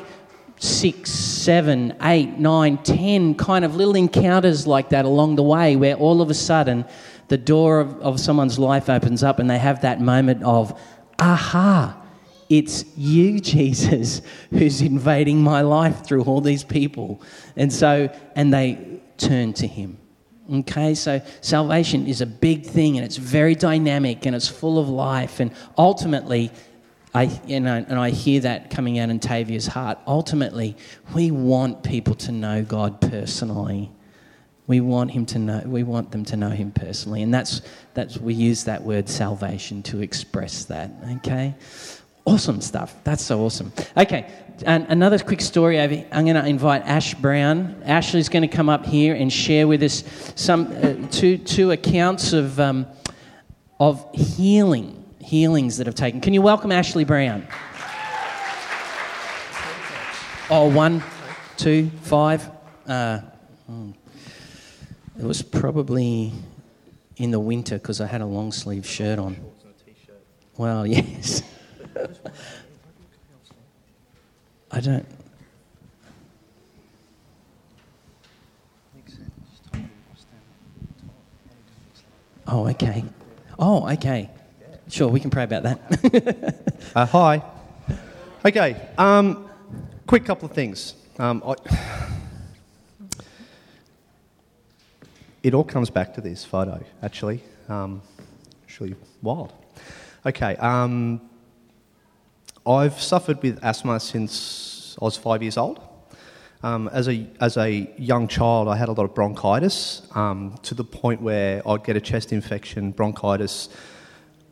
six, 0.66 1.12
seven, 1.12 1.96
eight, 2.02 2.38
nine, 2.38 2.78
ten 2.80 3.36
kind 3.36 3.64
of 3.64 3.76
little 3.76 3.96
encounters 3.96 4.68
like 4.68 4.90
that 4.90 5.06
along 5.06 5.36
the 5.36 5.44
way 5.44 5.76
where 5.76 5.96
all 5.96 6.22
of 6.22 6.30
a 6.30 6.34
sudden 6.34 6.86
the 7.28 7.38
door 7.38 7.80
of, 7.80 8.00
of 8.02 8.20
someone's 8.20 8.60
life 8.60 8.90
opens 8.90 9.24
up 9.24 9.40
and 9.40 9.50
they 9.50 9.58
have 9.58 9.82
that 9.82 10.02
moment 10.02 10.44
of, 10.44 10.80
aha, 11.20 12.02
it's 12.50 12.86
you, 12.96 13.40
Jesus, 13.54 14.22
who's 14.52 14.82
invading 14.82 15.42
my 15.42 15.62
life 15.62 16.06
through 16.06 16.24
all 16.24 16.42
these 16.42 16.64
people. 16.64 17.22
And 17.56 17.72
so, 17.72 18.10
and 18.36 18.54
they 18.54 19.02
turn 19.18 19.54
to 19.54 19.68
him. 19.68 19.98
Okay, 20.54 20.94
so 20.94 21.22
salvation 21.42 22.06
is 22.06 22.22
a 22.22 22.26
big 22.28 22.68
thing 22.68 22.98
and 22.98 23.06
it's 23.06 23.18
very 23.18 23.56
dynamic 23.56 24.28
and 24.28 24.36
it's 24.36 24.48
full 24.48 24.78
of 24.78 24.88
life. 24.88 25.40
And 25.40 25.52
ultimately, 25.76 26.52
I, 27.16 27.24
and 27.48 27.70
I 27.70 28.10
hear 28.10 28.42
that 28.42 28.70
coming 28.70 29.00
out 29.00 29.10
in 29.10 29.22
Tavia's 29.22 29.68
heart. 29.68 30.00
Ultimately, 30.06 30.76
we 31.14 31.32
want 31.32 31.82
people 31.82 32.14
to 32.16 32.34
know 32.34 32.62
God 32.62 33.00
personally. 33.00 33.90
We 34.68 34.82
want 34.82 35.12
him 35.12 35.26
to 35.28 35.40
know. 35.40 35.62
We 35.66 35.84
want 35.84 36.12
them 36.12 36.26
to 36.26 36.36
know 36.36 36.50
Him 36.50 36.72
personally, 36.72 37.22
and 37.22 37.34
that's 37.34 37.62
that's 37.94 38.18
we 38.18 38.34
use 38.34 38.64
that 38.64 38.82
word 38.82 39.08
salvation 39.08 39.84
to 39.84 40.02
express 40.02 40.66
that. 40.66 40.92
Okay, 41.18 41.54
awesome 42.26 42.62
stuff. 42.62 42.96
That's 43.04 43.24
so 43.24 43.42
awesome. 43.42 43.72
Okay, 43.96 44.28
and 44.66 44.88
another 44.90 45.20
quick 45.20 45.42
story. 45.42 45.80
I'm 45.80 46.26
going 46.26 46.36
to 46.36 46.46
invite 46.46 46.82
Ash 46.82 47.14
Brown. 47.14 47.84
Ashley's 47.86 48.28
going 48.28 48.42
to 48.42 48.48
come 48.48 48.68
up 48.68 48.88
here 48.88 49.14
and 49.14 49.32
share 49.32 49.68
with 49.68 49.84
us 49.84 50.04
some 50.36 50.74
uh, 50.82 51.08
two 51.12 51.38
two 51.38 51.70
accounts 51.70 52.34
of 52.34 52.60
um, 52.60 52.88
of 53.80 54.04
healing 54.16 55.05
healings 55.26 55.78
that 55.78 55.88
have 55.88 55.96
taken. 55.96 56.22
Can 56.22 56.34
you 56.34 56.42
welcome 56.42 56.72
Ashley 56.72 57.04
Brown? 57.04 57.48
Oh, 60.52 60.70
one, 60.70 61.04
two, 61.58 61.90
five. 62.04 62.48
Uh, 62.88 63.20
hmm. 63.66 63.92
It 65.18 65.26
was 65.26 65.42
probably 65.42 66.32
in 67.18 67.32
the 67.32 67.40
winter 67.40 67.80
because 67.80 68.00
I 68.00 68.06
had 68.06 68.22
a 68.22 68.26
long 68.26 68.52
sleeve 68.52 68.86
shirt 68.86 69.18
on. 69.18 69.38
Well, 70.58 70.86
yes. 70.88 71.42
I 74.72 74.80
don't. 74.80 75.06
Oh, 82.48 82.68
okay. 82.68 83.04
Oh, 83.58 83.90
okay. 83.94 84.30
Sure, 84.90 85.08
we 85.08 85.20
can 85.20 85.30
pray 85.30 85.44
about 85.44 85.64
that. 85.64 86.62
Uh, 86.96 87.06
hi. 87.06 87.42
Okay. 88.46 88.90
Um, 88.98 89.50
quick 90.08 90.24
couple 90.24 90.48
of 90.48 90.56
things. 90.56 90.94
Um, 91.20 91.44
I, 91.46 91.56
it 95.44 95.54
all 95.54 95.66
comes 95.66 95.90
back 95.90 96.14
to 96.14 96.22
this 96.22 96.46
photo, 96.46 96.82
actually. 97.02 97.44
Um, 97.68 98.02
really 98.80 98.96
wild. 99.22 99.52
Okay. 100.26 100.56
Um, 100.58 101.22
I've 102.66 103.02
suffered 103.02 103.42
with 103.42 103.62
asthma 103.62 104.00
since 104.00 104.98
I 105.02 105.06
was 105.06 105.18
five 105.18 105.42
years 105.42 105.58
old. 105.58 105.82
Um, 106.64 106.88
as, 106.94 107.10
a, 107.10 107.28
as 107.42 107.58
a 107.58 107.94
young 107.98 108.28
child, 108.28 108.68
I 108.68 108.78
had 108.78 108.90
a 108.90 108.94
lot 108.94 109.04
of 109.04 109.14
bronchitis 109.14 110.02
um, 110.16 110.56
to 110.64 110.74
the 110.74 110.84
point 110.84 111.22
where 111.22 111.68
I'd 111.68 111.84
get 111.84 111.98
a 111.98 112.02
chest 112.02 112.32
infection, 112.32 112.92
bronchitis. 112.92 113.70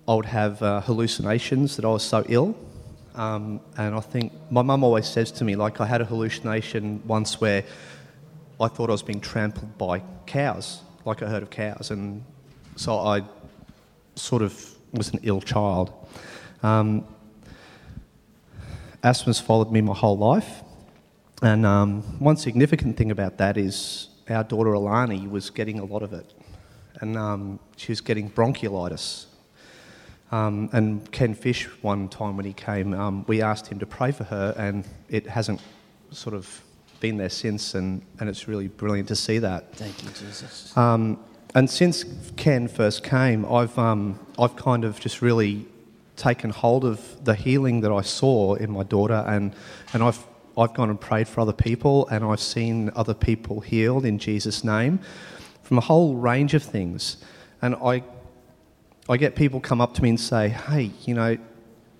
I 0.08 0.16
would 0.16 0.26
have 0.26 0.62
uh, 0.62 0.82
hallucinations 0.82 1.78
that 1.78 1.86
I 1.86 1.90
was 1.90 2.04
so 2.04 2.26
ill. 2.28 2.56
Um, 3.16 3.62
and 3.78 3.96
I 3.96 4.00
think 4.00 4.34
my 4.50 4.62
mum 4.62 4.84
always 4.84 5.08
says 5.08 5.32
to 5.34 5.44
me, 5.46 5.56
like, 5.56 5.80
I 5.80 5.86
had 5.86 6.02
a 6.02 6.06
hallucination 6.06 7.02
once 7.08 7.40
where 7.40 7.64
I 8.60 8.68
thought 8.68 8.90
I 8.90 8.94
was 8.94 9.04
being 9.04 9.22
trampled 9.22 9.78
by 9.78 10.02
cows, 10.26 10.82
like 11.06 11.22
a 11.22 11.28
herd 11.28 11.44
of 11.44 11.50
cows. 11.50 11.92
And 11.92 12.24
so 12.76 12.98
I 13.00 13.24
sort 14.16 14.42
of 14.42 14.76
was 14.92 15.14
an 15.14 15.20
ill 15.24 15.42
child. 15.42 15.94
Um, 16.64 17.06
asthma's 19.04 19.40
followed 19.40 19.72
me 19.72 19.82
my 19.82 19.94
whole 19.94 20.18
life. 20.18 20.62
And 21.42 21.66
um, 21.66 22.02
one 22.20 22.38
significant 22.38 22.98
thing 22.98 23.12
about 23.12 23.38
that 23.38 23.58
is 23.58 24.10
our 24.30 24.44
daughter 24.44 24.74
Alani 24.74 25.28
was 25.28 25.50
getting 25.50 25.80
a 25.80 25.86
lot 25.86 26.04
of 26.04 26.14
it. 26.14 26.34
And 27.02 27.18
um, 27.18 27.60
she 27.78 27.92
was 27.92 28.02
getting 28.02 28.30
bronchiolitis. 28.30 29.28
Um, 30.34 30.70
and 30.74 31.12
Ken 31.12 31.36
Fish, 31.36 31.66
one 31.84 32.10
time 32.10 32.38
when 32.38 32.46
he 32.46 32.54
came, 32.54 32.96
um, 32.96 33.24
we 33.28 33.44
asked 33.44 33.68
him 33.68 33.78
to 33.78 33.86
pray 33.86 34.12
for 34.12 34.24
her, 34.24 34.56
and 34.58 34.84
it 35.08 35.28
hasn't 35.28 35.62
sort 36.10 36.34
of 36.34 36.64
been 37.00 37.18
there 37.18 37.30
since. 37.30 37.76
And, 37.76 38.02
and 38.20 38.28
it's 38.28 38.48
really 38.48 38.68
brilliant 38.68 39.10
to 39.10 39.16
see 39.16 39.38
that. 39.38 39.76
Thank 39.76 40.02
you, 40.04 40.10
Jesus. 40.10 40.76
Um, 40.76 41.20
and 41.54 41.70
since 41.70 42.04
Ken 42.36 42.68
first 42.68 43.04
came, 43.04 43.46
I've, 43.46 43.78
um, 43.78 44.20
I've 44.40 44.56
kind 44.56 44.84
of 44.86 45.00
just 45.00 45.22
really 45.22 45.68
taken 46.16 46.50
hold 46.50 46.84
of 46.84 47.24
the 47.24 47.36
healing 47.36 47.82
that 47.82 47.92
I 47.92 48.02
saw 48.02 48.56
in 48.56 48.72
my 48.72 48.82
daughter, 48.82 49.24
and, 49.28 49.54
and 49.94 50.02
I've, 50.02 50.26
I've 50.58 50.74
gone 50.74 50.90
and 50.90 51.00
prayed 51.00 51.28
for 51.28 51.42
other 51.42 51.54
people, 51.54 52.08
and 52.08 52.26
I've 52.26 52.40
seen 52.40 52.90
other 52.96 53.14
people 53.14 53.60
healed 53.60 54.04
in 54.04 54.18
Jesus' 54.18 54.64
name 54.64 55.00
from 55.62 55.78
a 55.78 55.82
whole 55.82 56.16
range 56.16 56.56
of 56.56 56.64
things. 56.64 57.18
And 57.62 57.76
I, 57.76 58.04
I 59.10 59.18
get 59.18 59.36
people 59.36 59.60
come 59.60 59.82
up 59.82 59.94
to 59.96 60.04
me 60.04 60.10
and 60.10 60.20
say, 60.20 60.50
hey, 60.50 60.92
you 61.04 61.14
know, 61.14 61.38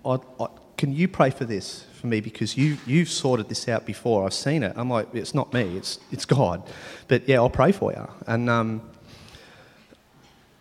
I, 0.06 0.20
I, 0.40 0.48
can 0.78 0.94
you 0.94 1.08
pray 1.08 1.30
for 1.30 1.46
this 1.46 1.86
for 2.00 2.08
me 2.08 2.22
because 2.22 2.58
you, 2.58 2.78
you've 2.86 3.10
sorted 3.10 3.50
this 3.50 3.68
out 3.68 3.86
before, 3.86 4.26
I've 4.26 4.34
seen 4.34 4.64
it. 4.64 4.74
I'm 4.76 4.90
like, 4.90 5.08
it's 5.14 5.34
not 5.34 5.54
me, 5.54 5.78
it's, 5.78 6.00
it's 6.12 6.26
God. 6.26 6.64
But 7.08 7.28
yeah, 7.28 7.38
I'll 7.38 7.50
pray 7.50 7.72
for 7.72 7.92
you. 7.92 8.08
And, 8.28 8.50
um, 8.50 8.82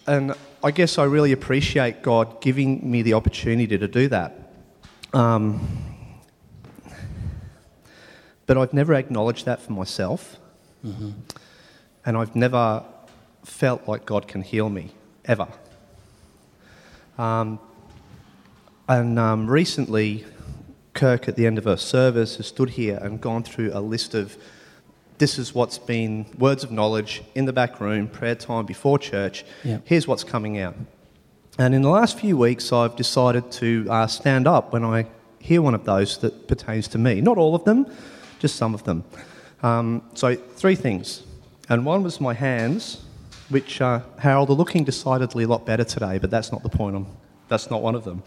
and 0.07 0.35
I 0.65 0.71
guess 0.71 0.99
I 0.99 1.05
really 1.05 1.33
appreciate 1.33 2.03
God 2.03 2.41
giving 2.41 2.89
me 2.89 3.03
the 3.03 3.15
opportunity 3.15 3.79
to 3.79 3.89
do 3.89 4.09
that. 4.09 4.53
Um, 5.13 5.69
but 8.47 8.59
I've 8.59 8.73
never 8.73 8.95
acknowledged 8.95 9.47
that 9.47 9.63
for 9.63 9.73
myself. 9.73 10.39
And 12.05 12.17
I've 12.17 12.35
never 12.35 12.85
felt 13.45 13.87
like 13.87 14.07
God 14.07 14.27
can 14.27 14.43
heal 14.43 14.69
me, 14.69 14.91
ever. 15.25 15.47
Um, 17.19 17.59
and 18.89 19.19
um, 19.19 19.47
recently, 19.49 20.25
Kirk, 20.95 21.29
at 21.29 21.37
the 21.37 21.47
end 21.47 21.59
of 21.59 21.67
a 21.67 21.77
service, 21.77 22.37
has 22.37 22.47
stood 22.47 22.71
here 22.71 22.99
and 23.01 23.21
gone 23.21 23.43
through 23.43 23.71
a 23.73 23.81
list 23.81 24.15
of 24.15 24.37
this 25.19 25.39
is 25.39 25.55
what's 25.55 25.79
been 25.79 26.27
words 26.37 26.65
of 26.65 26.73
knowledge 26.73 27.23
in 27.35 27.45
the 27.45 27.53
back 27.53 27.81
room, 27.81 28.09
prayer 28.09 28.35
time 28.35 28.67
before 28.67 28.99
church. 28.99 29.45
Yeah. 29.63 29.79
Here's 29.85 30.09
what's 30.09 30.25
coming 30.25 30.59
out. 30.59 30.75
And 31.59 31.75
in 31.75 31.83
the 31.83 31.91
last 31.91 32.19
few 32.19 32.37
weeks, 32.37 32.73
I've 32.73 32.97
decided 32.97 33.53
to 33.53 33.87
uh, 33.89 34.07
stand 34.07 34.49
up 34.49 34.73
when 34.73 34.85
I 34.85 35.07
hear 35.39 35.63
one 35.63 35.75
of 35.75 35.85
those 35.85 36.19
that 36.19 36.49
pertains 36.49 36.89
to 36.89 36.99
me. 36.99 37.21
Not 37.21 37.39
all 37.39 37.55
of 37.55 37.65
them, 37.65 37.87
just 38.39 38.57
some 38.57 38.75
of 38.75 38.85
them. 38.85 39.05
Um, 39.63 40.03
so, 40.15 40.35
three 40.35 40.75
things. 40.75 41.23
And 41.69 41.87
one 41.87 42.03
was 42.03 42.21
my 42.21 42.35
hands, 42.35 43.05
which, 43.53 43.81
uh, 43.81 44.01
Harold, 44.19 44.51
are 44.51 44.55
looking 44.55 44.85
decidedly 44.85 45.45
a 45.45 45.49
lot 45.49 45.65
better 45.65 45.85
today, 45.85 46.19
but 46.19 46.31
that's 46.31 46.51
not 46.51 46.63
the 46.63 46.69
point. 46.69 46.97
I'm, 46.97 47.07
that's 47.49 47.71
not 47.71 47.83
one 47.83 47.95
of 47.95 48.05
them. 48.05 48.23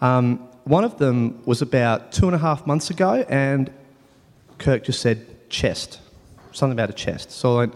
Um, 0.00 0.48
one 0.64 0.84
of 0.84 0.98
them 0.98 1.40
was 1.46 1.62
about 1.62 2.12
two 2.12 2.26
and 2.26 2.34
a 2.34 2.38
half 2.38 2.66
months 2.66 2.90
ago, 2.90 3.24
and 3.28 3.72
Kirk 4.58 4.84
just 4.84 5.00
said 5.00 5.48
chest, 5.48 6.00
something 6.52 6.78
about 6.78 6.90
a 6.90 6.92
chest. 6.92 7.30
So 7.30 7.54
I 7.54 7.58
went, 7.58 7.74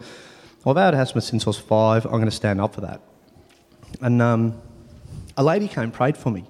well, 0.65 0.77
I've 0.77 0.85
had 0.85 1.01
asthma 1.01 1.21
since 1.21 1.47
I 1.47 1.51
was 1.51 1.59
five. 1.59 2.05
I'm 2.05 2.13
going 2.13 2.27
to 2.27 2.31
stand 2.31 2.61
up 2.61 2.75
for 2.75 2.83
that. 2.83 3.01
And 4.01 4.21
um, 4.21 4.61
a 5.37 5.43
lady 5.43 5.69
came 5.69 5.85
and 5.85 5.93
prayed 5.93 6.17
for 6.17 6.31
me, 6.31 6.45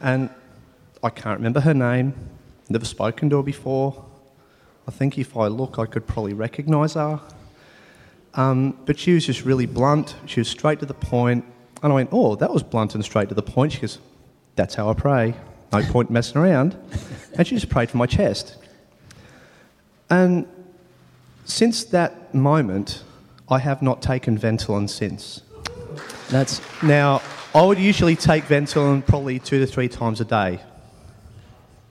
and 0.00 0.30
I 1.02 1.10
can't 1.10 1.38
remember 1.38 1.60
her 1.60 1.74
name. 1.74 2.14
Never 2.68 2.84
spoken 2.84 3.30
to 3.30 3.38
her 3.38 3.42
before. 3.42 4.04
I 4.86 4.90
think 4.90 5.18
if 5.18 5.36
I 5.36 5.48
look, 5.48 5.78
I 5.78 5.86
could 5.86 6.06
probably 6.06 6.34
recognise 6.34 6.94
her. 6.94 7.20
Um, 8.34 8.78
but 8.86 8.98
she 8.98 9.12
was 9.12 9.26
just 9.26 9.44
really 9.44 9.66
blunt. 9.66 10.14
She 10.26 10.40
was 10.40 10.48
straight 10.48 10.80
to 10.80 10.86
the 10.86 10.94
point. 10.94 11.44
And 11.82 11.92
I 11.92 11.94
went, 11.94 12.10
oh, 12.12 12.36
that 12.36 12.52
was 12.52 12.62
blunt 12.62 12.94
and 12.94 13.04
straight 13.04 13.28
to 13.30 13.34
the 13.34 13.42
point. 13.42 13.72
She 13.72 13.80
goes, 13.80 13.98
that's 14.56 14.74
how 14.74 14.90
I 14.90 14.94
pray. 14.94 15.34
No 15.72 15.82
point 15.82 16.10
messing 16.10 16.40
around. 16.40 16.76
And 17.36 17.46
she 17.46 17.54
just 17.54 17.70
prayed 17.70 17.90
for 17.90 17.96
my 17.96 18.06
chest. 18.06 18.56
And 20.10 20.46
since 21.44 21.84
that 21.84 22.34
moment, 22.34 23.04
I 23.48 23.58
have 23.58 23.80
not 23.80 24.02
taken 24.02 24.38
Ventolin 24.38 24.88
since. 24.88 25.42
That's 26.28 26.60
Now, 26.82 27.22
I 27.54 27.64
would 27.64 27.78
usually 27.78 28.14
take 28.14 28.44
Ventolin 28.44 29.04
probably 29.06 29.38
two 29.38 29.58
to 29.58 29.66
three 29.66 29.88
times 29.88 30.20
a 30.20 30.24
day. 30.24 30.60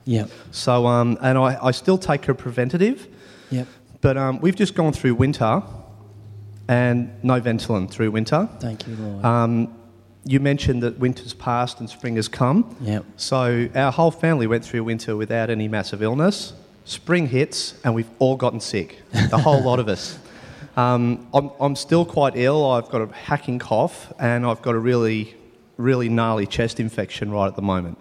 yeah, 0.06 0.26
So, 0.52 0.88
um, 0.88 1.18
and 1.22 1.38
I, 1.38 1.58
I 1.62 1.72
still 1.72 1.98
take 1.98 2.28
a 2.28 2.34
preventative, 2.34 3.08
yep. 3.50 3.68
but 4.02 4.18
um, 4.18 4.40
we've 4.40 4.56
just 4.56 4.76
gone 4.76 4.94
through 4.94 5.16
winter 5.16 5.62
and 6.70 7.11
no 7.24 7.41
Ventolin 7.41 7.89
through 7.89 8.11
winter. 8.11 8.47
Thank 8.59 8.88
you, 8.88 8.95
Lord. 8.95 9.26
Um, 9.26 9.76
you 10.24 10.39
mentioned 10.39 10.84
that 10.84 10.99
winter's 10.99 11.34
passed 11.34 11.80
and 11.80 11.89
spring 11.89 12.15
has 12.17 12.28
come. 12.28 12.76
Yep. 12.82 13.05
So 13.17 13.67
our 13.74 13.91
whole 13.91 14.11
family 14.11 14.45
went 14.45 14.63
through 14.63 14.84
winter 14.84 15.15
without 15.15 15.49
any 15.49 15.67
massive 15.67 16.03
illness. 16.03 16.53
Spring 16.86 17.28
hits 17.28 17.74
and 17.84 17.95
we've 17.95 18.09
all 18.20 18.36
gotten 18.36 18.59
sick, 18.59 19.01
the 19.11 19.38
whole 19.38 19.61
lot 19.61 19.80
of 19.80 19.89
us. 19.89 20.17
Um, 20.78 21.28
I'm, 21.34 21.51
I'm 21.59 21.76
still 21.76 22.05
quite 22.05 22.38
ill. 22.38 22.72
I've 22.72 22.88
got 22.88 23.01
a 23.01 23.13
hacking 23.13 23.59
cough 23.59 24.13
and 24.17 24.45
I've 24.45 24.61
got 24.61 24.76
a 24.76 24.80
really, 24.80 25.36
really 25.76 26.07
gnarly 26.07 26.45
chest 26.45 26.80
infection 26.80 27.32
right 27.32 27.47
at 27.47 27.57
the 27.57 27.61
moment. 27.61 27.97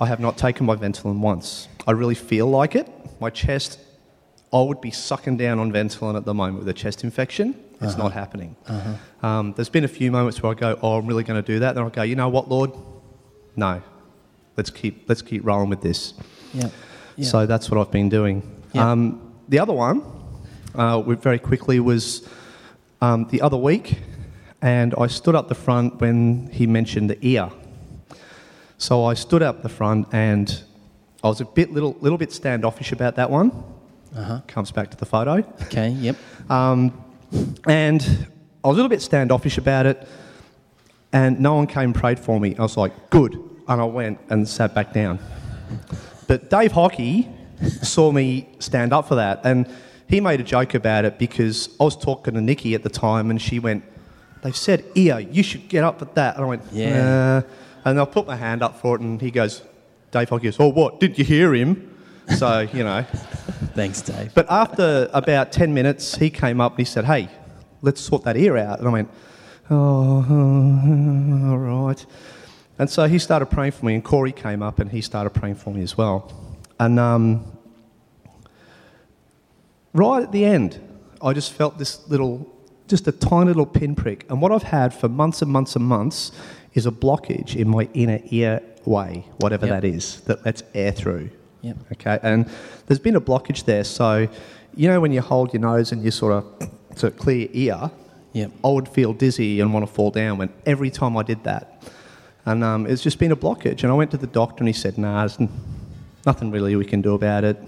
I 0.00 0.06
have 0.06 0.18
not 0.18 0.38
taken 0.38 0.64
my 0.64 0.74
Ventolin 0.74 1.18
once. 1.18 1.68
I 1.86 1.90
really 1.90 2.14
feel 2.14 2.46
like 2.46 2.76
it. 2.76 2.88
My 3.20 3.28
chest, 3.28 3.78
I 4.52 4.60
would 4.60 4.80
be 4.80 4.90
sucking 4.90 5.38
down 5.38 5.58
on 5.58 5.72
Ventolin 5.72 6.16
at 6.16 6.24
the 6.24 6.34
moment 6.34 6.58
with 6.58 6.68
a 6.68 6.74
chest 6.74 7.04
infection. 7.04 7.54
It's 7.80 7.96
not 7.96 8.12
happening. 8.12 8.54
Um, 9.22 9.54
there's 9.56 9.68
been 9.68 9.84
a 9.84 9.88
few 9.88 10.12
moments 10.12 10.40
where 10.42 10.52
I 10.52 10.54
go, 10.54 10.78
"Oh, 10.82 10.98
I'm 10.98 11.06
really 11.06 11.24
going 11.24 11.42
to 11.42 11.46
do 11.46 11.58
that." 11.60 11.74
Then 11.74 11.84
I 11.84 11.88
go, 11.88 12.02
"You 12.02 12.14
know 12.14 12.28
what, 12.28 12.48
Lord? 12.48 12.70
No, 13.56 13.82
let's 14.56 14.70
keep 14.70 15.08
let's 15.08 15.22
keep 15.22 15.44
rolling 15.44 15.68
with 15.68 15.80
this." 15.80 16.14
Yeah. 16.54 16.68
yeah. 17.16 17.26
So 17.26 17.46
that's 17.46 17.70
what 17.70 17.80
I've 17.80 17.90
been 17.90 18.08
doing. 18.08 18.42
Yeah. 18.72 18.90
Um, 18.90 19.32
the 19.48 19.58
other 19.58 19.72
one, 19.72 20.02
uh, 20.74 21.00
very 21.00 21.38
quickly 21.38 21.80
was 21.80 22.28
um, 23.00 23.26
the 23.30 23.40
other 23.42 23.56
week, 23.56 23.98
and 24.60 24.94
I 24.96 25.08
stood 25.08 25.34
up 25.34 25.48
the 25.48 25.56
front 25.56 26.00
when 26.00 26.48
he 26.52 26.66
mentioned 26.66 27.10
the 27.10 27.18
ear. 27.26 27.50
So 28.78 29.04
I 29.04 29.14
stood 29.14 29.42
up 29.42 29.62
the 29.62 29.68
front, 29.68 30.06
and 30.12 30.62
I 31.24 31.28
was 31.28 31.40
a 31.40 31.46
bit 31.46 31.72
little 31.72 31.96
little 32.00 32.18
bit 32.18 32.32
standoffish 32.32 32.92
about 32.92 33.16
that 33.16 33.30
one. 33.30 33.50
Uh-huh. 34.16 34.40
Comes 34.46 34.70
back 34.70 34.90
to 34.90 34.96
the 34.96 35.06
photo. 35.06 35.38
Okay, 35.62 35.88
yep. 35.90 36.16
Um, 36.50 36.92
and 37.66 38.02
I 38.64 38.68
was 38.68 38.74
a 38.74 38.76
little 38.76 38.88
bit 38.88 39.00
standoffish 39.02 39.56
about 39.58 39.86
it, 39.86 40.06
and 41.12 41.40
no 41.40 41.54
one 41.54 41.66
came 41.66 41.84
and 41.84 41.94
prayed 41.94 42.18
for 42.18 42.38
me. 42.38 42.54
I 42.58 42.62
was 42.62 42.76
like, 42.76 43.10
good. 43.10 43.32
And 43.68 43.80
I 43.80 43.84
went 43.84 44.18
and 44.28 44.46
sat 44.46 44.74
back 44.74 44.92
down. 44.92 45.18
But 46.26 46.50
Dave 46.50 46.72
Hockey 46.72 47.28
saw 47.82 48.12
me 48.12 48.48
stand 48.58 48.92
up 48.92 49.08
for 49.08 49.14
that, 49.14 49.40
and 49.44 49.66
he 50.08 50.20
made 50.20 50.40
a 50.40 50.44
joke 50.44 50.74
about 50.74 51.04
it 51.06 51.18
because 51.18 51.70
I 51.80 51.84
was 51.84 51.96
talking 51.96 52.34
to 52.34 52.40
Nikki 52.40 52.74
at 52.74 52.82
the 52.82 52.90
time 52.90 53.30
and 53.30 53.40
she 53.40 53.58
went, 53.58 53.82
They've 54.42 54.56
said 54.56 54.84
ear, 54.94 55.20
you 55.20 55.42
should 55.42 55.68
get 55.68 55.84
up 55.84 56.02
at 56.02 56.14
that. 56.16 56.34
And 56.36 56.44
I 56.44 56.48
went, 56.48 56.62
Yeah. 56.72 57.42
"Uh," 57.44 57.88
And 57.88 57.98
I 58.00 58.04
put 58.04 58.26
my 58.26 58.36
hand 58.36 58.62
up 58.62 58.78
for 58.80 58.96
it 58.96 59.00
and 59.00 59.20
he 59.20 59.30
goes, 59.30 59.62
Dave 60.10 60.28
Hockey 60.28 60.44
goes, 60.44 60.60
Oh, 60.60 60.68
what? 60.68 61.00
Did 61.00 61.16
you 61.18 61.24
hear 61.24 61.54
him? 61.54 61.91
So, 62.36 62.60
you 62.72 62.84
know. 62.84 63.02
Thanks, 63.74 64.02
Dave. 64.02 64.34
But 64.34 64.50
after 64.50 65.08
about 65.12 65.52
10 65.52 65.72
minutes, 65.72 66.14
he 66.16 66.30
came 66.30 66.60
up 66.60 66.72
and 66.72 66.78
he 66.80 66.84
said, 66.84 67.04
Hey, 67.04 67.28
let's 67.80 68.00
sort 68.00 68.24
that 68.24 68.36
ear 68.36 68.56
out. 68.56 68.78
And 68.80 68.88
I 68.88 68.90
went, 68.92 69.10
Oh, 69.70 70.24
all 71.50 71.58
right. 71.88 72.04
And 72.78 72.90
so 72.90 73.06
he 73.06 73.18
started 73.18 73.46
praying 73.46 73.72
for 73.72 73.86
me, 73.86 73.94
and 73.94 74.02
Corey 74.04 74.32
came 74.32 74.62
up 74.62 74.78
and 74.80 74.90
he 74.90 75.00
started 75.00 75.30
praying 75.30 75.54
for 75.56 75.72
me 75.72 75.82
as 75.82 75.96
well. 75.96 76.32
And 76.80 76.98
um, 76.98 77.44
right 79.92 80.22
at 80.22 80.32
the 80.32 80.44
end, 80.44 80.80
I 81.22 81.32
just 81.32 81.52
felt 81.52 81.78
this 81.78 82.06
little, 82.08 82.50
just 82.88 83.06
a 83.08 83.12
tiny 83.12 83.46
little 83.48 83.66
pinprick. 83.66 84.26
And 84.30 84.40
what 84.42 84.52
I've 84.52 84.62
had 84.64 84.92
for 84.92 85.08
months 85.08 85.42
and 85.42 85.50
months 85.50 85.76
and 85.76 85.84
months 85.84 86.32
is 86.74 86.86
a 86.86 86.90
blockage 86.90 87.54
in 87.54 87.68
my 87.68 87.88
inner 87.94 88.20
ear 88.26 88.60
way, 88.84 89.26
whatever 89.38 89.66
Yep. 89.66 89.82
that 89.82 89.86
is, 89.86 90.20
that 90.22 90.44
lets 90.44 90.62
air 90.74 90.92
through. 90.92 91.30
Yep. 91.62 91.76
Okay, 91.92 92.18
and 92.22 92.48
there's 92.86 92.98
been 92.98 93.16
a 93.16 93.20
blockage 93.20 93.64
there. 93.64 93.84
So, 93.84 94.28
you 94.74 94.88
know, 94.88 95.00
when 95.00 95.12
you 95.12 95.20
hold 95.20 95.52
your 95.52 95.60
nose 95.60 95.92
and 95.92 96.02
you 96.04 96.10
sort 96.10 96.32
of 96.32 96.70
to 96.96 97.10
clear 97.10 97.48
your 97.48 97.50
ear, 97.52 97.90
Yep. 98.32 98.50
I 98.64 98.68
would 98.68 98.88
feel 98.88 99.12
dizzy 99.12 99.60
and 99.60 99.74
want 99.74 99.86
to 99.86 99.92
fall 99.92 100.10
down 100.10 100.38
when 100.38 100.50
every 100.64 100.90
time 100.90 101.16
I 101.16 101.22
did 101.22 101.44
that. 101.44 101.82
And 102.46 102.64
um, 102.64 102.86
it's 102.86 103.02
just 103.02 103.18
been 103.18 103.30
a 103.30 103.36
blockage. 103.36 103.82
And 103.82 103.92
I 103.92 103.94
went 103.94 104.10
to 104.12 104.16
the 104.16 104.26
doctor 104.26 104.62
and 104.62 104.68
he 104.68 104.72
said, 104.72 104.98
nah, 104.98 105.20
there's 105.20 105.38
n- 105.38 105.50
nothing 106.24 106.50
really 106.50 106.74
we 106.74 106.84
can 106.84 107.02
do 107.02 107.14
about 107.14 107.44
it. 107.44 107.58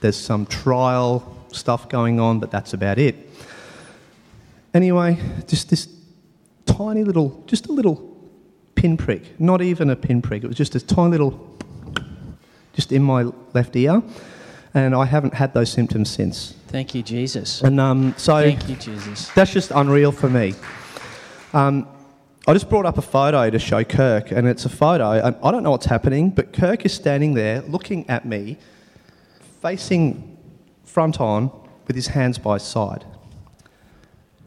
There's 0.00 0.16
some 0.16 0.46
trial 0.46 1.36
stuff 1.52 1.88
going 1.88 2.20
on, 2.20 2.38
but 2.38 2.50
that's 2.50 2.72
about 2.74 2.98
it. 2.98 3.16
Anyway, 4.72 5.18
just 5.46 5.70
this 5.70 5.88
tiny 6.66 7.04
little, 7.04 7.42
just 7.46 7.66
a 7.66 7.72
little 7.72 8.16
pinprick, 8.76 9.38
not 9.40 9.62
even 9.62 9.90
a 9.90 9.96
pinprick, 9.96 10.42
it 10.44 10.46
was 10.46 10.56
just 10.56 10.74
a 10.74 10.80
tiny 10.80 11.12
little, 11.12 11.58
just 12.74 12.92
in 12.92 13.02
my 13.02 13.24
left 13.52 13.74
ear. 13.76 14.02
And 14.74 14.94
I 14.94 15.04
haven't 15.04 15.34
had 15.34 15.54
those 15.54 15.70
symptoms 15.70 16.10
since. 16.10 16.54
Thank 16.68 16.94
you, 16.94 17.02
Jesus. 17.02 17.62
And 17.62 17.78
um, 17.78 18.14
so 18.16 18.42
Thank 18.42 18.68
you, 18.68 18.74
Jesus. 18.74 19.28
that's 19.28 19.52
just 19.52 19.70
unreal 19.70 20.10
for 20.10 20.28
me. 20.28 20.54
Um, 21.52 21.86
I 22.46 22.52
just 22.52 22.68
brought 22.68 22.84
up 22.84 22.98
a 22.98 23.02
photo 23.02 23.48
to 23.48 23.58
show 23.58 23.84
Kirk, 23.84 24.32
and 24.32 24.46
it's 24.48 24.64
a 24.64 24.68
photo, 24.68 25.12
and 25.12 25.36
I 25.42 25.50
don't 25.50 25.62
know 25.62 25.70
what's 25.70 25.86
happening, 25.86 26.30
but 26.30 26.52
Kirk 26.52 26.84
is 26.84 26.92
standing 26.92 27.34
there 27.34 27.62
looking 27.62 28.10
at 28.10 28.26
me, 28.26 28.58
facing 29.62 30.36
front 30.84 31.20
on, 31.20 31.50
with 31.86 31.96
his 31.96 32.08
hands 32.08 32.38
by 32.38 32.54
his 32.54 32.64
side. 32.64 33.04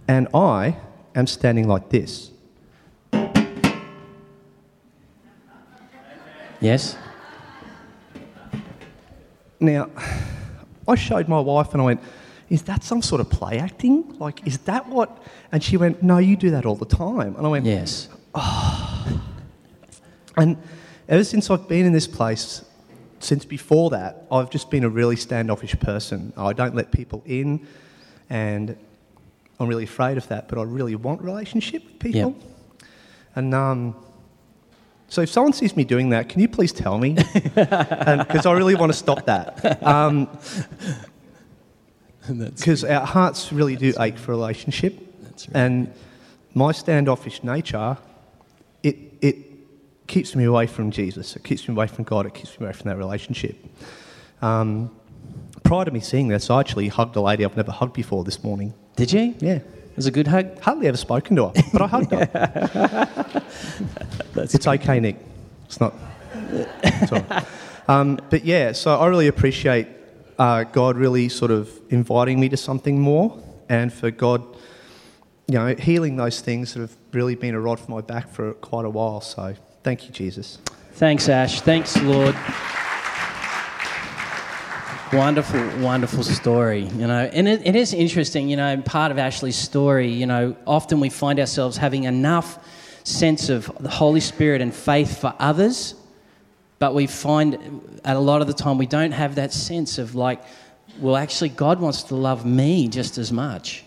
And 0.07 0.27
I 0.33 0.77
am 1.15 1.27
standing 1.27 1.67
like 1.67 1.89
this. 1.89 2.31
Yes? 6.59 6.97
Now, 9.59 9.89
I 10.87 10.95
showed 10.95 11.27
my 11.27 11.39
wife 11.39 11.73
and 11.73 11.81
I 11.81 11.85
went, 11.85 12.01
Is 12.49 12.63
that 12.63 12.83
some 12.83 13.01
sort 13.01 13.21
of 13.21 13.29
play 13.29 13.59
acting? 13.59 14.17
Like, 14.19 14.45
is 14.47 14.59
that 14.59 14.87
what? 14.87 15.21
And 15.51 15.63
she 15.63 15.77
went, 15.77 16.03
No, 16.03 16.17
you 16.17 16.35
do 16.35 16.51
that 16.51 16.65
all 16.65 16.75
the 16.75 16.85
time. 16.85 17.35
And 17.35 17.45
I 17.45 17.49
went, 17.49 17.65
Yes. 17.65 18.09
And 20.37 20.55
ever 21.09 21.23
since 21.23 21.49
I've 21.49 21.67
been 21.67 21.85
in 21.85 21.93
this 21.93 22.05
place, 22.07 22.63
since 23.19 23.43
before 23.43 23.89
that, 23.89 24.27
I've 24.31 24.51
just 24.51 24.69
been 24.69 24.83
a 24.83 24.89
really 24.89 25.15
standoffish 25.15 25.77
person. 25.79 26.31
I 26.37 26.53
don't 26.53 26.75
let 26.75 26.91
people 26.91 27.23
in, 27.25 27.65
and 28.29 28.77
I'm 29.59 29.67
really 29.67 29.85
afraid 29.85 30.17
of 30.17 30.27
that. 30.27 30.47
But 30.47 30.59
I 30.59 30.63
really 30.63 30.95
want 30.95 31.21
relationship 31.21 31.83
with 31.83 31.97
people. 31.97 32.35
And 33.35 33.55
um, 33.55 33.95
so, 35.09 35.21
if 35.21 35.29
someone 35.29 35.53
sees 35.53 35.75
me 35.75 35.83
doing 35.83 36.09
that, 36.09 36.29
can 36.29 36.41
you 36.41 36.47
please 36.47 36.71
tell 36.73 36.97
me? 36.97 37.15
Because 37.55 38.45
I 38.45 38.51
really 38.53 38.75
want 38.75 38.91
to 38.91 38.97
stop 38.97 39.25
that. 39.25 39.81
Um, 39.83 40.27
Because 42.27 42.83
our 42.83 43.05
hearts 43.05 43.53
really 43.53 43.77
do 43.77 43.93
ache 43.99 44.17
for 44.17 44.31
relationship, 44.31 44.93
That's 45.23 45.47
right. 45.47 45.55
and 45.61 45.93
my 46.53 46.73
standoffish 46.73 47.41
nature, 47.41 47.97
it 48.83 48.97
it 49.21 49.35
keeps 50.07 50.35
me 50.35 50.43
away 50.43 50.67
from 50.67 50.91
Jesus. 50.91 51.35
It 51.37 51.43
keeps 51.45 51.67
me 51.69 51.73
away 51.73 51.87
from 51.87 52.03
God. 52.03 52.25
It 52.25 52.33
keeps 52.33 52.59
me 52.59 52.65
away 52.65 52.73
from 52.73 52.89
that 52.89 52.97
relationship. 52.97 53.55
Um, 54.41 54.91
prior 55.63 55.85
to 55.85 55.91
me 55.91 56.01
seeing 56.01 56.27
this, 56.27 56.49
I 56.49 56.59
actually 56.59 56.89
hugged 56.89 57.15
a 57.15 57.21
lady 57.21 57.45
I've 57.45 57.55
never 57.55 57.71
hugged 57.71 57.93
before 57.93 58.23
this 58.25 58.43
morning. 58.43 58.73
Did 58.97 59.13
you? 59.13 59.33
Yeah, 59.39 59.59
was 59.97 60.05
a 60.05 60.11
good 60.11 60.27
hug? 60.27 60.59
hardly 60.61 60.87
ever 60.87 60.95
spoken 60.95 61.35
to 61.35 61.47
her, 61.47 61.53
but 61.73 61.81
I 61.81 61.87
hugged 61.87 62.11
her. 62.11 63.43
it's 64.35 64.67
okay, 64.67 64.99
Nick. 64.99 65.17
It's 65.65 65.81
not. 65.81 65.93
It's 66.51 67.11
all 67.11 67.25
right. 67.29 67.45
um, 67.89 68.19
but 68.29 68.45
yeah, 68.45 68.71
so 68.71 68.97
I 68.97 69.07
really 69.07 69.27
appreciate 69.27 69.87
uh, 70.39 70.63
God 70.63 70.95
really 70.95 71.29
sort 71.29 71.51
of 71.51 71.69
inviting 71.89 72.39
me 72.39 72.47
to 72.49 72.57
something 72.57 73.01
more, 73.01 73.37
and 73.69 73.91
for 73.91 74.11
God, 74.11 74.45
you 75.47 75.55
know, 75.55 75.75
healing 75.75 76.15
those 76.15 76.41
things 76.41 76.73
that 76.73 76.81
have 76.81 76.95
really 77.11 77.35
been 77.35 77.55
a 77.55 77.59
rod 77.59 77.79
for 77.79 77.91
my 77.91 78.01
back 78.01 78.29
for 78.29 78.53
quite 78.53 78.85
a 78.85 78.89
while. 78.89 79.19
So 79.19 79.55
thank 79.83 80.05
you, 80.05 80.11
Jesus. 80.11 80.59
Thanks, 80.93 81.27
Ash. 81.27 81.61
Thanks, 81.61 81.97
Lord. 82.01 82.35
Wonderful, 85.13 85.61
wonderful 85.79 86.21
story, 86.21 86.83
you 86.83 87.07
know. 87.07 87.29
And 87.31 87.47
it, 87.47 87.65
it 87.65 87.77
is 87.77 87.93
interesting, 87.93 88.49
you 88.49 88.57
know, 88.57 88.81
part 88.81 89.09
of 89.09 89.17
Ashley's 89.17 89.55
story, 89.55 90.11
you 90.11 90.25
know, 90.25 90.53
often 90.67 90.99
we 90.99 91.07
find 91.07 91.39
ourselves 91.39 91.77
having 91.77 92.03
enough 92.03 92.59
sense 93.05 93.47
of 93.47 93.71
the 93.79 93.89
Holy 93.89 94.19
Spirit 94.19 94.59
and 94.59 94.75
faith 94.75 95.21
for 95.21 95.33
others, 95.39 95.95
but 96.77 96.93
we 96.93 97.07
find 97.07 97.99
at 98.03 98.17
a 98.17 98.19
lot 98.19 98.41
of 98.41 98.47
the 98.47 98.53
time 98.53 98.77
we 98.77 98.85
don't 98.85 99.13
have 99.13 99.35
that 99.35 99.53
sense 99.53 99.97
of 99.97 100.13
like, 100.13 100.43
well, 100.99 101.15
actually, 101.15 101.49
God 101.49 101.79
wants 101.79 102.03
to 102.03 102.15
love 102.15 102.45
me 102.45 102.89
just 102.89 103.17
as 103.17 103.31
much. 103.31 103.85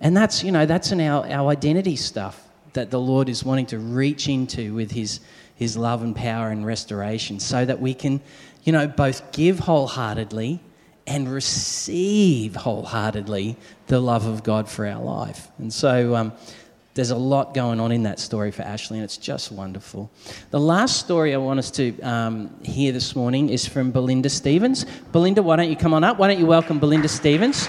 And 0.00 0.16
that's, 0.16 0.42
you 0.42 0.50
know, 0.50 0.66
that's 0.66 0.90
in 0.90 1.00
our, 1.00 1.26
our 1.30 1.50
identity 1.50 1.94
stuff 1.94 2.42
that 2.72 2.90
the 2.90 2.98
Lord 2.98 3.28
is 3.28 3.44
wanting 3.44 3.66
to 3.66 3.78
reach 3.78 4.28
into 4.28 4.74
with 4.74 4.90
his, 4.90 5.20
his 5.54 5.76
love 5.76 6.02
and 6.02 6.16
power 6.16 6.48
and 6.48 6.66
restoration 6.66 7.38
so 7.38 7.64
that 7.64 7.80
we 7.80 7.94
can, 7.94 8.20
you 8.64 8.72
know, 8.72 8.86
both 8.86 9.32
give 9.32 9.60
wholeheartedly 9.60 10.60
and 11.06 11.32
receive 11.32 12.54
wholeheartedly 12.54 13.56
the 13.86 14.00
love 14.00 14.26
of 14.26 14.42
God 14.42 14.68
for 14.68 14.86
our 14.86 15.02
life. 15.02 15.48
And 15.58 15.72
so 15.72 16.14
um, 16.14 16.32
there's 16.94 17.10
a 17.10 17.16
lot 17.16 17.54
going 17.54 17.80
on 17.80 17.92
in 17.92 18.02
that 18.04 18.18
story 18.18 18.50
for 18.50 18.62
Ashley, 18.62 18.98
and 18.98 19.04
it's 19.04 19.16
just 19.16 19.50
wonderful. 19.50 20.10
The 20.50 20.60
last 20.60 21.00
story 21.00 21.34
I 21.34 21.38
want 21.38 21.58
us 21.58 21.70
to 21.72 22.00
um, 22.02 22.62
hear 22.62 22.92
this 22.92 23.16
morning 23.16 23.48
is 23.48 23.66
from 23.66 23.90
Belinda 23.90 24.28
Stevens. 24.28 24.86
Belinda, 25.12 25.42
why 25.42 25.56
don't 25.56 25.70
you 25.70 25.76
come 25.76 25.94
on 25.94 26.04
up? 26.04 26.18
Why 26.18 26.28
don't 26.28 26.38
you 26.38 26.46
welcome 26.46 26.78
Belinda 26.78 27.08
Stevens? 27.08 27.68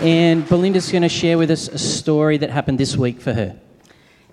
And 0.00 0.48
Belinda's 0.48 0.90
going 0.90 1.02
to 1.02 1.08
share 1.08 1.38
with 1.38 1.50
us 1.50 1.68
a 1.68 1.78
story 1.78 2.38
that 2.38 2.50
happened 2.50 2.78
this 2.78 2.96
week 2.96 3.20
for 3.20 3.32
her. 3.32 3.58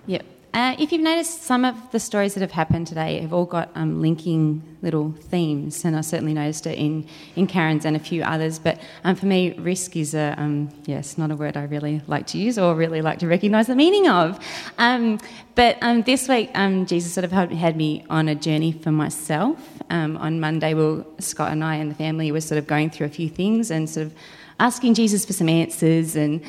Yep. 0.08 0.26
Uh, 0.54 0.76
if 0.78 0.92
you've 0.92 1.02
noticed, 1.02 1.44
some 1.44 1.64
of 1.64 1.76
the 1.92 2.00
stories 2.00 2.34
that 2.34 2.42
have 2.42 2.52
happened 2.52 2.86
today 2.86 3.22
have 3.22 3.32
all 3.32 3.46
got 3.46 3.72
um, 3.74 4.02
linking 4.02 4.62
little 4.82 5.14
themes, 5.14 5.86
and 5.86 5.96
I 5.96 6.02
certainly 6.02 6.34
noticed 6.34 6.68
it 6.68 6.78
in, 6.78 7.08
in 7.38 7.48
Karen's 7.48 7.86
and 7.86 7.96
a 7.96 8.00
few 8.00 8.22
others. 8.24 8.60
But 8.60 8.78
um, 9.06 9.16
for 9.16 9.28
me, 9.28 9.54
risk 9.54 9.96
is 9.96 10.14
a 10.14 10.36
um, 10.38 10.70
yes, 10.86 11.18
not 11.18 11.32
a 11.32 11.38
word 11.38 11.56
I 11.56 11.64
really 11.64 12.02
like 12.06 12.28
to 12.28 12.38
use 12.38 12.60
or 12.60 12.76
really 12.76 13.02
like 13.02 13.20
to 13.20 13.28
recognise 13.28 13.68
the 13.68 13.78
meaning 13.78 14.10
of. 14.10 14.40
Um, 14.78 15.22
but 15.56 15.78
um, 15.82 16.02
this 16.02 16.28
week, 16.28 16.52
um, 16.54 16.86
Jesus 16.86 17.14
sort 17.14 17.24
of 17.24 17.32
had, 17.32 17.78
me 17.78 18.04
on 18.10 18.28
a 18.28 18.36
journey 18.36 18.74
for 18.74 18.92
myself. 18.92 19.58
On 19.90 20.40
Monday, 20.40 20.74
well, 20.74 21.06
Scott 21.20 21.52
and 21.52 21.64
I 21.64 21.76
and 21.76 21.92
the 21.92 21.96
family 21.96 22.32
were 22.32 22.42
sort 22.42 22.58
of 22.58 22.66
going 22.68 22.90
through 22.90 23.08
a 23.08 23.10
few 23.10 23.30
things 23.30 23.72
and 23.72 23.90
sort 23.90 24.08
of 24.08 24.14
asking 24.60 24.94
Jesus 24.94 25.26
for 25.26 25.34
some 25.34 25.50
answers 25.50 26.16
and 26.16 26.42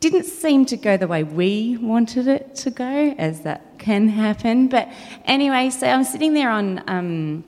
didn't 0.00 0.24
seem 0.24 0.66
to 0.66 0.76
go 0.76 0.98
the 0.98 1.08
way 1.08 1.22
we 1.24 1.78
wanted 1.78 2.28
it 2.28 2.43
to 2.56 2.70
go, 2.70 3.14
as 3.18 3.42
that 3.42 3.78
can 3.78 4.08
happen. 4.08 4.68
But 4.68 4.88
anyway, 5.24 5.70
so 5.70 5.86
I'm 5.86 6.04
sitting 6.04 6.34
there 6.34 6.50
on 6.50 6.82
um, 6.88 7.44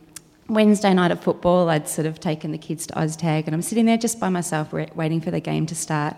Wednesday 0.48 0.94
night 0.94 1.10
at 1.10 1.22
football. 1.22 1.68
I'd 1.68 1.88
sort 1.88 2.06
of 2.06 2.20
taken 2.20 2.52
the 2.52 2.58
kids 2.58 2.86
to 2.88 2.94
OzTag, 2.94 3.46
and 3.46 3.54
I'm 3.54 3.62
sitting 3.62 3.86
there 3.86 3.96
just 3.96 4.20
by 4.20 4.28
myself, 4.28 4.72
wa- 4.72 4.86
waiting 4.94 5.20
for 5.20 5.30
the 5.30 5.40
game 5.40 5.66
to 5.66 5.74
start. 5.74 6.16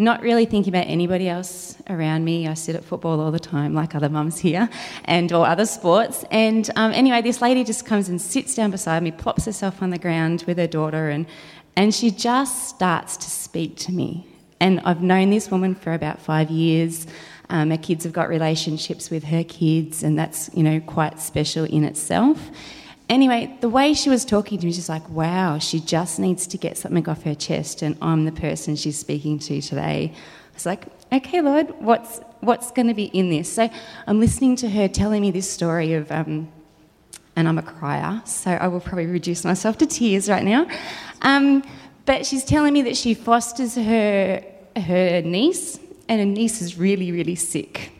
Not 0.00 0.22
really 0.22 0.44
thinking 0.44 0.72
about 0.72 0.86
anybody 0.86 1.28
else 1.28 1.76
around 1.90 2.24
me. 2.24 2.46
I 2.46 2.54
sit 2.54 2.76
at 2.76 2.84
football 2.84 3.20
all 3.20 3.32
the 3.32 3.40
time, 3.40 3.74
like 3.74 3.96
other 3.96 4.08
mums 4.08 4.38
here, 4.38 4.68
and 5.04 5.32
or 5.32 5.44
other 5.44 5.66
sports. 5.66 6.24
And 6.30 6.70
um, 6.76 6.92
anyway, 6.92 7.20
this 7.20 7.42
lady 7.42 7.64
just 7.64 7.84
comes 7.84 8.08
and 8.08 8.20
sits 8.20 8.54
down 8.54 8.70
beside 8.70 9.02
me, 9.02 9.10
plops 9.10 9.44
herself 9.44 9.82
on 9.82 9.90
the 9.90 9.98
ground 9.98 10.44
with 10.46 10.56
her 10.58 10.68
daughter, 10.68 11.08
and 11.08 11.26
and 11.74 11.94
she 11.94 12.10
just 12.10 12.68
starts 12.68 13.16
to 13.16 13.30
speak 13.30 13.76
to 13.76 13.92
me. 13.92 14.26
And 14.60 14.80
I've 14.80 15.02
known 15.02 15.30
this 15.30 15.50
woman 15.50 15.76
for 15.76 15.94
about 15.94 16.20
five 16.20 16.50
years. 16.50 17.06
Um, 17.50 17.70
her 17.70 17.78
kids 17.78 18.04
have 18.04 18.12
got 18.12 18.28
relationships 18.28 19.10
with 19.10 19.24
her 19.24 19.44
kids, 19.44 20.02
and 20.02 20.18
that's 20.18 20.50
you 20.54 20.62
know 20.62 20.80
quite 20.80 21.18
special 21.20 21.64
in 21.64 21.84
itself. 21.84 22.50
Anyway, 23.08 23.56
the 23.62 23.70
way 23.70 23.94
she 23.94 24.10
was 24.10 24.24
talking 24.24 24.58
to 24.58 24.66
me, 24.66 24.72
she's 24.72 24.88
like, 24.88 25.08
wow, 25.08 25.58
she 25.58 25.80
just 25.80 26.18
needs 26.18 26.46
to 26.46 26.58
get 26.58 26.76
something 26.76 27.08
off 27.08 27.22
her 27.22 27.34
chest, 27.34 27.80
and 27.80 27.96
I'm 28.02 28.26
the 28.26 28.32
person 28.32 28.76
she's 28.76 28.98
speaking 28.98 29.38
to 29.40 29.62
today. 29.62 30.12
I 30.12 30.54
was 30.54 30.66
like, 30.66 30.84
okay, 31.10 31.40
Lord, 31.40 31.70
what's, 31.78 32.20
what's 32.40 32.70
going 32.70 32.88
to 32.88 32.94
be 32.94 33.04
in 33.04 33.30
this? 33.30 33.50
So 33.50 33.70
I'm 34.06 34.20
listening 34.20 34.56
to 34.56 34.68
her 34.68 34.88
telling 34.88 35.22
me 35.22 35.30
this 35.30 35.50
story 35.50 35.94
of, 35.94 36.12
um, 36.12 36.52
and 37.34 37.48
I'm 37.48 37.56
a 37.56 37.62
crier, 37.62 38.20
so 38.26 38.50
I 38.50 38.68
will 38.68 38.80
probably 38.80 39.06
reduce 39.06 39.42
myself 39.42 39.78
to 39.78 39.86
tears 39.86 40.28
right 40.28 40.44
now. 40.44 40.66
Um, 41.22 41.62
but 42.04 42.26
she's 42.26 42.44
telling 42.44 42.74
me 42.74 42.82
that 42.82 42.96
she 42.96 43.14
fosters 43.14 43.74
her, 43.74 44.44
her 44.76 45.22
niece, 45.22 45.80
and 46.08 46.20
her 46.20 46.26
niece 46.26 46.62
is 46.62 46.78
really, 46.78 47.12
really 47.12 47.34
sick 47.34 47.92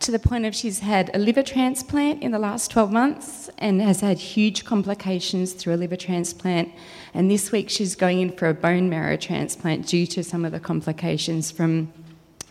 to 0.00 0.10
the 0.10 0.18
point 0.18 0.46
of 0.46 0.54
she's 0.54 0.80
had 0.80 1.10
a 1.14 1.18
liver 1.18 1.42
transplant 1.42 2.22
in 2.22 2.32
the 2.32 2.38
last 2.38 2.70
12 2.70 2.90
months 2.90 3.50
and 3.58 3.80
has 3.82 4.00
had 4.00 4.18
huge 4.18 4.64
complications 4.64 5.52
through 5.52 5.74
a 5.74 5.76
liver 5.76 5.96
transplant. 5.96 6.70
And 7.12 7.30
this 7.30 7.52
week 7.52 7.68
she's 7.68 7.94
going 7.94 8.20
in 8.20 8.32
for 8.32 8.48
a 8.48 8.54
bone 8.54 8.88
marrow 8.88 9.16
transplant 9.18 9.86
due 9.86 10.06
to 10.08 10.24
some 10.24 10.44
of 10.44 10.52
the 10.52 10.60
complications 10.60 11.50
from 11.50 11.92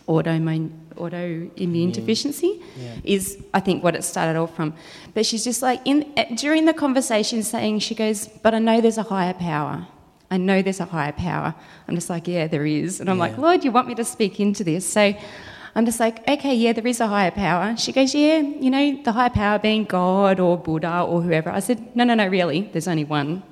autoimmune, 0.06 0.70
autoimmune 0.94 1.88
mm. 1.88 1.92
deficiency, 1.92 2.62
Yeah. 2.76 2.94
is 3.02 3.42
I 3.52 3.60
think 3.60 3.82
what 3.82 3.96
it 3.96 4.04
started 4.04 4.38
off 4.38 4.54
from. 4.54 4.74
But 5.12 5.26
she's 5.26 5.42
just 5.42 5.60
like, 5.60 5.80
in, 5.84 6.14
during 6.36 6.66
the 6.66 6.74
conversation, 6.74 7.42
saying, 7.42 7.80
she 7.80 7.96
goes, 7.96 8.28
But 8.28 8.54
I 8.54 8.60
know 8.60 8.80
there's 8.80 8.98
a 8.98 9.02
higher 9.02 9.34
power. 9.34 9.88
I 10.30 10.36
know 10.36 10.62
there's 10.62 10.80
a 10.80 10.84
higher 10.84 11.12
power. 11.12 11.54
I'm 11.88 11.94
just 11.94 12.10
like, 12.10 12.28
Yeah, 12.28 12.46
there 12.46 12.66
is. 12.66 13.00
And 13.00 13.10
I'm 13.10 13.18
like, 13.18 13.32
Yeah. 13.32 13.40
Lord, 13.40 13.64
you 13.64 13.72
want 13.72 13.88
me 13.88 13.94
to 13.96 14.04
speak 14.04 14.40
into 14.40 14.64
this? 14.64 14.90
So 14.90 15.14
I'm 15.74 15.86
just 15.86 16.00
like, 16.00 16.28
okay, 16.28 16.54
yeah, 16.54 16.72
there 16.72 16.86
is 16.86 17.00
a 17.00 17.06
higher 17.06 17.30
power. 17.30 17.76
She 17.76 17.92
goes, 17.92 18.14
yeah, 18.14 18.38
you 18.38 18.70
know, 18.70 19.00
the 19.02 19.12
higher 19.12 19.30
power 19.30 19.58
being 19.58 19.84
God 19.84 20.40
or 20.40 20.58
Buddha 20.58 21.02
or 21.02 21.22
whoever. 21.22 21.50
I 21.50 21.60
said, 21.60 21.94
no, 21.94 22.04
no, 22.04 22.14
no, 22.14 22.26
really, 22.26 22.62
there's 22.72 22.88
only 22.88 23.04
one, 23.04 23.42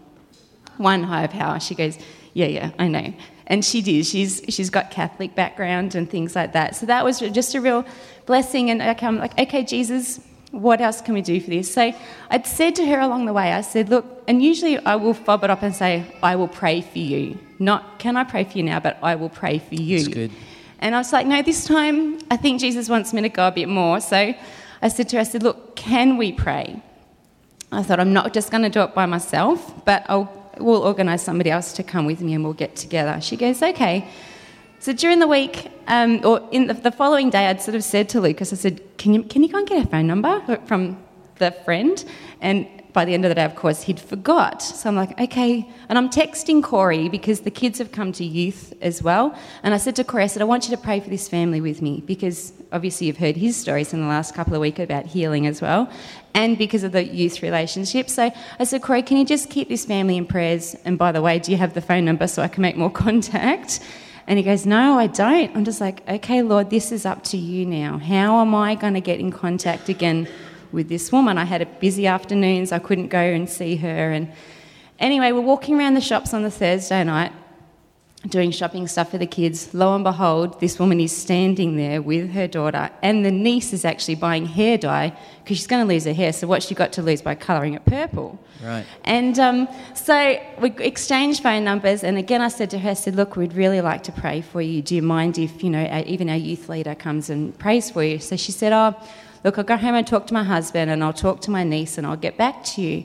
one 0.78 1.04
higher 1.04 1.28
power. 1.28 1.60
She 1.60 1.74
goes, 1.74 1.96
yeah, 2.34 2.46
yeah, 2.46 2.70
I 2.78 2.88
know. 2.88 3.14
And 3.46 3.64
she 3.64 3.80
did. 3.80 4.04
She's 4.04 4.42
she's 4.48 4.68
got 4.68 4.90
Catholic 4.90 5.34
background 5.34 5.94
and 5.94 6.10
things 6.10 6.36
like 6.36 6.52
that. 6.52 6.76
So 6.76 6.84
that 6.86 7.02
was 7.02 7.20
just 7.20 7.54
a 7.54 7.60
real 7.62 7.86
blessing. 8.26 8.70
And 8.70 8.82
okay, 8.82 9.06
I'm 9.06 9.18
like, 9.18 9.38
okay, 9.38 9.64
Jesus, 9.64 10.20
what 10.50 10.80
else 10.80 11.00
can 11.00 11.14
we 11.14 11.20
do 11.20 11.40
for 11.40 11.50
this? 11.50 11.72
So 11.72 11.92
I'd 12.30 12.46
said 12.46 12.74
to 12.76 12.86
her 12.86 13.00
along 13.00 13.26
the 13.26 13.32
way, 13.32 13.52
I 13.52 13.60
said, 13.60 13.88
look, 13.90 14.22
and 14.26 14.42
usually 14.42 14.78
I 14.78 14.96
will 14.96 15.14
fob 15.14 15.44
it 15.44 15.50
up 15.50 15.62
and 15.62 15.74
say, 15.74 16.04
I 16.22 16.36
will 16.36 16.48
pray 16.48 16.80
for 16.80 16.98
you. 16.98 17.38
Not, 17.58 17.98
can 17.98 18.16
I 18.16 18.24
pray 18.24 18.44
for 18.44 18.56
you 18.56 18.64
now, 18.64 18.80
but 18.80 18.98
I 19.02 19.14
will 19.16 19.28
pray 19.28 19.58
for 19.58 19.74
you. 19.74 19.98
That's 19.98 20.14
good. 20.14 20.30
And 20.78 20.94
I 20.94 20.98
was 20.98 21.12
like, 21.12 21.26
no, 21.26 21.42
this 21.42 21.64
time 21.64 22.18
I 22.30 22.36
think 22.36 22.60
Jesus 22.60 22.88
wants 22.88 23.12
me 23.12 23.20
to 23.22 23.28
go 23.28 23.48
a 23.48 23.52
bit 23.52 23.68
more. 23.68 24.00
So 24.00 24.34
I 24.80 24.88
said 24.88 25.08
to 25.10 25.16
her, 25.16 25.20
I 25.20 25.24
said, 25.24 25.42
look, 25.42 25.76
can 25.76 26.16
we 26.16 26.32
pray? 26.32 26.80
I 27.70 27.82
thought, 27.82 28.00
I'm 28.00 28.12
not 28.12 28.32
just 28.32 28.50
going 28.50 28.62
to 28.62 28.70
do 28.70 28.80
it 28.82 28.94
by 28.94 29.04
myself, 29.06 29.84
but 29.84 30.06
I'll, 30.08 30.52
we'll 30.58 30.82
organise 30.82 31.22
somebody 31.22 31.50
else 31.50 31.72
to 31.74 31.82
come 31.82 32.06
with 32.06 32.22
me 32.22 32.32
and 32.32 32.42
we'll 32.42 32.54
get 32.54 32.76
together. 32.76 33.20
She 33.20 33.36
goes, 33.36 33.62
okay. 33.62 34.08
So 34.80 34.92
during 34.92 35.18
the 35.18 35.26
week, 35.26 35.70
um, 35.88 36.24
or 36.24 36.46
in 36.52 36.68
the, 36.68 36.74
the 36.74 36.92
following 36.92 37.30
day, 37.30 37.46
I'd 37.46 37.60
sort 37.60 37.74
of 37.74 37.82
said 37.82 38.08
to 38.10 38.20
Lucas, 38.20 38.52
I 38.52 38.56
said, 38.56 38.80
can 38.96 39.12
you, 39.12 39.22
can 39.24 39.42
you 39.42 39.48
go 39.48 39.58
and 39.58 39.66
get 39.66 39.84
a 39.84 39.88
phone 39.88 40.06
number 40.06 40.58
from 40.66 40.96
the 41.38 41.50
friend? 41.50 42.04
And 42.40 42.68
by 42.92 43.04
the 43.04 43.12
end 43.12 43.24
of 43.24 43.28
the 43.28 43.34
day, 43.34 43.44
of 43.44 43.54
course, 43.54 43.82
he'd 43.82 44.00
forgot. 44.00 44.62
So 44.62 44.88
I'm 44.88 44.96
like, 44.96 45.20
okay. 45.20 45.68
And 45.88 45.98
I'm 45.98 46.08
texting 46.08 46.62
Corey 46.62 47.08
because 47.08 47.40
the 47.40 47.50
kids 47.50 47.78
have 47.78 47.92
come 47.92 48.12
to 48.12 48.24
youth 48.24 48.72
as 48.80 49.02
well. 49.02 49.36
And 49.62 49.74
I 49.74 49.76
said 49.78 49.96
to 49.96 50.04
Corey, 50.04 50.24
I 50.24 50.26
said, 50.28 50.42
I 50.42 50.46
want 50.46 50.68
you 50.68 50.76
to 50.76 50.82
pray 50.82 51.00
for 51.00 51.10
this 51.10 51.28
family 51.28 51.60
with 51.60 51.82
me 51.82 52.02
because 52.06 52.52
obviously 52.72 53.08
you've 53.08 53.18
heard 53.18 53.36
his 53.36 53.56
stories 53.56 53.92
in 53.92 54.00
the 54.00 54.06
last 54.06 54.34
couple 54.34 54.54
of 54.54 54.60
weeks 54.60 54.78
about 54.78 55.06
healing 55.06 55.46
as 55.46 55.60
well. 55.60 55.90
And 56.34 56.56
because 56.56 56.84
of 56.84 56.92
the 56.92 57.04
youth 57.04 57.42
relationship. 57.42 58.08
So 58.08 58.30
I 58.58 58.64
said, 58.64 58.82
Corey, 58.82 59.02
can 59.02 59.16
you 59.16 59.24
just 59.24 59.50
keep 59.50 59.68
this 59.68 59.84
family 59.84 60.16
in 60.16 60.26
prayers? 60.26 60.76
And 60.84 60.96
by 60.98 61.12
the 61.12 61.20
way, 61.20 61.40
do 61.40 61.50
you 61.50 61.58
have 61.58 61.74
the 61.74 61.82
phone 61.82 62.04
number 62.04 62.26
so 62.26 62.42
I 62.42 62.48
can 62.48 62.62
make 62.62 62.76
more 62.76 62.90
contact? 63.06 63.80
And 64.28 64.36
he 64.36 64.44
goes, 64.44 64.66
No, 64.66 64.98
I 64.98 65.06
don't. 65.06 65.56
I'm 65.56 65.64
just 65.64 65.80
like, 65.80 66.06
Okay, 66.06 66.42
Lord, 66.42 66.68
this 66.68 66.92
is 66.92 67.06
up 67.06 67.24
to 67.24 67.38
you 67.38 67.64
now. 67.64 67.96
How 67.96 68.40
am 68.40 68.54
I 68.54 68.74
going 68.74 68.92
to 68.94 69.00
get 69.00 69.18
in 69.18 69.32
contact 69.32 69.88
again 69.88 70.28
with 70.70 70.90
this 70.90 71.10
woman? 71.10 71.38
I 71.38 71.44
had 71.44 71.62
a 71.62 71.66
busy 71.66 72.06
afternoons. 72.06 72.70
I 72.70 72.78
couldn't 72.78 73.08
go 73.08 73.18
and 73.18 73.48
see 73.48 73.76
her. 73.76 74.12
And 74.12 74.30
anyway, 75.00 75.32
we're 75.32 75.40
walking 75.40 75.78
around 75.78 75.94
the 75.94 76.02
shops 76.02 76.34
on 76.34 76.42
the 76.42 76.50
Thursday 76.50 77.02
night 77.02 77.32
doing 78.26 78.50
shopping 78.50 78.88
stuff 78.88 79.10
for 79.10 79.18
the 79.18 79.26
kids. 79.26 79.72
Lo 79.72 79.94
and 79.94 80.02
behold, 80.02 80.60
this 80.60 80.78
woman 80.78 81.00
is 81.00 81.16
standing 81.16 81.76
there 81.76 82.02
with 82.02 82.30
her 82.32 82.48
daughter, 82.48 82.90
and 83.02 83.24
the 83.24 83.30
niece 83.30 83.72
is 83.72 83.84
actually 83.84 84.16
buying 84.16 84.44
hair 84.44 84.76
dye 84.76 85.16
because 85.44 85.56
she's 85.56 85.68
going 85.68 85.86
to 85.86 85.88
lose 85.88 86.04
her 86.04 86.12
hair. 86.12 86.32
So, 86.32 86.46
what 86.46 86.62
she 86.62 86.74
got 86.74 86.92
to 86.94 87.02
lose 87.02 87.22
by 87.22 87.34
colouring 87.36 87.74
it 87.74 87.84
purple? 87.84 88.38
Right. 88.62 88.84
And 89.04 89.38
um, 89.38 89.68
so 89.94 90.36
we 90.60 90.70
exchanged 90.78 91.42
phone 91.42 91.62
numbers, 91.64 92.02
and 92.02 92.18
again, 92.18 92.42
I 92.42 92.48
said 92.48 92.70
to 92.70 92.78
her, 92.80 92.90
I 92.90 92.94
said, 92.94 93.14
Look, 93.14 93.36
we'd 93.36 93.52
really 93.54 93.80
like 93.80 94.02
to 94.04 94.12
pray 94.12 94.40
for 94.40 94.60
you. 94.60 94.82
Do 94.82 94.96
you 94.96 95.02
mind 95.02 95.38
if, 95.38 95.62
you 95.62 95.70
know, 95.70 95.84
our- 95.84 96.02
even 96.02 96.28
our 96.28 96.36
youth 96.36 96.68
leader 96.68 96.94
comes 96.96 97.30
and 97.30 97.56
prays 97.58 97.90
for 97.90 98.02
you? 98.02 98.18
So 98.18 98.36
she 98.36 98.50
said, 98.50 98.72
Oh, 98.72 98.96
look, 99.44 99.58
I'll 99.58 99.64
go 99.64 99.76
home 99.76 99.94
and 99.94 100.06
talk 100.06 100.26
to 100.26 100.34
my 100.34 100.42
husband, 100.42 100.90
and 100.90 101.04
I'll 101.04 101.12
talk 101.12 101.40
to 101.42 101.52
my 101.52 101.62
niece, 101.62 101.96
and 101.98 102.06
I'll 102.06 102.16
get 102.16 102.36
back 102.36 102.64
to 102.64 102.82
you. 102.82 103.04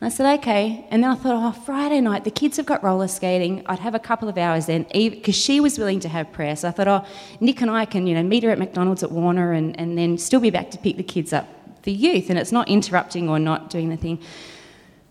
And 0.00 0.06
I 0.06 0.08
said, 0.08 0.40
okay. 0.40 0.86
And 0.90 1.02
then 1.02 1.10
I 1.10 1.14
thought, 1.14 1.34
oh, 1.34 1.52
Friday 1.60 2.00
night, 2.00 2.24
the 2.24 2.30
kids 2.30 2.56
have 2.56 2.66
got 2.66 2.82
roller 2.82 3.08
skating. 3.08 3.62
I'd 3.66 3.78
have 3.78 3.94
a 3.94 4.00
couple 4.00 4.28
of 4.28 4.36
hours 4.36 4.66
then, 4.66 4.86
because 4.92 5.36
she 5.36 5.60
was 5.60 5.78
willing 5.78 6.00
to 6.00 6.08
have 6.08 6.32
prayer. 6.32 6.56
So 6.56 6.68
I 6.68 6.70
thought, 6.72 6.88
oh, 6.88 7.06
Nick 7.40 7.62
and 7.62 7.70
I 7.70 7.84
can, 7.84 8.06
you 8.06 8.14
know, 8.14 8.22
meet 8.22 8.42
her 8.42 8.50
at 8.50 8.58
McDonald's 8.58 9.02
at 9.02 9.12
Warner 9.12 9.52
and, 9.52 9.78
and 9.78 9.96
then 9.96 10.18
still 10.18 10.40
be 10.40 10.50
back 10.50 10.70
to 10.72 10.78
pick 10.78 10.96
the 10.96 11.04
kids 11.04 11.32
up 11.32 11.46
for 11.82 11.90
youth. 11.90 12.28
And 12.28 12.38
it's 12.38 12.52
not 12.52 12.68
interrupting 12.68 13.28
or 13.28 13.38
not 13.38 13.70
doing 13.70 13.88
the 13.88 13.96
thing. 13.96 14.18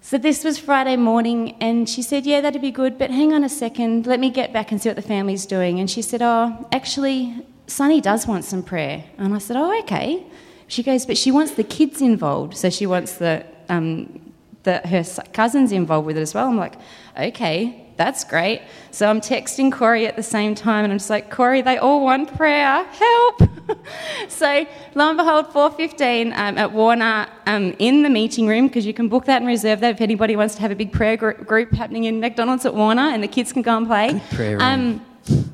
So 0.02 0.18
this 0.18 0.44
was 0.44 0.60
Friday 0.60 0.98
morning, 0.98 1.56
and 1.62 1.88
she 1.88 2.02
said, 2.02 2.26
yeah, 2.26 2.42
that'd 2.42 2.62
be 2.62 2.72
good, 2.72 2.98
but 2.98 3.10
hang 3.10 3.32
on 3.32 3.46
a 3.46 3.50
second, 3.50 4.06
let 4.06 4.20
me 4.20 4.30
get 4.30 4.52
back 4.52 4.70
and 4.74 4.82
see 4.82 4.90
what 4.90 4.98
the 4.98 5.02
family's 5.02 5.46
doing. 5.46 5.80
And 5.80 5.90
she 5.90 6.02
said, 6.02 6.22
oh, 6.22 6.68
actually, 6.74 7.34
Sunny 7.68 8.02
does 8.02 8.28
want 8.28 8.44
some 8.44 8.64
prayer. 8.64 9.06
And 9.18 9.34
I 9.34 9.38
said, 9.38 9.56
oh, 9.56 9.80
okay. 9.80 10.26
She 10.68 10.84
goes, 10.84 11.06
but 11.06 11.18
she 11.18 11.32
wants 11.32 11.54
the 11.54 11.64
kids 11.64 12.02
involved. 12.02 12.58
So 12.58 12.70
she 12.70 12.86
wants 12.86 13.16
the, 13.16 13.46
um, 13.70 14.20
the 14.64 14.80
her 14.88 15.03
cousins 15.34 15.72
involved 15.72 16.07
with 16.07 16.18
it 16.18 16.22
as 16.22 16.34
well. 16.34 16.47
I'm 16.47 16.57
like, 16.57 16.76
okay, 17.20 17.84
that's 17.97 18.24
great. 18.24 18.61
So 18.91 19.07
I'm 19.07 19.22
texting 19.22 19.72
Corey 19.72 20.07
at 20.07 20.16
the 20.16 20.24
same 20.24 20.55
time, 20.55 20.84
and 20.84 20.93
I'm 20.93 20.99
just 20.99 21.09
like, 21.09 21.30
Corey, 21.30 21.61
they 21.61 21.78
all 21.78 22.03
want 22.03 22.36
prayer. 22.36 22.84
Help! 22.84 23.41
so 24.28 24.66
lo 24.95 25.09
and 25.09 25.18
behold, 25.18 25.47
4:15 25.49 26.36
um, 26.36 26.57
at 26.57 26.72
Warner 26.72 27.28
um, 27.45 27.76
in 27.80 28.03
the 28.03 28.09
meeting 28.09 28.47
room 28.47 28.68
because 28.68 28.86
you 28.86 28.93
can 28.93 29.09
book 29.09 29.26
that 29.26 29.38
and 29.38 29.47
reserve 29.47 29.80
that 29.82 29.95
if 29.95 30.01
anybody 30.01 30.36
wants 30.36 30.55
to 30.55 30.61
have 30.61 30.72
a 30.72 30.76
big 30.76 30.91
prayer 30.91 31.18
gr- 31.18 31.32
group 31.32 31.72
happening 31.74 32.05
in 32.05 32.20
McDonald's 32.20 32.66
at 32.66 32.74
Warner, 32.74 33.09
and 33.09 33.24
the 33.24 33.28
kids 33.28 33.53
can 33.53 33.61
go 33.61 33.78
and 33.78 33.88
play. 33.88 34.14
Good 34.14 34.22
prayer 34.32 34.57
room. 34.57 34.61
Um, 34.61 35.05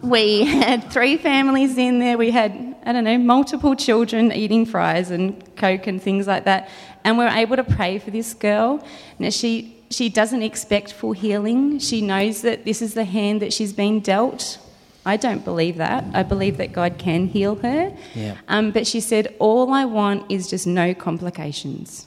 we 0.01 0.45
had 0.45 0.91
three 0.91 1.17
families 1.17 1.77
in 1.77 1.99
there. 1.99 2.17
We 2.17 2.31
had, 2.31 2.75
I 2.85 2.91
don't 2.91 3.03
know, 3.03 3.17
multiple 3.17 3.75
children 3.75 4.31
eating 4.31 4.65
fries 4.65 5.11
and 5.11 5.55
Coke 5.55 5.85
and 5.87 6.01
things 6.01 6.25
like 6.25 6.45
that. 6.45 6.69
And 7.03 7.17
we're 7.17 7.29
able 7.29 7.55
to 7.55 7.63
pray 7.63 7.99
for 7.99 8.11
this 8.11 8.33
girl. 8.33 8.85
Now, 9.17 9.29
she, 9.29 9.77
she 9.89 10.09
doesn't 10.09 10.43
expect 10.43 10.93
full 10.93 11.13
healing. 11.13 11.79
She 11.79 12.01
knows 12.01 12.41
that 12.41 12.65
this 12.65 12.81
is 12.81 12.93
the 12.93 13.05
hand 13.05 13.41
that 13.41 13.53
she's 13.53 13.73
been 13.73 13.99
dealt. 13.99 14.59
I 15.05 15.17
don't 15.17 15.43
believe 15.43 15.77
that. 15.77 16.03
I 16.13 16.23
believe 16.23 16.57
that 16.57 16.73
God 16.73 16.97
can 16.97 17.27
heal 17.27 17.55
her. 17.55 17.95
Yeah. 18.13 18.37
Um, 18.47 18.71
but 18.71 18.85
she 18.85 18.99
said, 18.99 19.33
All 19.39 19.71
I 19.73 19.85
want 19.85 20.29
is 20.29 20.49
just 20.49 20.67
no 20.67 20.93
complications. 20.93 22.05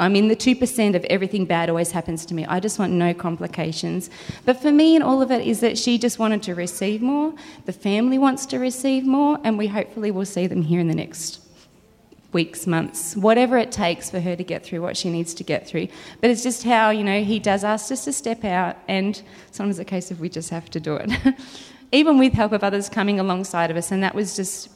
I'm 0.00 0.16
in 0.16 0.26
the 0.26 0.34
2% 0.34 0.96
of 0.96 1.04
everything 1.04 1.44
bad 1.44 1.68
always 1.68 1.92
happens 1.92 2.26
to 2.26 2.34
me. 2.34 2.44
I 2.46 2.58
just 2.58 2.78
want 2.78 2.92
no 2.92 3.14
complications. 3.14 4.10
But 4.44 4.60
for 4.60 4.72
me, 4.72 4.96
and 4.96 5.04
all 5.04 5.22
of 5.22 5.30
it, 5.30 5.46
is 5.46 5.60
that 5.60 5.78
she 5.78 5.98
just 5.98 6.18
wanted 6.18 6.42
to 6.44 6.56
receive 6.56 7.02
more. 7.02 7.34
The 7.66 7.72
family 7.72 8.18
wants 8.18 8.46
to 8.46 8.58
receive 8.58 9.04
more, 9.04 9.38
and 9.44 9.56
we 9.56 9.68
hopefully 9.68 10.10
will 10.10 10.24
see 10.24 10.48
them 10.48 10.62
here 10.62 10.80
in 10.80 10.88
the 10.88 10.94
next 10.94 11.41
weeks, 12.32 12.66
months, 12.66 13.16
whatever 13.16 13.58
it 13.58 13.70
takes 13.70 14.10
for 14.10 14.20
her 14.20 14.34
to 14.36 14.44
get 14.44 14.64
through 14.64 14.80
what 14.82 14.96
she 14.96 15.10
needs 15.10 15.34
to 15.34 15.44
get 15.44 15.66
through. 15.66 15.88
But 16.20 16.30
it's 16.30 16.42
just 16.42 16.62
how, 16.64 16.90
you 16.90 17.04
know, 17.04 17.22
he 17.22 17.38
does 17.38 17.64
ask 17.64 17.90
us 17.92 18.04
to 18.04 18.12
step 18.12 18.44
out, 18.44 18.76
and 18.88 19.20
sometimes 19.50 19.78
it's 19.78 19.86
a 19.86 19.90
case 19.90 20.10
of 20.10 20.20
we 20.20 20.28
just 20.28 20.50
have 20.50 20.70
to 20.70 20.80
do 20.80 20.96
it. 20.96 21.10
Even 21.92 22.18
with 22.18 22.32
help 22.32 22.52
of 22.52 22.64
others 22.64 22.88
coming 22.88 23.20
alongside 23.20 23.70
of 23.70 23.76
us, 23.76 23.90
and 23.90 24.02
that 24.02 24.14
was 24.14 24.34
just 24.34 24.70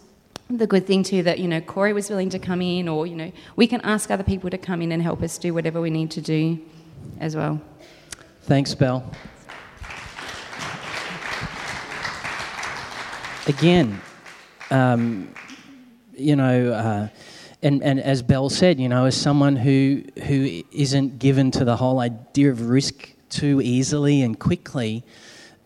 the 0.48 0.66
good 0.66 0.86
thing 0.86 1.02
too 1.02 1.24
that 1.24 1.40
you 1.40 1.48
know 1.48 1.60
Corey 1.60 1.92
was 1.92 2.08
willing 2.08 2.28
to 2.30 2.38
come 2.38 2.60
in, 2.60 2.88
or 2.88 3.06
you 3.06 3.16
know 3.16 3.32
we 3.56 3.66
can 3.66 3.80
ask 3.80 4.10
other 4.10 4.22
people 4.22 4.50
to 4.50 4.58
come 4.58 4.82
in 4.82 4.92
and 4.92 5.02
help 5.02 5.22
us 5.22 5.38
do 5.38 5.54
whatever 5.54 5.80
we 5.80 5.90
need 5.90 6.10
to 6.12 6.20
do, 6.20 6.58
as 7.20 7.34
well. 7.34 7.60
Thanks, 8.42 8.74
Belle. 8.74 9.10
Again, 13.46 14.00
um, 14.70 15.32
you 16.16 16.36
know, 16.36 16.72
uh, 16.72 17.08
and, 17.66 17.82
and 17.82 17.98
as 17.98 18.22
Bell 18.22 18.48
said, 18.48 18.78
you 18.78 18.88
know, 18.88 19.06
as 19.06 19.16
someone 19.16 19.56
who 19.56 20.04
who 20.24 20.62
isn't 20.70 21.18
given 21.18 21.50
to 21.50 21.64
the 21.64 21.76
whole 21.76 21.98
idea 21.98 22.50
of 22.50 22.68
risk 22.68 23.10
too 23.28 23.60
easily 23.60 24.22
and 24.22 24.38
quickly, 24.38 25.02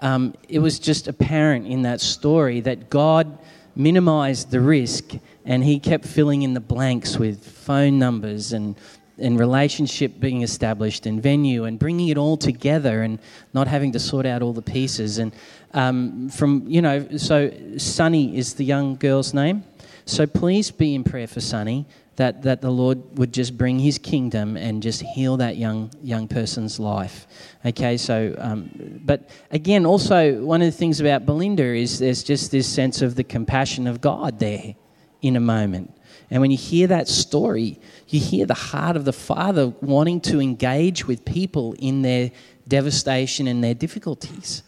um, 0.01 0.35
it 0.49 0.61
was 0.61 0.79
just 0.79 1.09
apparent 1.09 1.67
in 1.67 1.83
that 1.83 2.01
story 2.01 2.61
that 2.61 2.89
God 2.89 3.39
minimized 3.77 4.51
the 4.51 4.61
risk 4.61 5.13
and 5.45 5.63
He 5.63 5.79
kept 5.79 6.07
filling 6.07 6.41
in 6.41 6.55
the 6.55 6.61
blanks 6.61 7.19
with 7.19 7.45
phone 7.45 7.99
numbers 7.99 8.55
and 8.55 8.77
and 9.21 9.39
relationship 9.39 10.19
being 10.21 10.43
established 10.43 11.07
and 11.07 11.23
venue 11.23 11.65
and 11.65 11.79
bringing 11.79 12.09
it 12.09 12.19
all 12.19 12.37
together 12.37 13.03
and 13.03 13.19
not 13.53 13.67
having 13.67 13.93
to 13.93 13.99
sort 13.99 14.27
out 14.27 14.43
all 14.43 14.53
the 14.53 14.63
pieces. 14.63 15.19
And 15.19 15.33
um, 15.75 16.29
from, 16.29 16.65
you 16.67 16.83
know, 16.83 17.07
so 17.17 17.51
Sunny 17.77 18.37
is 18.37 18.55
the 18.55 18.65
young 18.65 18.97
girl's 18.97 19.35
name. 19.35 19.65
So 20.07 20.27
please 20.27 20.71
be 20.71 20.95
in 20.95 21.05
prayer 21.05 21.27
for 21.27 21.41
Sunny 21.41 21.87
that, 22.17 22.43
that 22.43 22.61
the 22.61 22.71
Lord 22.71 23.17
would 23.17 23.33
just 23.33 23.57
bring 23.57 23.79
his 23.79 23.97
kingdom 23.97 24.57
and 24.57 24.83
just 24.83 25.01
heal 25.01 25.39
that 25.39 25.57
young, 25.57 25.91
young 26.03 26.29
person's 26.29 26.79
life. 26.79 27.27
Okay, 27.65 27.97
so, 27.97 28.35
um, 28.39 28.71
but 29.05 29.31
again, 29.51 29.87
also, 29.87 30.43
one 30.45 30.61
of 30.61 30.67
the 30.67 30.77
things 30.77 31.01
about 31.01 31.25
Belinda 31.25 31.65
is 31.75 31.99
there's 31.99 32.23
just 32.23 32.51
this 32.51 32.69
sense 32.69 33.01
of 33.01 33.15
the 33.15 33.25
compassion 33.25 33.87
of 33.87 34.03
God 34.03 34.39
there 34.39 34.75
in 35.23 35.37
a 35.37 35.41
moment. 35.41 35.97
And 36.31 36.41
when 36.41 36.51
you 36.51 36.57
hear 36.57 36.87
that 36.87 37.09
story, 37.09 37.81
you 38.09 38.21
hear 38.21 38.47
the 38.47 38.55
heart 38.55 38.97
of 38.97 39.05
the 39.05 39.13
Father 39.13 39.69
wanting 39.81 40.21
to 40.23 40.41
engage 40.41 41.07
with 41.07 41.25
people 41.25 41.75
in 41.79 42.03
their 42.03 42.31
devastation 42.69 43.49
and 43.49 43.63
their 43.65 43.75
difficulties. 43.75 44.63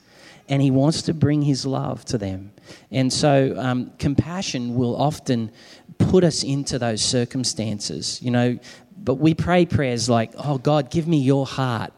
And 0.48 0.60
He 0.60 0.72
wants 0.72 1.02
to 1.02 1.14
bring 1.14 1.42
His 1.42 1.64
love 1.64 2.04
to 2.06 2.18
them. 2.18 2.52
And 2.90 3.12
so, 3.12 3.54
um, 3.56 3.92
compassion 3.98 4.74
will 4.74 4.96
often 5.00 5.52
put 5.98 6.24
us 6.24 6.42
into 6.42 6.80
those 6.80 7.00
circumstances, 7.00 8.20
you 8.20 8.32
know. 8.32 8.58
But 8.98 9.14
we 9.14 9.34
pray 9.34 9.64
prayers 9.64 10.08
like, 10.08 10.32
Oh, 10.36 10.58
God, 10.58 10.90
give 10.90 11.06
me 11.06 11.18
your 11.18 11.46
heart. 11.46 11.92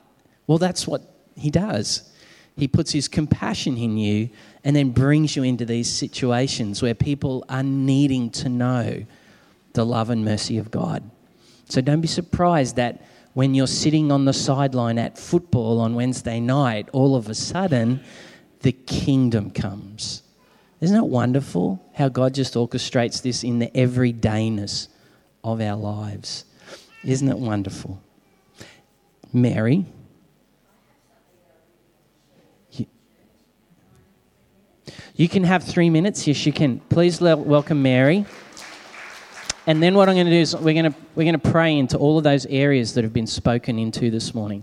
Well, 0.46 0.58
that's 0.58 0.86
what 0.86 1.02
He 1.36 1.50
does. 1.50 2.10
He 2.56 2.68
puts 2.68 2.92
His 2.92 3.08
compassion 3.08 3.78
in 3.78 3.96
you 3.96 4.28
and 4.62 4.76
then 4.76 4.90
brings 4.90 5.36
you 5.36 5.42
into 5.42 5.64
these 5.64 5.90
situations 5.90 6.82
where 6.82 6.94
people 6.94 7.46
are 7.48 7.62
needing 7.62 8.30
to 8.30 8.50
know 8.50 9.04
the 9.74 9.84
love 9.84 10.10
and 10.10 10.24
mercy 10.24 10.56
of 10.58 10.70
God. 10.70 11.08
So 11.68 11.80
don't 11.80 12.00
be 12.00 12.08
surprised 12.08 12.76
that 12.76 13.02
when 13.34 13.54
you're 13.54 13.66
sitting 13.66 14.10
on 14.12 14.24
the 14.24 14.32
sideline 14.32 14.98
at 14.98 15.18
football 15.18 15.80
on 15.80 15.94
Wednesday 15.94 16.40
night, 16.40 16.88
all 16.92 17.16
of 17.16 17.28
a 17.28 17.34
sudden 17.34 18.00
the 18.60 18.72
kingdom 18.72 19.50
comes. 19.50 20.22
Isn't 20.80 20.96
it 20.96 21.06
wonderful 21.06 21.84
how 21.94 22.08
God 22.08 22.34
just 22.34 22.54
orchestrates 22.54 23.22
this 23.22 23.42
in 23.42 23.58
the 23.58 23.68
everydayness 23.68 24.88
of 25.42 25.60
our 25.60 25.76
lives? 25.76 26.44
Isn't 27.02 27.28
it 27.28 27.38
wonderful? 27.38 28.00
Mary. 29.32 29.84
You, 32.70 32.86
you 35.16 35.28
can 35.28 35.42
have 35.42 35.64
three 35.64 35.90
minutes. 35.90 36.26
Yes, 36.26 36.46
you 36.46 36.52
can. 36.52 36.78
Please 36.80 37.20
welcome 37.20 37.82
Mary. 37.82 38.26
And 39.66 39.82
then 39.82 39.94
what 39.94 40.08
I'm 40.08 40.14
going 40.14 40.26
to 40.26 40.32
do 40.32 40.38
is 40.38 40.54
we're 40.54 40.74
going 40.74 40.92
to, 40.92 40.98
we're 41.14 41.24
going 41.24 41.40
to 41.40 41.50
pray 41.50 41.78
into 41.78 41.96
all 41.96 42.18
of 42.18 42.24
those 42.24 42.44
areas 42.46 42.94
that 42.94 43.04
have 43.04 43.14
been 43.14 43.26
spoken 43.26 43.78
into 43.78 44.10
this 44.10 44.34
morning. 44.34 44.62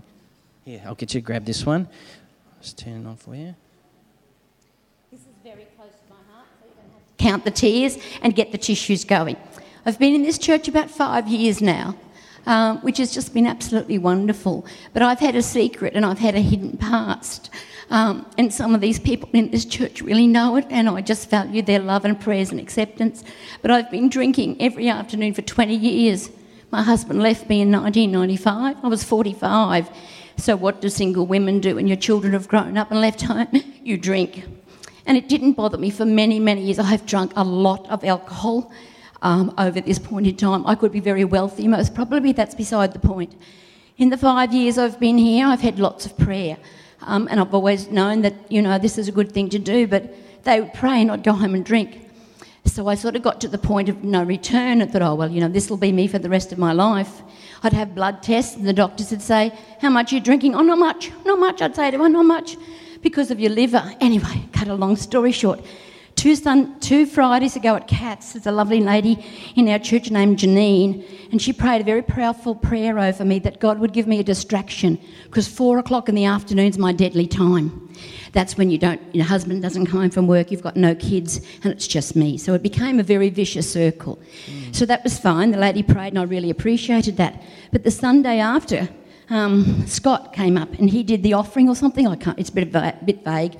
Here, 0.64 0.80
I'll 0.86 0.94
get 0.94 1.12
you 1.12 1.20
to 1.20 1.26
grab 1.26 1.44
this 1.44 1.66
one. 1.66 1.88
Just 2.60 2.78
turn 2.78 3.04
it 3.04 3.08
on 3.08 3.16
for 3.16 3.34
you. 3.34 3.54
This 5.10 5.20
is 5.20 5.26
very 5.42 5.66
close 5.76 5.90
to 5.90 6.10
my 6.10 6.32
heart, 6.32 6.46
so 6.60 6.66
you're 6.66 6.74
going 6.76 6.86
to 6.86 6.94
have 6.94 7.16
to 7.16 7.24
count 7.24 7.44
the 7.44 7.50
tears 7.50 7.98
and 8.22 8.34
get 8.34 8.52
the 8.52 8.58
tissues 8.58 9.04
going. 9.04 9.36
I've 9.84 9.98
been 9.98 10.14
in 10.14 10.22
this 10.22 10.38
church 10.38 10.68
about 10.68 10.88
five 10.88 11.26
years 11.26 11.60
now, 11.60 11.96
um, 12.46 12.78
which 12.78 12.98
has 12.98 13.12
just 13.12 13.34
been 13.34 13.46
absolutely 13.46 13.98
wonderful. 13.98 14.66
But 14.92 15.02
I've 15.02 15.20
had 15.20 15.36
a 15.36 15.42
secret 15.42 15.94
and 15.94 16.04
I've 16.04 16.18
had 16.18 16.34
a 16.34 16.40
hidden 16.40 16.76
past. 16.76 17.50
Um, 17.90 18.26
and 18.38 18.52
some 18.52 18.74
of 18.74 18.80
these 18.80 18.98
people 18.98 19.28
in 19.32 19.50
this 19.50 19.64
church 19.64 20.00
really 20.00 20.26
know 20.26 20.56
it, 20.56 20.66
and 20.70 20.88
I 20.88 21.02
just 21.02 21.28
value 21.28 21.60
their 21.60 21.78
love 21.78 22.06
and 22.06 22.18
prayers 22.18 22.50
and 22.50 22.58
acceptance. 22.58 23.22
But 23.60 23.70
I've 23.70 23.90
been 23.90 24.08
drinking 24.08 24.60
every 24.60 24.88
afternoon 24.88 25.34
for 25.34 25.42
20 25.42 25.74
years. 25.74 26.30
My 26.70 26.82
husband 26.82 27.22
left 27.22 27.50
me 27.50 27.60
in 27.60 27.70
1995. 27.70 28.76
I 28.82 28.88
was 28.88 29.04
45. 29.04 29.90
So, 30.38 30.56
what 30.56 30.80
do 30.80 30.88
single 30.88 31.26
women 31.26 31.60
do 31.60 31.74
when 31.74 31.86
your 31.86 31.98
children 31.98 32.32
have 32.32 32.48
grown 32.48 32.78
up 32.78 32.90
and 32.90 33.00
left 33.00 33.22
home? 33.22 33.48
You 33.82 33.98
drink. 33.98 34.44
And 35.06 35.18
it 35.18 35.28
didn't 35.28 35.54
bother 35.54 35.76
me 35.76 35.90
for 35.90 36.04
many, 36.04 36.38
many 36.38 36.62
years. 36.62 36.78
I 36.78 36.84
have 36.84 37.04
drunk 37.04 37.32
a 37.34 37.42
lot 37.42 37.90
of 37.90 38.04
alcohol 38.04 38.72
um, 39.22 39.54
over 39.56 39.80
this 39.80 39.98
point 39.98 40.26
in 40.26 40.36
time. 40.36 40.66
I 40.66 40.74
could 40.74 40.92
be 40.92 41.00
very 41.00 41.24
wealthy, 41.24 41.66
most 41.66 41.94
probably. 41.94 42.32
That's 42.32 42.54
beside 42.54 42.92
the 42.92 42.98
point. 42.98 43.34
In 43.96 44.10
the 44.10 44.18
five 44.18 44.52
years 44.52 44.78
I've 44.78 45.00
been 45.00 45.16
here, 45.16 45.46
I've 45.46 45.60
had 45.60 45.78
lots 45.78 46.04
of 46.04 46.16
prayer. 46.18 46.58
Um, 47.02 47.26
and 47.30 47.40
I've 47.40 47.54
always 47.54 47.88
known 47.88 48.22
that, 48.22 48.34
you 48.50 48.62
know, 48.62 48.78
this 48.78 48.98
is 48.98 49.08
a 49.08 49.12
good 49.12 49.32
thing 49.32 49.48
to 49.50 49.58
do, 49.58 49.86
but 49.86 50.14
they 50.44 50.60
would 50.60 50.74
pray 50.74 51.08
I'd 51.08 51.24
go 51.24 51.32
home 51.32 51.54
and 51.54 51.64
drink. 51.64 52.10
So 52.64 52.86
I 52.86 52.94
sort 52.94 53.16
of 53.16 53.22
got 53.22 53.40
to 53.40 53.48
the 53.48 53.58
point 53.58 53.88
of 53.88 54.04
no 54.04 54.22
return 54.22 54.80
and 54.80 54.90
thought, 54.90 55.02
oh, 55.02 55.16
well, 55.16 55.28
you 55.28 55.40
know, 55.40 55.48
this 55.48 55.68
will 55.68 55.76
be 55.76 55.90
me 55.90 56.06
for 56.06 56.20
the 56.20 56.28
rest 56.28 56.52
of 56.52 56.58
my 56.58 56.72
life. 56.72 57.22
I'd 57.64 57.72
have 57.72 57.94
blood 57.94 58.22
tests 58.22 58.56
and 58.56 58.66
the 58.66 58.72
doctors 58.72 59.10
would 59.10 59.22
say, 59.22 59.52
how 59.80 59.90
much 59.90 60.12
are 60.12 60.16
you 60.16 60.20
drinking? 60.20 60.54
Oh, 60.54 60.62
not 60.62 60.78
much, 60.78 61.10
not 61.24 61.40
much. 61.40 61.60
I'd 61.60 61.74
say 61.74 61.90
to 61.90 61.98
her, 61.98 62.08
not 62.08 62.24
much, 62.24 62.56
because 63.02 63.32
of 63.32 63.40
your 63.40 63.50
liver. 63.50 63.84
Anyway, 64.00 64.48
cut 64.52 64.68
a 64.68 64.74
long 64.74 64.94
story 64.96 65.32
short, 65.32 65.60
Two, 66.22 66.36
sun, 66.36 66.78
two 66.78 67.04
Fridays 67.04 67.56
ago 67.56 67.74
at 67.74 67.88
Cats, 67.88 68.34
there's 68.34 68.46
a 68.46 68.52
lovely 68.52 68.78
lady 68.78 69.26
in 69.56 69.68
our 69.68 69.80
church 69.80 70.08
named 70.08 70.38
Janine, 70.38 71.04
and 71.32 71.42
she 71.42 71.52
prayed 71.52 71.80
a 71.80 71.84
very 71.84 72.00
powerful 72.00 72.54
prayer 72.54 72.96
over 72.96 73.24
me 73.24 73.40
that 73.40 73.58
God 73.58 73.80
would 73.80 73.92
give 73.92 74.06
me 74.06 74.20
a 74.20 74.22
distraction 74.22 75.00
because 75.24 75.48
four 75.48 75.80
o'clock 75.80 76.08
in 76.08 76.14
the 76.14 76.24
afternoon 76.24 76.68
is 76.68 76.78
my 76.78 76.92
deadly 76.92 77.26
time. 77.26 77.92
That's 78.30 78.56
when 78.56 78.70
you 78.70 78.78
don't, 78.78 79.00
your 79.12 79.24
husband 79.24 79.62
doesn't 79.62 79.86
come 79.86 80.02
home 80.02 80.10
from 80.10 80.28
work, 80.28 80.52
you've 80.52 80.62
got 80.62 80.76
no 80.76 80.94
kids, 80.94 81.40
and 81.64 81.72
it's 81.72 81.88
just 81.88 82.14
me. 82.14 82.38
So 82.38 82.54
it 82.54 82.62
became 82.62 83.00
a 83.00 83.02
very 83.02 83.28
vicious 83.28 83.68
circle. 83.68 84.20
Mm. 84.46 84.76
So 84.76 84.86
that 84.86 85.02
was 85.02 85.18
fine. 85.18 85.50
The 85.50 85.58
lady 85.58 85.82
prayed, 85.82 86.10
and 86.10 86.20
I 86.20 86.22
really 86.22 86.50
appreciated 86.50 87.16
that. 87.16 87.42
But 87.72 87.82
the 87.82 87.90
Sunday 87.90 88.38
after, 88.38 88.88
um, 89.28 89.88
Scott 89.88 90.32
came 90.34 90.56
up 90.56 90.72
and 90.74 90.88
he 90.88 91.02
did 91.02 91.24
the 91.24 91.32
offering 91.32 91.68
or 91.68 91.74
something. 91.74 92.06
I 92.06 92.14
can't, 92.14 92.38
it's 92.38 92.50
a 92.50 92.52
bit, 92.52 92.72
a 92.72 92.96
bit 93.04 93.24
vague. 93.24 93.58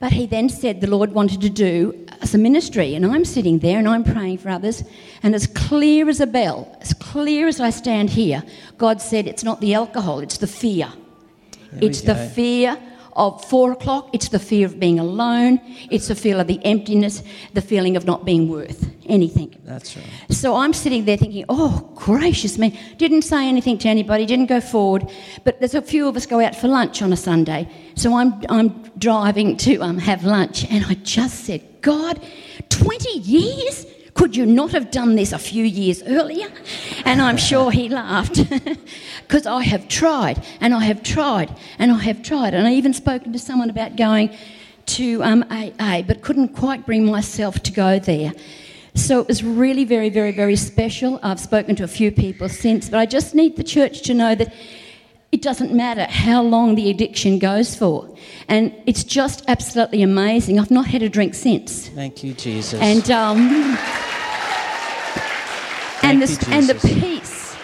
But 0.00 0.12
he 0.12 0.26
then 0.26 0.48
said 0.48 0.80
the 0.80 0.86
Lord 0.86 1.12
wanted 1.12 1.40
to 1.40 1.50
do 1.50 2.06
some 2.22 2.42
ministry, 2.42 2.94
and 2.94 3.04
I'm 3.04 3.24
sitting 3.24 3.58
there 3.58 3.78
and 3.78 3.88
I'm 3.88 4.04
praying 4.04 4.38
for 4.38 4.50
others, 4.50 4.84
and 5.22 5.34
as 5.34 5.46
clear 5.46 6.08
as 6.08 6.20
a 6.20 6.26
bell, 6.26 6.76
as 6.80 6.92
clear 6.94 7.48
as 7.48 7.58
I 7.58 7.70
stand 7.70 8.10
here, 8.10 8.42
God 8.76 9.00
said, 9.00 9.26
It's 9.26 9.42
not 9.42 9.60
the 9.60 9.74
alcohol, 9.74 10.20
it's 10.20 10.38
the 10.38 10.46
fear. 10.46 10.92
There 11.72 11.88
it's 11.88 12.02
the 12.02 12.14
fear 12.14 12.78
of 13.18 13.44
four 13.44 13.72
o'clock, 13.72 14.08
it's 14.12 14.28
the 14.28 14.38
fear 14.38 14.64
of 14.64 14.78
being 14.78 14.98
alone, 14.98 15.60
it's 15.90 16.08
the 16.08 16.14
feel 16.14 16.40
of 16.40 16.46
the 16.46 16.64
emptiness, 16.64 17.22
the 17.52 17.60
feeling 17.60 17.96
of 17.96 18.06
not 18.06 18.24
being 18.24 18.48
worth 18.48 18.88
anything. 19.06 19.54
That's 19.64 19.96
right. 19.96 20.06
So 20.30 20.56
I'm 20.56 20.72
sitting 20.72 21.04
there 21.04 21.16
thinking, 21.16 21.44
oh, 21.48 21.90
gracious 21.94 22.58
me. 22.58 22.78
Didn't 22.96 23.22
say 23.22 23.48
anything 23.48 23.78
to 23.78 23.88
anybody, 23.88 24.24
didn't 24.24 24.46
go 24.46 24.60
forward, 24.60 25.10
but 25.44 25.58
there's 25.58 25.74
a 25.74 25.82
few 25.82 26.08
of 26.08 26.16
us 26.16 26.26
go 26.26 26.40
out 26.40 26.54
for 26.54 26.68
lunch 26.68 27.02
on 27.02 27.12
a 27.12 27.16
Sunday. 27.16 27.68
So 27.96 28.16
I'm, 28.16 28.40
I'm 28.48 28.68
driving 28.98 29.56
to 29.58 29.78
um, 29.82 29.98
have 29.98 30.24
lunch, 30.24 30.64
and 30.70 30.84
I 30.86 30.94
just 30.94 31.44
said, 31.44 31.62
God, 31.80 32.24
20 32.68 33.18
years? 33.18 33.86
Could 34.18 34.34
you 34.34 34.46
not 34.46 34.72
have 34.72 34.90
done 34.90 35.14
this 35.14 35.30
a 35.30 35.38
few 35.38 35.64
years 35.64 36.02
earlier? 36.02 36.48
And 37.04 37.22
I'm 37.22 37.36
sure 37.36 37.70
he 37.70 37.88
laughed 37.88 38.40
because 39.22 39.46
I 39.46 39.62
have 39.62 39.86
tried 39.86 40.44
and 40.60 40.74
I 40.74 40.80
have 40.80 41.04
tried 41.04 41.56
and 41.78 41.92
I 41.92 41.98
have 41.98 42.24
tried. 42.24 42.52
And 42.52 42.66
I 42.66 42.72
even 42.72 42.92
spoken 42.92 43.32
to 43.32 43.38
someone 43.38 43.70
about 43.70 43.94
going 43.94 44.36
to 44.86 45.22
um, 45.22 45.44
AA, 45.50 46.02
but 46.02 46.22
couldn't 46.22 46.48
quite 46.48 46.84
bring 46.84 47.04
myself 47.04 47.62
to 47.62 47.70
go 47.70 48.00
there. 48.00 48.32
So 48.96 49.20
it 49.20 49.28
was 49.28 49.44
really 49.44 49.84
very, 49.84 50.10
very, 50.10 50.32
very 50.32 50.56
special. 50.56 51.20
I've 51.22 51.38
spoken 51.38 51.76
to 51.76 51.84
a 51.84 51.88
few 51.88 52.10
people 52.10 52.48
since, 52.48 52.88
but 52.90 52.98
I 52.98 53.06
just 53.06 53.36
need 53.36 53.54
the 53.54 53.62
church 53.62 54.02
to 54.02 54.14
know 54.14 54.34
that 54.34 54.52
it 55.30 55.42
doesn't 55.42 55.72
matter 55.72 56.06
how 56.10 56.42
long 56.42 56.74
the 56.74 56.90
addiction 56.90 57.38
goes 57.38 57.76
for. 57.76 58.12
And 58.48 58.74
it's 58.84 59.04
just 59.04 59.44
absolutely 59.46 60.02
amazing. 60.02 60.58
I've 60.58 60.72
not 60.72 60.88
had 60.88 61.04
a 61.04 61.08
drink 61.08 61.34
since. 61.34 61.86
Thank 61.90 62.24
you, 62.24 62.32
Jesus. 62.32 62.80
And, 62.80 63.08
um, 63.12 63.78
and, 66.10 66.22
the, 66.22 66.48
and 66.50 66.66
the 66.66 66.74
peace. 66.74 67.56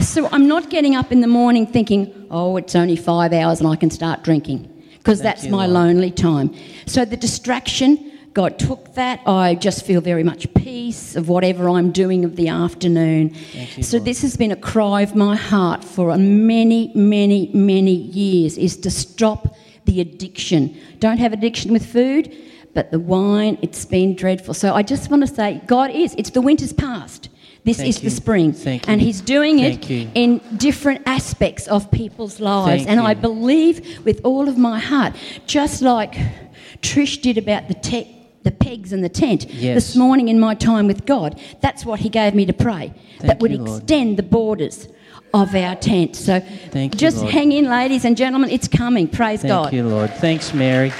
So 0.00 0.28
I'm 0.32 0.46
not 0.46 0.70
getting 0.70 0.94
up 0.94 1.12
in 1.12 1.20
the 1.20 1.26
morning 1.26 1.66
thinking, 1.66 2.26
oh, 2.30 2.56
it's 2.56 2.74
only 2.74 2.96
five 2.96 3.32
hours 3.32 3.60
and 3.60 3.68
I 3.68 3.76
can 3.76 3.90
start 3.90 4.22
drinking, 4.22 4.68
because 4.98 5.20
that's 5.20 5.44
you, 5.44 5.50
my 5.50 5.66
Lord. 5.66 5.88
lonely 5.88 6.10
time. 6.10 6.54
So 6.86 7.04
the 7.04 7.16
distraction, 7.16 8.12
God 8.32 8.58
took 8.58 8.94
that. 8.94 9.20
I 9.26 9.56
just 9.56 9.84
feel 9.84 10.00
very 10.00 10.22
much 10.22 10.52
peace 10.54 11.16
of 11.16 11.28
whatever 11.28 11.68
I'm 11.68 11.90
doing 11.90 12.24
of 12.24 12.36
the 12.36 12.48
afternoon. 12.48 13.34
You, 13.52 13.82
so 13.82 13.96
Lord. 13.96 14.06
this 14.06 14.22
has 14.22 14.36
been 14.36 14.52
a 14.52 14.56
cry 14.56 15.02
of 15.02 15.14
my 15.16 15.34
heart 15.34 15.82
for 15.84 16.16
many, 16.16 16.92
many, 16.94 17.50
many 17.52 17.94
years 17.94 18.56
is 18.56 18.76
to 18.78 18.90
stop 18.90 19.56
the 19.86 20.00
addiction. 20.00 20.78
Don't 21.00 21.18
have 21.18 21.32
addiction 21.32 21.72
with 21.72 21.84
food, 21.84 22.32
but 22.74 22.92
the 22.92 23.00
wine, 23.00 23.58
it's 23.62 23.84
been 23.84 24.14
dreadful. 24.14 24.54
So 24.54 24.74
I 24.74 24.82
just 24.82 25.10
want 25.10 25.26
to 25.26 25.34
say, 25.34 25.60
God 25.66 25.90
is, 25.90 26.14
it's 26.16 26.30
the 26.30 26.40
winter's 26.40 26.72
past. 26.72 27.29
This 27.64 27.76
Thank 27.76 27.88
is 27.90 28.02
you. 28.02 28.08
the 28.08 28.16
spring. 28.16 28.52
Thank 28.52 28.88
and 28.88 29.00
you. 29.00 29.06
He's 29.06 29.20
doing 29.20 29.58
Thank 29.58 29.90
it 29.90 30.08
in 30.14 30.40
different 30.56 31.02
aspects 31.06 31.66
of 31.68 31.90
people's 31.90 32.40
lives. 32.40 32.84
Thank 32.84 32.88
and 32.88 33.00
I 33.00 33.14
believe 33.14 34.04
with 34.04 34.20
all 34.24 34.48
of 34.48 34.56
my 34.56 34.78
heart, 34.78 35.14
just 35.46 35.82
like 35.82 36.14
Trish 36.80 37.20
did 37.20 37.36
about 37.38 37.68
the 37.68 37.74
tech 37.74 38.06
the 38.42 38.50
pegs 38.50 38.94
and 38.94 39.04
the 39.04 39.08
tent 39.10 39.44
yes. 39.50 39.74
this 39.74 39.96
morning 39.96 40.28
in 40.28 40.40
my 40.40 40.54
time 40.54 40.86
with 40.86 41.04
God. 41.04 41.38
That's 41.60 41.84
what 41.84 42.00
He 42.00 42.08
gave 42.08 42.34
me 42.34 42.46
to 42.46 42.54
pray. 42.54 42.94
Thank 43.18 43.20
that 43.20 43.40
would 43.40 43.52
you, 43.52 43.62
extend 43.62 44.16
the 44.16 44.22
borders 44.22 44.88
of 45.34 45.54
our 45.54 45.76
tent. 45.76 46.16
So 46.16 46.40
Thank 46.70 46.94
you, 46.94 46.98
just 46.98 47.18
Lord. 47.18 47.30
hang 47.32 47.52
in, 47.52 47.66
ladies 47.66 48.04
and 48.04 48.16
gentlemen. 48.16 48.50
It's 48.50 48.66
coming. 48.66 49.08
Praise 49.08 49.42
Thank 49.42 49.50
God. 49.50 49.62
Thank 49.64 49.74
you, 49.74 49.88
Lord. 49.88 50.10
Thanks, 50.14 50.54
Mary. 50.54 50.92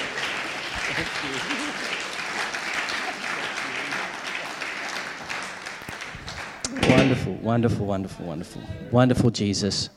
Wonderful, 6.89 7.35
wonderful, 7.35 7.87
wonderful, 7.87 8.27
wonderful, 8.27 8.63
wonderful 8.91 9.31
Jesus. 9.31 9.91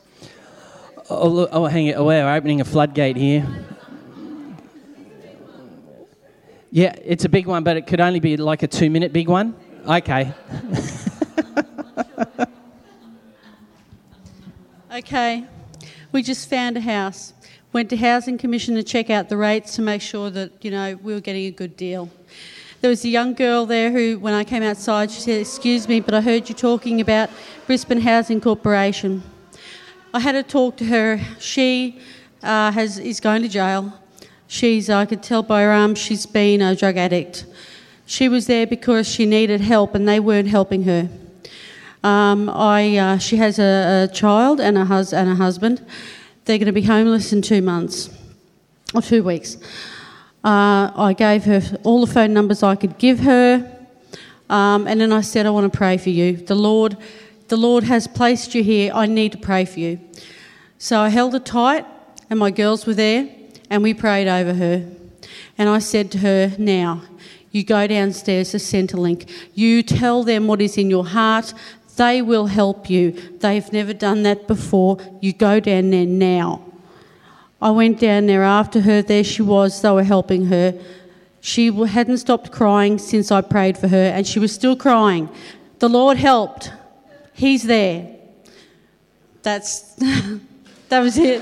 Oh, 1.09 1.27
look, 1.27 1.49
oh, 1.51 1.65
hang 1.65 1.87
it. 1.87 1.93
Oh, 1.93 2.05
we're 2.05 2.27
opening 2.27 2.61
a 2.61 2.65
floodgate 2.65 3.17
here. 3.17 3.47
Yeah, 6.71 6.95
it's 7.03 7.25
a 7.25 7.29
big 7.29 7.45
one, 7.45 7.63
but 7.63 7.77
it 7.77 7.87
could 7.87 8.01
only 8.01 8.19
be 8.19 8.37
like 8.37 8.63
a 8.63 8.67
two 8.67 8.89
minute 8.89 9.13
big 9.13 9.27
one. 9.27 9.55
Okay. 9.87 10.33
Okay, 14.93 15.47
we 16.11 16.21
just 16.21 16.47
found 16.47 16.77
a 16.77 16.79
house. 16.79 17.33
Went 17.71 17.89
to 17.89 17.97
Housing 17.97 18.37
Commission 18.37 18.75
to 18.75 18.83
check 18.83 19.09
out 19.09 19.27
the 19.27 19.35
rates 19.35 19.75
to 19.77 19.81
make 19.81 20.03
sure 20.03 20.29
that, 20.29 20.63
you 20.63 20.69
know, 20.69 20.99
we 21.01 21.15
were 21.15 21.19
getting 21.19 21.47
a 21.47 21.51
good 21.51 21.75
deal. 21.75 22.11
There 22.83 22.89
was 22.89 23.05
a 23.05 23.07
young 23.07 23.33
girl 23.33 23.65
there 23.65 23.91
who, 23.91 24.19
when 24.19 24.33
I 24.33 24.43
came 24.43 24.61
outside, 24.61 25.09
she 25.09 25.21
said, 25.21 25.39
Excuse 25.39 25.87
me, 25.87 26.01
but 26.01 26.13
I 26.13 26.19
heard 26.19 26.49
you 26.49 26.53
talking 26.53 26.99
about 26.99 27.29
Brisbane 27.65 28.01
Housing 28.01 28.41
Corporation. 28.41 29.23
I 30.13 30.19
had 30.19 30.35
a 30.35 30.43
talk 30.43 30.75
to 30.79 30.85
her. 30.87 31.17
She 31.39 32.01
uh, 32.43 32.73
has, 32.73 32.99
is 32.99 33.21
going 33.21 33.41
to 33.43 33.47
jail. 33.47 33.93
She's, 34.47 34.89
I 34.89 35.05
could 35.05 35.23
tell 35.23 35.43
by 35.43 35.61
her 35.61 35.71
arm, 35.71 35.95
she's 35.95 36.25
been 36.25 36.61
a 36.61 36.75
drug 36.75 36.97
addict. 36.97 37.45
She 38.05 38.27
was 38.27 38.47
there 38.47 38.67
because 38.67 39.07
she 39.07 39.25
needed 39.25 39.61
help 39.61 39.95
and 39.95 40.05
they 40.05 40.19
weren't 40.19 40.49
helping 40.49 40.83
her. 40.83 41.07
Um, 42.03 42.49
I, 42.49 42.97
uh, 42.97 43.17
she 43.17 43.37
has 43.37 43.59
a, 43.59 44.09
a 44.09 44.13
child 44.13 44.59
and 44.59 44.77
a, 44.77 44.83
hus- 44.83 45.13
and 45.13 45.29
a 45.29 45.35
husband. 45.35 45.81
They're 46.43 46.57
going 46.57 46.65
to 46.65 46.73
be 46.73 46.81
homeless 46.81 47.31
in 47.31 47.43
two 47.43 47.61
months 47.61 48.09
or 48.93 49.01
two 49.01 49.23
weeks. 49.23 49.55
Uh, 50.43 50.91
I 50.95 51.13
gave 51.17 51.45
her 51.45 51.61
all 51.83 52.05
the 52.05 52.11
phone 52.11 52.33
numbers 52.33 52.63
I 52.63 52.75
could 52.75 52.97
give 52.97 53.19
her, 53.19 53.65
um, 54.49 54.87
and 54.87 54.99
then 54.99 55.13
I 55.13 55.21
said, 55.21 55.45
"I 55.45 55.51
want 55.51 55.71
to 55.71 55.77
pray 55.77 55.97
for 55.97 56.09
you. 56.09 56.35
The 56.35 56.55
Lord, 56.55 56.97
the 57.47 57.55
Lord 57.55 57.85
has 57.85 58.07
placed 58.07 58.53
you 58.53 58.61
here. 58.61 58.91
I 58.93 59.05
need 59.05 59.31
to 59.31 59.37
pray 59.37 59.63
for 59.63 59.79
you." 59.79 59.99
So 60.77 60.99
I 60.99 61.09
held 61.09 61.31
her 61.31 61.39
tight, 61.39 61.85
and 62.29 62.37
my 62.37 62.51
girls 62.51 62.85
were 62.85 62.93
there, 62.93 63.29
and 63.69 63.83
we 63.83 63.93
prayed 63.93 64.27
over 64.27 64.53
her. 64.53 64.83
And 65.57 65.69
I 65.69 65.79
said 65.79 66.11
to 66.11 66.17
her, 66.17 66.51
"Now, 66.57 67.03
you 67.53 67.63
go 67.63 67.87
downstairs 67.87 68.51
to 68.51 68.57
Centrelink. 68.57 69.29
You 69.55 69.81
tell 69.81 70.23
them 70.23 70.47
what 70.47 70.61
is 70.61 70.77
in 70.77 70.89
your 70.89 71.05
heart. 71.05 71.53
They 71.95 72.21
will 72.21 72.47
help 72.47 72.89
you. 72.89 73.13
They've 73.39 73.71
never 73.71 73.93
done 73.93 74.23
that 74.23 74.47
before. 74.47 74.97
You 75.21 75.31
go 75.31 75.61
down 75.61 75.91
there 75.91 76.05
now." 76.05 76.59
I 77.63 77.71
went 77.71 77.97
down 77.97 78.25
there 78.25 78.43
after 78.43 78.81
her. 78.81 79.01
There 79.01 79.23
she 79.23 79.41
was. 79.41 79.81
They 79.81 79.89
were 79.89 80.03
helping 80.03 80.47
her. 80.47 80.77
She 81.39 81.71
hadn't 81.71 82.17
stopped 82.17 82.51
crying 82.51 82.97
since 82.97 83.31
I 83.31 83.39
prayed 83.39 83.77
for 83.77 83.87
her, 83.87 84.11
and 84.13 84.27
she 84.27 84.37
was 84.37 84.51
still 84.51 84.75
crying. 84.75 85.29
The 85.79 85.87
Lord 85.87 86.17
helped. 86.17 86.73
He's 87.33 87.63
there. 87.63 88.17
That's 89.43 89.95
that 90.89 90.99
was 90.99 91.17
it. 91.17 91.41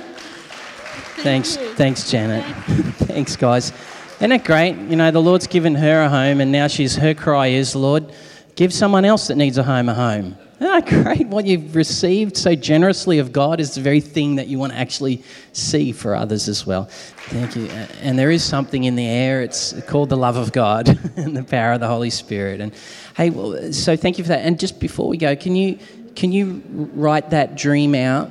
Thanks, 1.23 1.55
thanks, 1.55 2.11
Janet. 2.11 2.45
thanks, 3.07 3.35
guys. 3.35 3.73
Isn't 4.17 4.31
it 4.31 4.43
great? 4.43 4.75
You 4.75 4.97
know, 4.97 5.09
the 5.09 5.21
Lord's 5.21 5.47
given 5.47 5.73
her 5.73 6.03
a 6.03 6.09
home, 6.09 6.39
and 6.39 6.51
now 6.51 6.67
she's 6.67 6.95
her 6.97 7.15
cry 7.15 7.47
is, 7.47 7.75
Lord, 7.75 8.13
give 8.55 8.71
someone 8.71 9.05
else 9.05 9.27
that 9.27 9.37
needs 9.37 9.57
a 9.57 9.63
home 9.63 9.89
a 9.89 9.95
home. 9.95 10.37
Isn't 10.61 10.85
that 10.85 11.03
great? 11.03 11.27
What 11.27 11.47
you've 11.47 11.75
received 11.75 12.37
so 12.37 12.53
generously 12.53 13.17
of 13.17 13.33
God 13.33 13.59
is 13.59 13.73
the 13.73 13.81
very 13.81 13.99
thing 13.99 14.35
that 14.35 14.47
you 14.47 14.59
want 14.59 14.73
to 14.73 14.77
actually 14.77 15.23
see 15.53 15.91
for 15.91 16.13
others 16.13 16.47
as 16.47 16.67
well. 16.67 16.85
Thank 16.85 17.55
you. 17.55 17.65
And 18.03 18.19
there 18.19 18.29
is 18.29 18.43
something 18.43 18.83
in 18.83 18.95
the 18.95 19.07
air. 19.07 19.41
It's 19.41 19.73
called 19.87 20.09
the 20.09 20.17
love 20.17 20.37
of 20.37 20.51
God 20.51 20.87
and 21.17 21.35
the 21.35 21.43
power 21.43 21.73
of 21.73 21.79
the 21.79 21.87
Holy 21.87 22.11
Spirit. 22.11 22.61
And 22.61 22.75
hey, 23.17 23.31
well, 23.31 23.73
so 23.73 23.95
thank 23.95 24.19
you 24.19 24.23
for 24.23 24.27
that. 24.27 24.45
And 24.45 24.59
just 24.59 24.79
before 24.79 25.07
we 25.07 25.17
go, 25.17 25.35
can 25.35 25.55
you 25.55 25.79
can 26.13 26.31
you 26.31 26.61
write 26.93 27.31
that 27.31 27.57
dream 27.57 27.95
out 27.95 28.29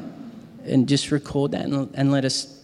and 0.64 0.89
just 0.89 1.11
record 1.11 1.51
that 1.51 1.64
and, 1.64 1.91
and 1.95 2.12
let 2.12 2.24
us 2.24 2.62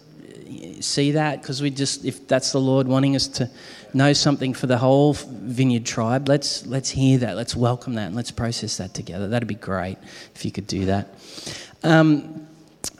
see 0.80 1.10
that 1.12 1.42
because 1.42 1.60
we 1.60 1.70
just 1.70 2.04
if 2.04 2.28
that's 2.28 2.52
the 2.52 2.60
lord 2.60 2.86
wanting 2.86 3.16
us 3.16 3.26
to 3.26 3.50
know 3.96 4.12
something 4.12 4.54
for 4.54 4.66
the 4.66 4.78
whole 4.78 5.14
vineyard 5.14 5.84
tribe 5.84 6.28
let's 6.28 6.66
let's 6.66 6.90
hear 6.90 7.18
that. 7.18 7.36
Let's 7.36 7.56
welcome 7.56 7.94
that 7.94 8.06
and 8.06 8.16
let's 8.16 8.30
process 8.30 8.76
that 8.76 8.94
together. 8.94 9.28
That'd 9.28 9.48
be 9.48 9.54
great 9.54 9.98
if 10.34 10.44
you 10.44 10.52
could 10.52 10.66
do 10.66 10.86
that. 10.86 11.08
Um, 11.82 12.46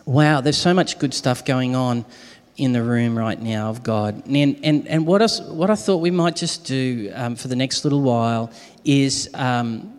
wow 0.05 0.41
there's 0.41 0.57
so 0.57 0.73
much 0.73 0.99
good 0.99 1.13
stuff 1.13 1.45
going 1.45 1.75
on 1.75 2.05
in 2.57 2.73
the 2.73 2.83
room 2.83 3.19
right 3.19 3.41
now 3.41 3.69
of 3.69 3.83
god. 3.83 4.27
And 4.27 4.59
and, 4.65 4.89
and 4.89 5.07
what, 5.07 5.21
else, 5.23 5.41
what 5.41 5.71
i 5.71 5.75
thought 5.75 5.99
we 5.99 6.11
might 6.11 6.37
just 6.37 6.65
do 6.65 7.13
um, 7.15 7.37
for 7.37 7.49
the 7.49 7.57
next 7.57 7.85
little 7.85 8.03
while 8.03 8.51
is 8.85 9.29
um, 9.35 9.97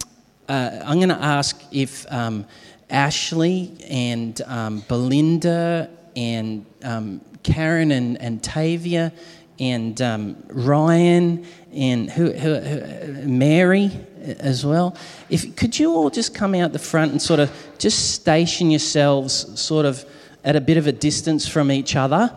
uh, 0.50 0.80
i'm 0.84 0.98
going 0.98 1.10
to 1.10 1.24
ask 1.24 1.62
if 1.72 2.12
um, 2.12 2.46
ashley 2.90 3.72
and 3.90 4.42
um, 4.48 4.84
belinda 4.88 5.90
and 6.16 6.66
um, 6.84 7.22
Karen 7.44 7.92
and, 7.92 8.20
and 8.20 8.44
Tavia 8.44 9.14
and 9.60 10.02
um, 10.02 10.44
Ryan 10.48 11.46
and 11.74 12.10
who, 12.10 12.32
who, 12.32 12.56
who, 12.56 13.28
Mary 13.28 13.92
as 14.40 14.66
well. 14.66 14.96
If 15.30 15.56
could 15.56 15.78
you 15.80 15.94
all 15.94 16.10
just 16.10 16.36
come 16.36 16.54
out 16.56 16.74
the 16.74 16.80
front 16.80 17.12
and 17.12 17.22
sort 17.22 17.40
of 17.40 17.52
just 17.78 18.14
station 18.14 18.72
yourselves 18.72 19.60
sort 19.60 19.86
of 19.86 20.06
at 20.44 20.56
a 20.56 20.62
bit 20.62 20.78
of 20.78 20.88
a 20.88 20.92
distance 20.92 21.48
from 21.48 21.72
each 21.72 21.96
other. 21.96 22.34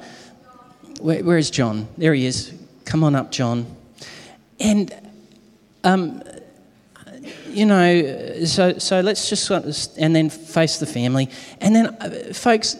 Where, 1.00 1.22
where 1.22 1.38
is 1.38 1.50
John? 1.50 1.86
There 1.96 2.12
he 2.12 2.26
is. 2.26 2.52
Come 2.84 3.04
on 3.04 3.14
up, 3.14 3.30
John. 3.30 3.66
And 4.58 4.92
um, 5.84 6.22
you 7.48 7.66
know, 7.66 8.44
so 8.44 8.78
so 8.78 9.00
let's 9.00 9.28
just 9.28 9.44
sort 9.44 9.64
of, 9.64 9.76
and 9.96 10.14
then 10.14 10.28
face 10.28 10.78
the 10.78 10.86
family, 10.86 11.28
and 11.60 11.74
then 11.74 11.86
uh, 11.86 12.32
folks 12.32 12.76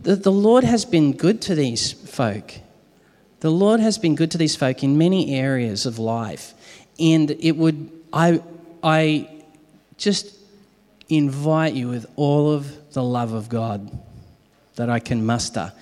the, 0.00 0.16
the 0.16 0.32
Lord 0.32 0.64
has 0.64 0.84
been 0.84 1.12
good 1.12 1.42
to 1.42 1.54
these 1.54 1.92
folk. 1.92 2.54
The 3.40 3.50
Lord 3.50 3.80
has 3.80 3.98
been 3.98 4.14
good 4.14 4.30
to 4.32 4.38
these 4.38 4.54
folk 4.54 4.82
in 4.84 4.98
many 4.98 5.34
areas 5.34 5.86
of 5.86 5.98
life. 5.98 6.54
And 6.98 7.30
it 7.30 7.52
would, 7.56 7.90
I, 8.12 8.42
I 8.82 9.28
just 9.96 10.36
invite 11.08 11.74
you 11.74 11.88
with 11.88 12.06
all 12.16 12.52
of 12.52 12.92
the 12.92 13.02
love 13.02 13.32
of 13.32 13.48
God 13.48 13.90
that 14.76 14.90
I 14.90 14.98
can 14.98 15.24
muster. 15.24 15.72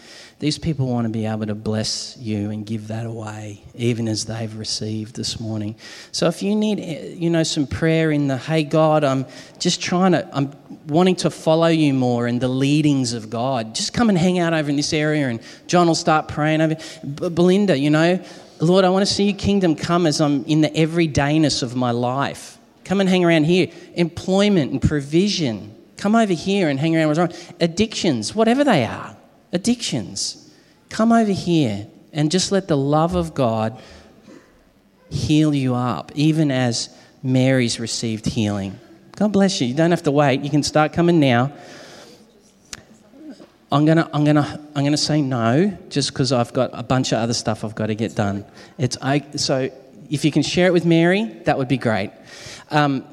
These 0.40 0.58
people 0.58 0.86
want 0.86 1.04
to 1.04 1.08
be 1.10 1.26
able 1.26 1.46
to 1.46 1.54
bless 1.56 2.16
you 2.16 2.50
and 2.50 2.64
give 2.64 2.88
that 2.88 3.06
away, 3.06 3.60
even 3.74 4.06
as 4.06 4.24
they've 4.26 4.54
received 4.56 5.16
this 5.16 5.40
morning. 5.40 5.74
So 6.12 6.28
if 6.28 6.44
you 6.44 6.54
need, 6.54 6.78
you 7.18 7.28
know, 7.28 7.42
some 7.42 7.66
prayer 7.66 8.12
in 8.12 8.28
the, 8.28 8.36
hey 8.36 8.62
God, 8.62 9.02
I'm 9.02 9.26
just 9.58 9.82
trying 9.82 10.12
to, 10.12 10.28
I'm 10.32 10.52
wanting 10.86 11.16
to 11.16 11.30
follow 11.30 11.66
you 11.66 11.92
more 11.92 12.28
and 12.28 12.40
the 12.40 12.46
leadings 12.46 13.14
of 13.14 13.30
God, 13.30 13.74
just 13.74 13.92
come 13.92 14.10
and 14.10 14.16
hang 14.16 14.38
out 14.38 14.52
over 14.52 14.70
in 14.70 14.76
this 14.76 14.92
area, 14.92 15.28
and 15.28 15.40
John 15.66 15.88
will 15.88 15.96
start 15.96 16.28
praying 16.28 16.60
over. 16.60 16.76
Belinda, 17.02 17.76
you 17.76 17.90
know, 17.90 18.24
Lord, 18.60 18.84
I 18.84 18.90
want 18.90 19.04
to 19.06 19.12
see 19.12 19.24
your 19.24 19.38
kingdom 19.38 19.74
come 19.74 20.06
as 20.06 20.20
I'm 20.20 20.44
in 20.44 20.60
the 20.60 20.70
everydayness 20.70 21.64
of 21.64 21.74
my 21.74 21.90
life. 21.90 22.58
Come 22.84 23.00
and 23.00 23.08
hang 23.08 23.24
around 23.24 23.44
here. 23.44 23.72
Employment 23.94 24.70
and 24.70 24.80
provision. 24.80 25.74
Come 25.96 26.14
over 26.14 26.32
here 26.32 26.68
and 26.68 26.78
hang 26.78 26.96
around. 26.96 27.34
Addictions, 27.58 28.36
whatever 28.36 28.62
they 28.62 28.84
are 28.84 29.17
addictions. 29.52 30.52
Come 30.88 31.12
over 31.12 31.32
here 31.32 31.86
and 32.12 32.30
just 32.30 32.52
let 32.52 32.68
the 32.68 32.76
love 32.76 33.14
of 33.14 33.34
God 33.34 33.80
heal 35.10 35.54
you 35.54 35.74
up, 35.74 36.12
even 36.14 36.50
as 36.50 36.88
Mary's 37.22 37.80
received 37.80 38.26
healing. 38.26 38.78
God 39.16 39.32
bless 39.32 39.60
you. 39.60 39.66
You 39.66 39.74
don't 39.74 39.90
have 39.90 40.04
to 40.04 40.10
wait. 40.10 40.42
You 40.42 40.50
can 40.50 40.62
start 40.62 40.92
coming 40.92 41.18
now. 41.18 41.52
I'm 43.70 43.84
gonna, 43.84 44.08
I'm 44.14 44.24
gonna, 44.24 44.66
I'm 44.74 44.84
gonna 44.84 44.96
say 44.96 45.20
no, 45.20 45.76
just 45.90 46.12
because 46.12 46.32
I've 46.32 46.52
got 46.54 46.70
a 46.72 46.82
bunch 46.82 47.12
of 47.12 47.18
other 47.18 47.34
stuff 47.34 47.64
I've 47.64 47.74
got 47.74 47.86
to 47.86 47.94
get 47.94 48.14
done. 48.14 48.44
It's 48.78 48.96
I, 49.02 49.20
so 49.36 49.70
if 50.08 50.24
you 50.24 50.32
can 50.32 50.42
share 50.42 50.68
it 50.68 50.72
with 50.72 50.86
Mary, 50.86 51.24
that 51.44 51.58
would 51.58 51.68
be 51.68 51.76
great. 51.76 52.10
Um, 52.70 53.04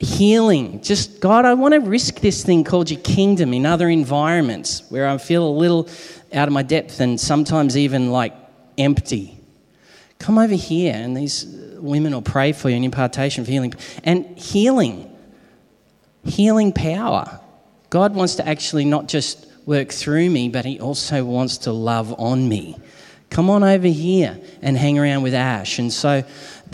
healing. 0.00 0.82
Just, 0.82 1.20
God, 1.20 1.44
I 1.44 1.54
want 1.54 1.74
to 1.74 1.80
risk 1.80 2.20
this 2.20 2.44
thing 2.44 2.64
called 2.64 2.90
your 2.90 3.00
kingdom 3.00 3.54
in 3.54 3.66
other 3.66 3.88
environments 3.88 4.82
where 4.90 5.08
I 5.08 5.18
feel 5.18 5.46
a 5.46 5.50
little 5.50 5.88
out 6.32 6.48
of 6.48 6.54
my 6.54 6.62
depth 6.62 7.00
and 7.00 7.20
sometimes 7.20 7.76
even 7.76 8.10
like 8.10 8.34
empty. 8.76 9.38
Come 10.18 10.38
over 10.38 10.54
here 10.54 10.94
and 10.94 11.16
these 11.16 11.44
women 11.78 12.12
will 12.12 12.22
pray 12.22 12.52
for 12.52 12.68
you, 12.70 12.76
an 12.76 12.84
impartation 12.84 13.44
for 13.44 13.50
healing. 13.50 13.74
And 14.02 14.26
healing, 14.38 15.14
healing 16.24 16.72
power. 16.72 17.40
God 17.90 18.14
wants 18.14 18.36
to 18.36 18.48
actually 18.48 18.84
not 18.84 19.06
just 19.06 19.46
work 19.66 19.90
through 19.90 20.28
me, 20.30 20.48
but 20.48 20.64
He 20.64 20.80
also 20.80 21.24
wants 21.24 21.58
to 21.58 21.72
love 21.72 22.14
on 22.18 22.48
me. 22.48 22.76
Come 23.30 23.50
on 23.50 23.64
over 23.64 23.88
here 23.88 24.38
and 24.62 24.76
hang 24.76 24.98
around 24.98 25.22
with 25.22 25.34
Ash. 25.34 25.78
And 25.78 25.92
so 25.92 26.22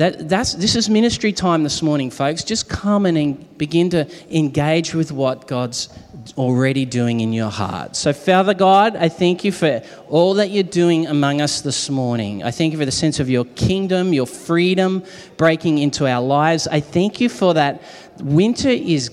that, 0.01 0.31
that's, 0.31 0.55
this 0.55 0.77
is 0.77 0.89
ministry 0.89 1.31
time 1.31 1.63
this 1.63 1.83
morning, 1.83 2.11
folks. 2.11 2.43
Just 2.43 2.71
come 2.71 3.05
and 3.05 3.59
begin 3.59 3.91
to 3.91 4.09
engage 4.35 4.95
with 4.95 5.13
what 5.13 5.47
God's 5.47 5.91
already 6.39 6.87
doing 6.87 7.21
in 7.21 7.35
your 7.35 7.51
heart. 7.51 7.97
So, 7.97 8.15
Father 8.15 8.55
God, 8.55 8.97
I 8.97 9.11
thank 9.11 9.45
you 9.45 9.53
for 9.53 9.83
all 10.09 10.33
that 10.35 10.49
you're 10.49 10.63
doing 10.63 11.07
among 11.07 11.43
us 11.43 11.61
this 11.61 11.91
morning. 11.91 12.43
I 12.43 12.51
thank 12.51 12.73
you 12.73 12.79
for 12.79 12.87
the 12.87 12.91
sense 12.91 13.21
of 13.21 13.29
your 13.29 13.45
kingdom, 13.45 14.15
your 14.15 14.25
freedom 14.25 15.05
breaking 15.37 15.77
into 15.77 16.07
our 16.07 16.23
lives. 16.23 16.67
I 16.67 16.81
thank 16.81 17.21
you 17.21 17.29
for 17.29 17.53
that. 17.53 17.83
Winter 18.21 18.71
is 18.71 19.11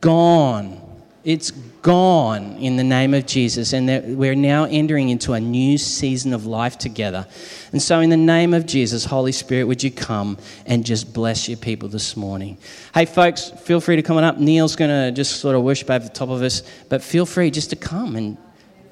gone. 0.00 0.80
It's 1.24 1.50
gone 1.82 2.56
in 2.56 2.76
the 2.76 2.84
name 2.84 3.14
of 3.14 3.26
Jesus, 3.26 3.72
and 3.72 3.88
that 3.88 4.04
we're 4.04 4.34
now 4.34 4.64
entering 4.64 5.08
into 5.08 5.32
a 5.32 5.40
new 5.40 5.78
season 5.78 6.32
of 6.32 6.46
life 6.46 6.78
together. 6.78 7.26
And 7.72 7.80
so, 7.80 8.00
in 8.00 8.10
the 8.10 8.16
name 8.16 8.54
of 8.54 8.66
Jesus, 8.66 9.04
Holy 9.04 9.32
Spirit, 9.32 9.64
would 9.64 9.82
you 9.82 9.90
come 9.90 10.38
and 10.66 10.84
just 10.84 11.12
bless 11.12 11.48
your 11.48 11.58
people 11.58 11.88
this 11.88 12.16
morning? 12.16 12.58
Hey, 12.94 13.04
folks, 13.04 13.50
feel 13.50 13.80
free 13.80 13.96
to 13.96 14.02
come 14.02 14.16
on 14.16 14.24
up. 14.24 14.38
Neil's 14.38 14.76
going 14.76 14.90
to 14.90 15.14
just 15.14 15.40
sort 15.40 15.54
of 15.54 15.62
worship 15.62 15.90
over 15.90 16.04
the 16.04 16.12
top 16.12 16.28
of 16.28 16.42
us, 16.42 16.62
but 16.88 17.02
feel 17.02 17.26
free 17.26 17.50
just 17.50 17.70
to 17.70 17.76
come 17.76 18.16
and 18.16 18.36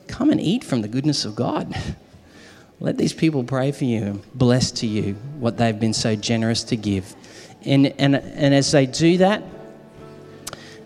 come 0.06 0.30
and 0.30 0.40
eat 0.40 0.62
from 0.62 0.82
the 0.82 0.88
goodness 0.88 1.24
of 1.24 1.34
God. 1.34 1.74
Let 2.80 2.98
these 2.98 3.14
people 3.14 3.42
pray 3.42 3.72
for 3.72 3.84
you 3.84 4.22
bless 4.34 4.70
to 4.72 4.86
you 4.86 5.14
what 5.38 5.56
they've 5.56 5.78
been 5.78 5.94
so 5.94 6.14
generous 6.14 6.62
to 6.64 6.76
give. 6.76 7.14
And, 7.62 7.86
and, 7.98 8.14
and 8.14 8.54
as 8.54 8.70
they 8.70 8.86
do 8.86 9.18
that, 9.18 9.42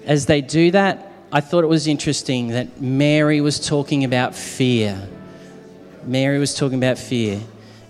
as 0.05 0.27
they 0.27 0.41
do 0.41 0.71
that, 0.71 1.10
I 1.33 1.41
thought 1.41 1.63
it 1.63 1.69
was 1.69 1.87
interesting 1.87 2.49
that 2.49 2.81
Mary 2.81 3.41
was 3.41 3.65
talking 3.65 4.03
about 4.03 4.35
fear. 4.35 5.09
Mary 6.05 6.41
was 6.41 6.57
talking 6.57 6.77
about 6.77 6.99
fear. 6.99 7.41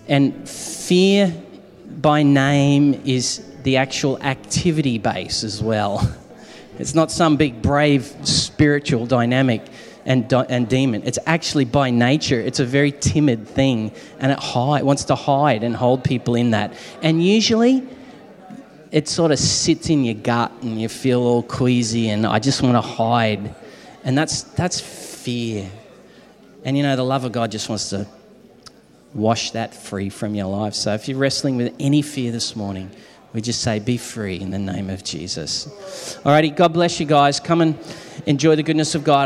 And 0.07 0.47
fear 0.47 1.33
by 1.87 2.21
name 2.21 3.01
is 3.03 3.43
the 3.63 3.77
actual 3.77 4.21
activity 4.21 4.97
base 4.97 5.43
as 5.43 5.61
well. 5.61 6.15
It's 6.79 6.95
not 6.95 7.11
some 7.11 7.35
big, 7.35 7.61
brave, 7.61 8.15
spiritual 8.23 9.05
dynamic 9.05 9.61
and, 10.05 10.31
and 10.33 10.67
demon. 10.67 11.03
It's 11.05 11.19
actually 11.27 11.65
by 11.65 11.91
nature, 11.91 12.39
it's 12.39 12.59
a 12.59 12.65
very 12.65 12.91
timid 12.91 13.47
thing 13.47 13.91
and 14.19 14.31
it 14.31 14.39
hide, 14.39 14.81
wants 14.83 15.03
to 15.05 15.15
hide 15.15 15.63
and 15.63 15.75
hold 15.75 16.03
people 16.03 16.33
in 16.33 16.51
that. 16.51 16.73
And 17.03 17.23
usually, 17.23 17.87
it 18.91 19.07
sort 19.07 19.31
of 19.31 19.39
sits 19.39 19.89
in 19.89 20.03
your 20.03 20.15
gut 20.15 20.51
and 20.61 20.79
you 20.79 20.89
feel 20.89 21.21
all 21.21 21.43
queasy 21.43 22.09
and 22.09 22.25
I 22.27 22.39
just 22.39 22.61
want 22.61 22.75
to 22.75 22.81
hide. 22.81 23.55
And 24.03 24.17
that's, 24.17 24.43
that's 24.43 24.79
fear. 24.79 25.69
And 26.65 26.75
you 26.75 26.83
know, 26.83 26.95
the 26.95 27.03
love 27.03 27.23
of 27.23 27.31
God 27.31 27.51
just 27.51 27.69
wants 27.69 27.89
to 27.91 28.05
wash 29.13 29.51
that 29.51 29.73
free 29.73 30.09
from 30.09 30.35
your 30.35 30.47
life. 30.47 30.73
So 30.73 30.93
if 30.93 31.07
you're 31.07 31.17
wrestling 31.17 31.57
with 31.57 31.73
any 31.79 32.01
fear 32.01 32.31
this 32.31 32.55
morning, 32.55 32.91
we 33.33 33.41
just 33.41 33.61
say, 33.61 33.79
be 33.79 33.95
free 33.95 34.39
in 34.39 34.51
the 34.51 34.59
name 34.59 34.89
of 34.89 35.03
Jesus. 35.03 35.67
Alrighty, 36.25 36.53
God 36.53 36.73
bless 36.73 36.99
you 36.99 37.05
guys. 37.05 37.39
Come 37.39 37.61
and 37.61 37.79
enjoy 38.25 38.57
the 38.57 38.63
goodness 38.63 38.93
of 38.93 39.05
God. 39.05 39.19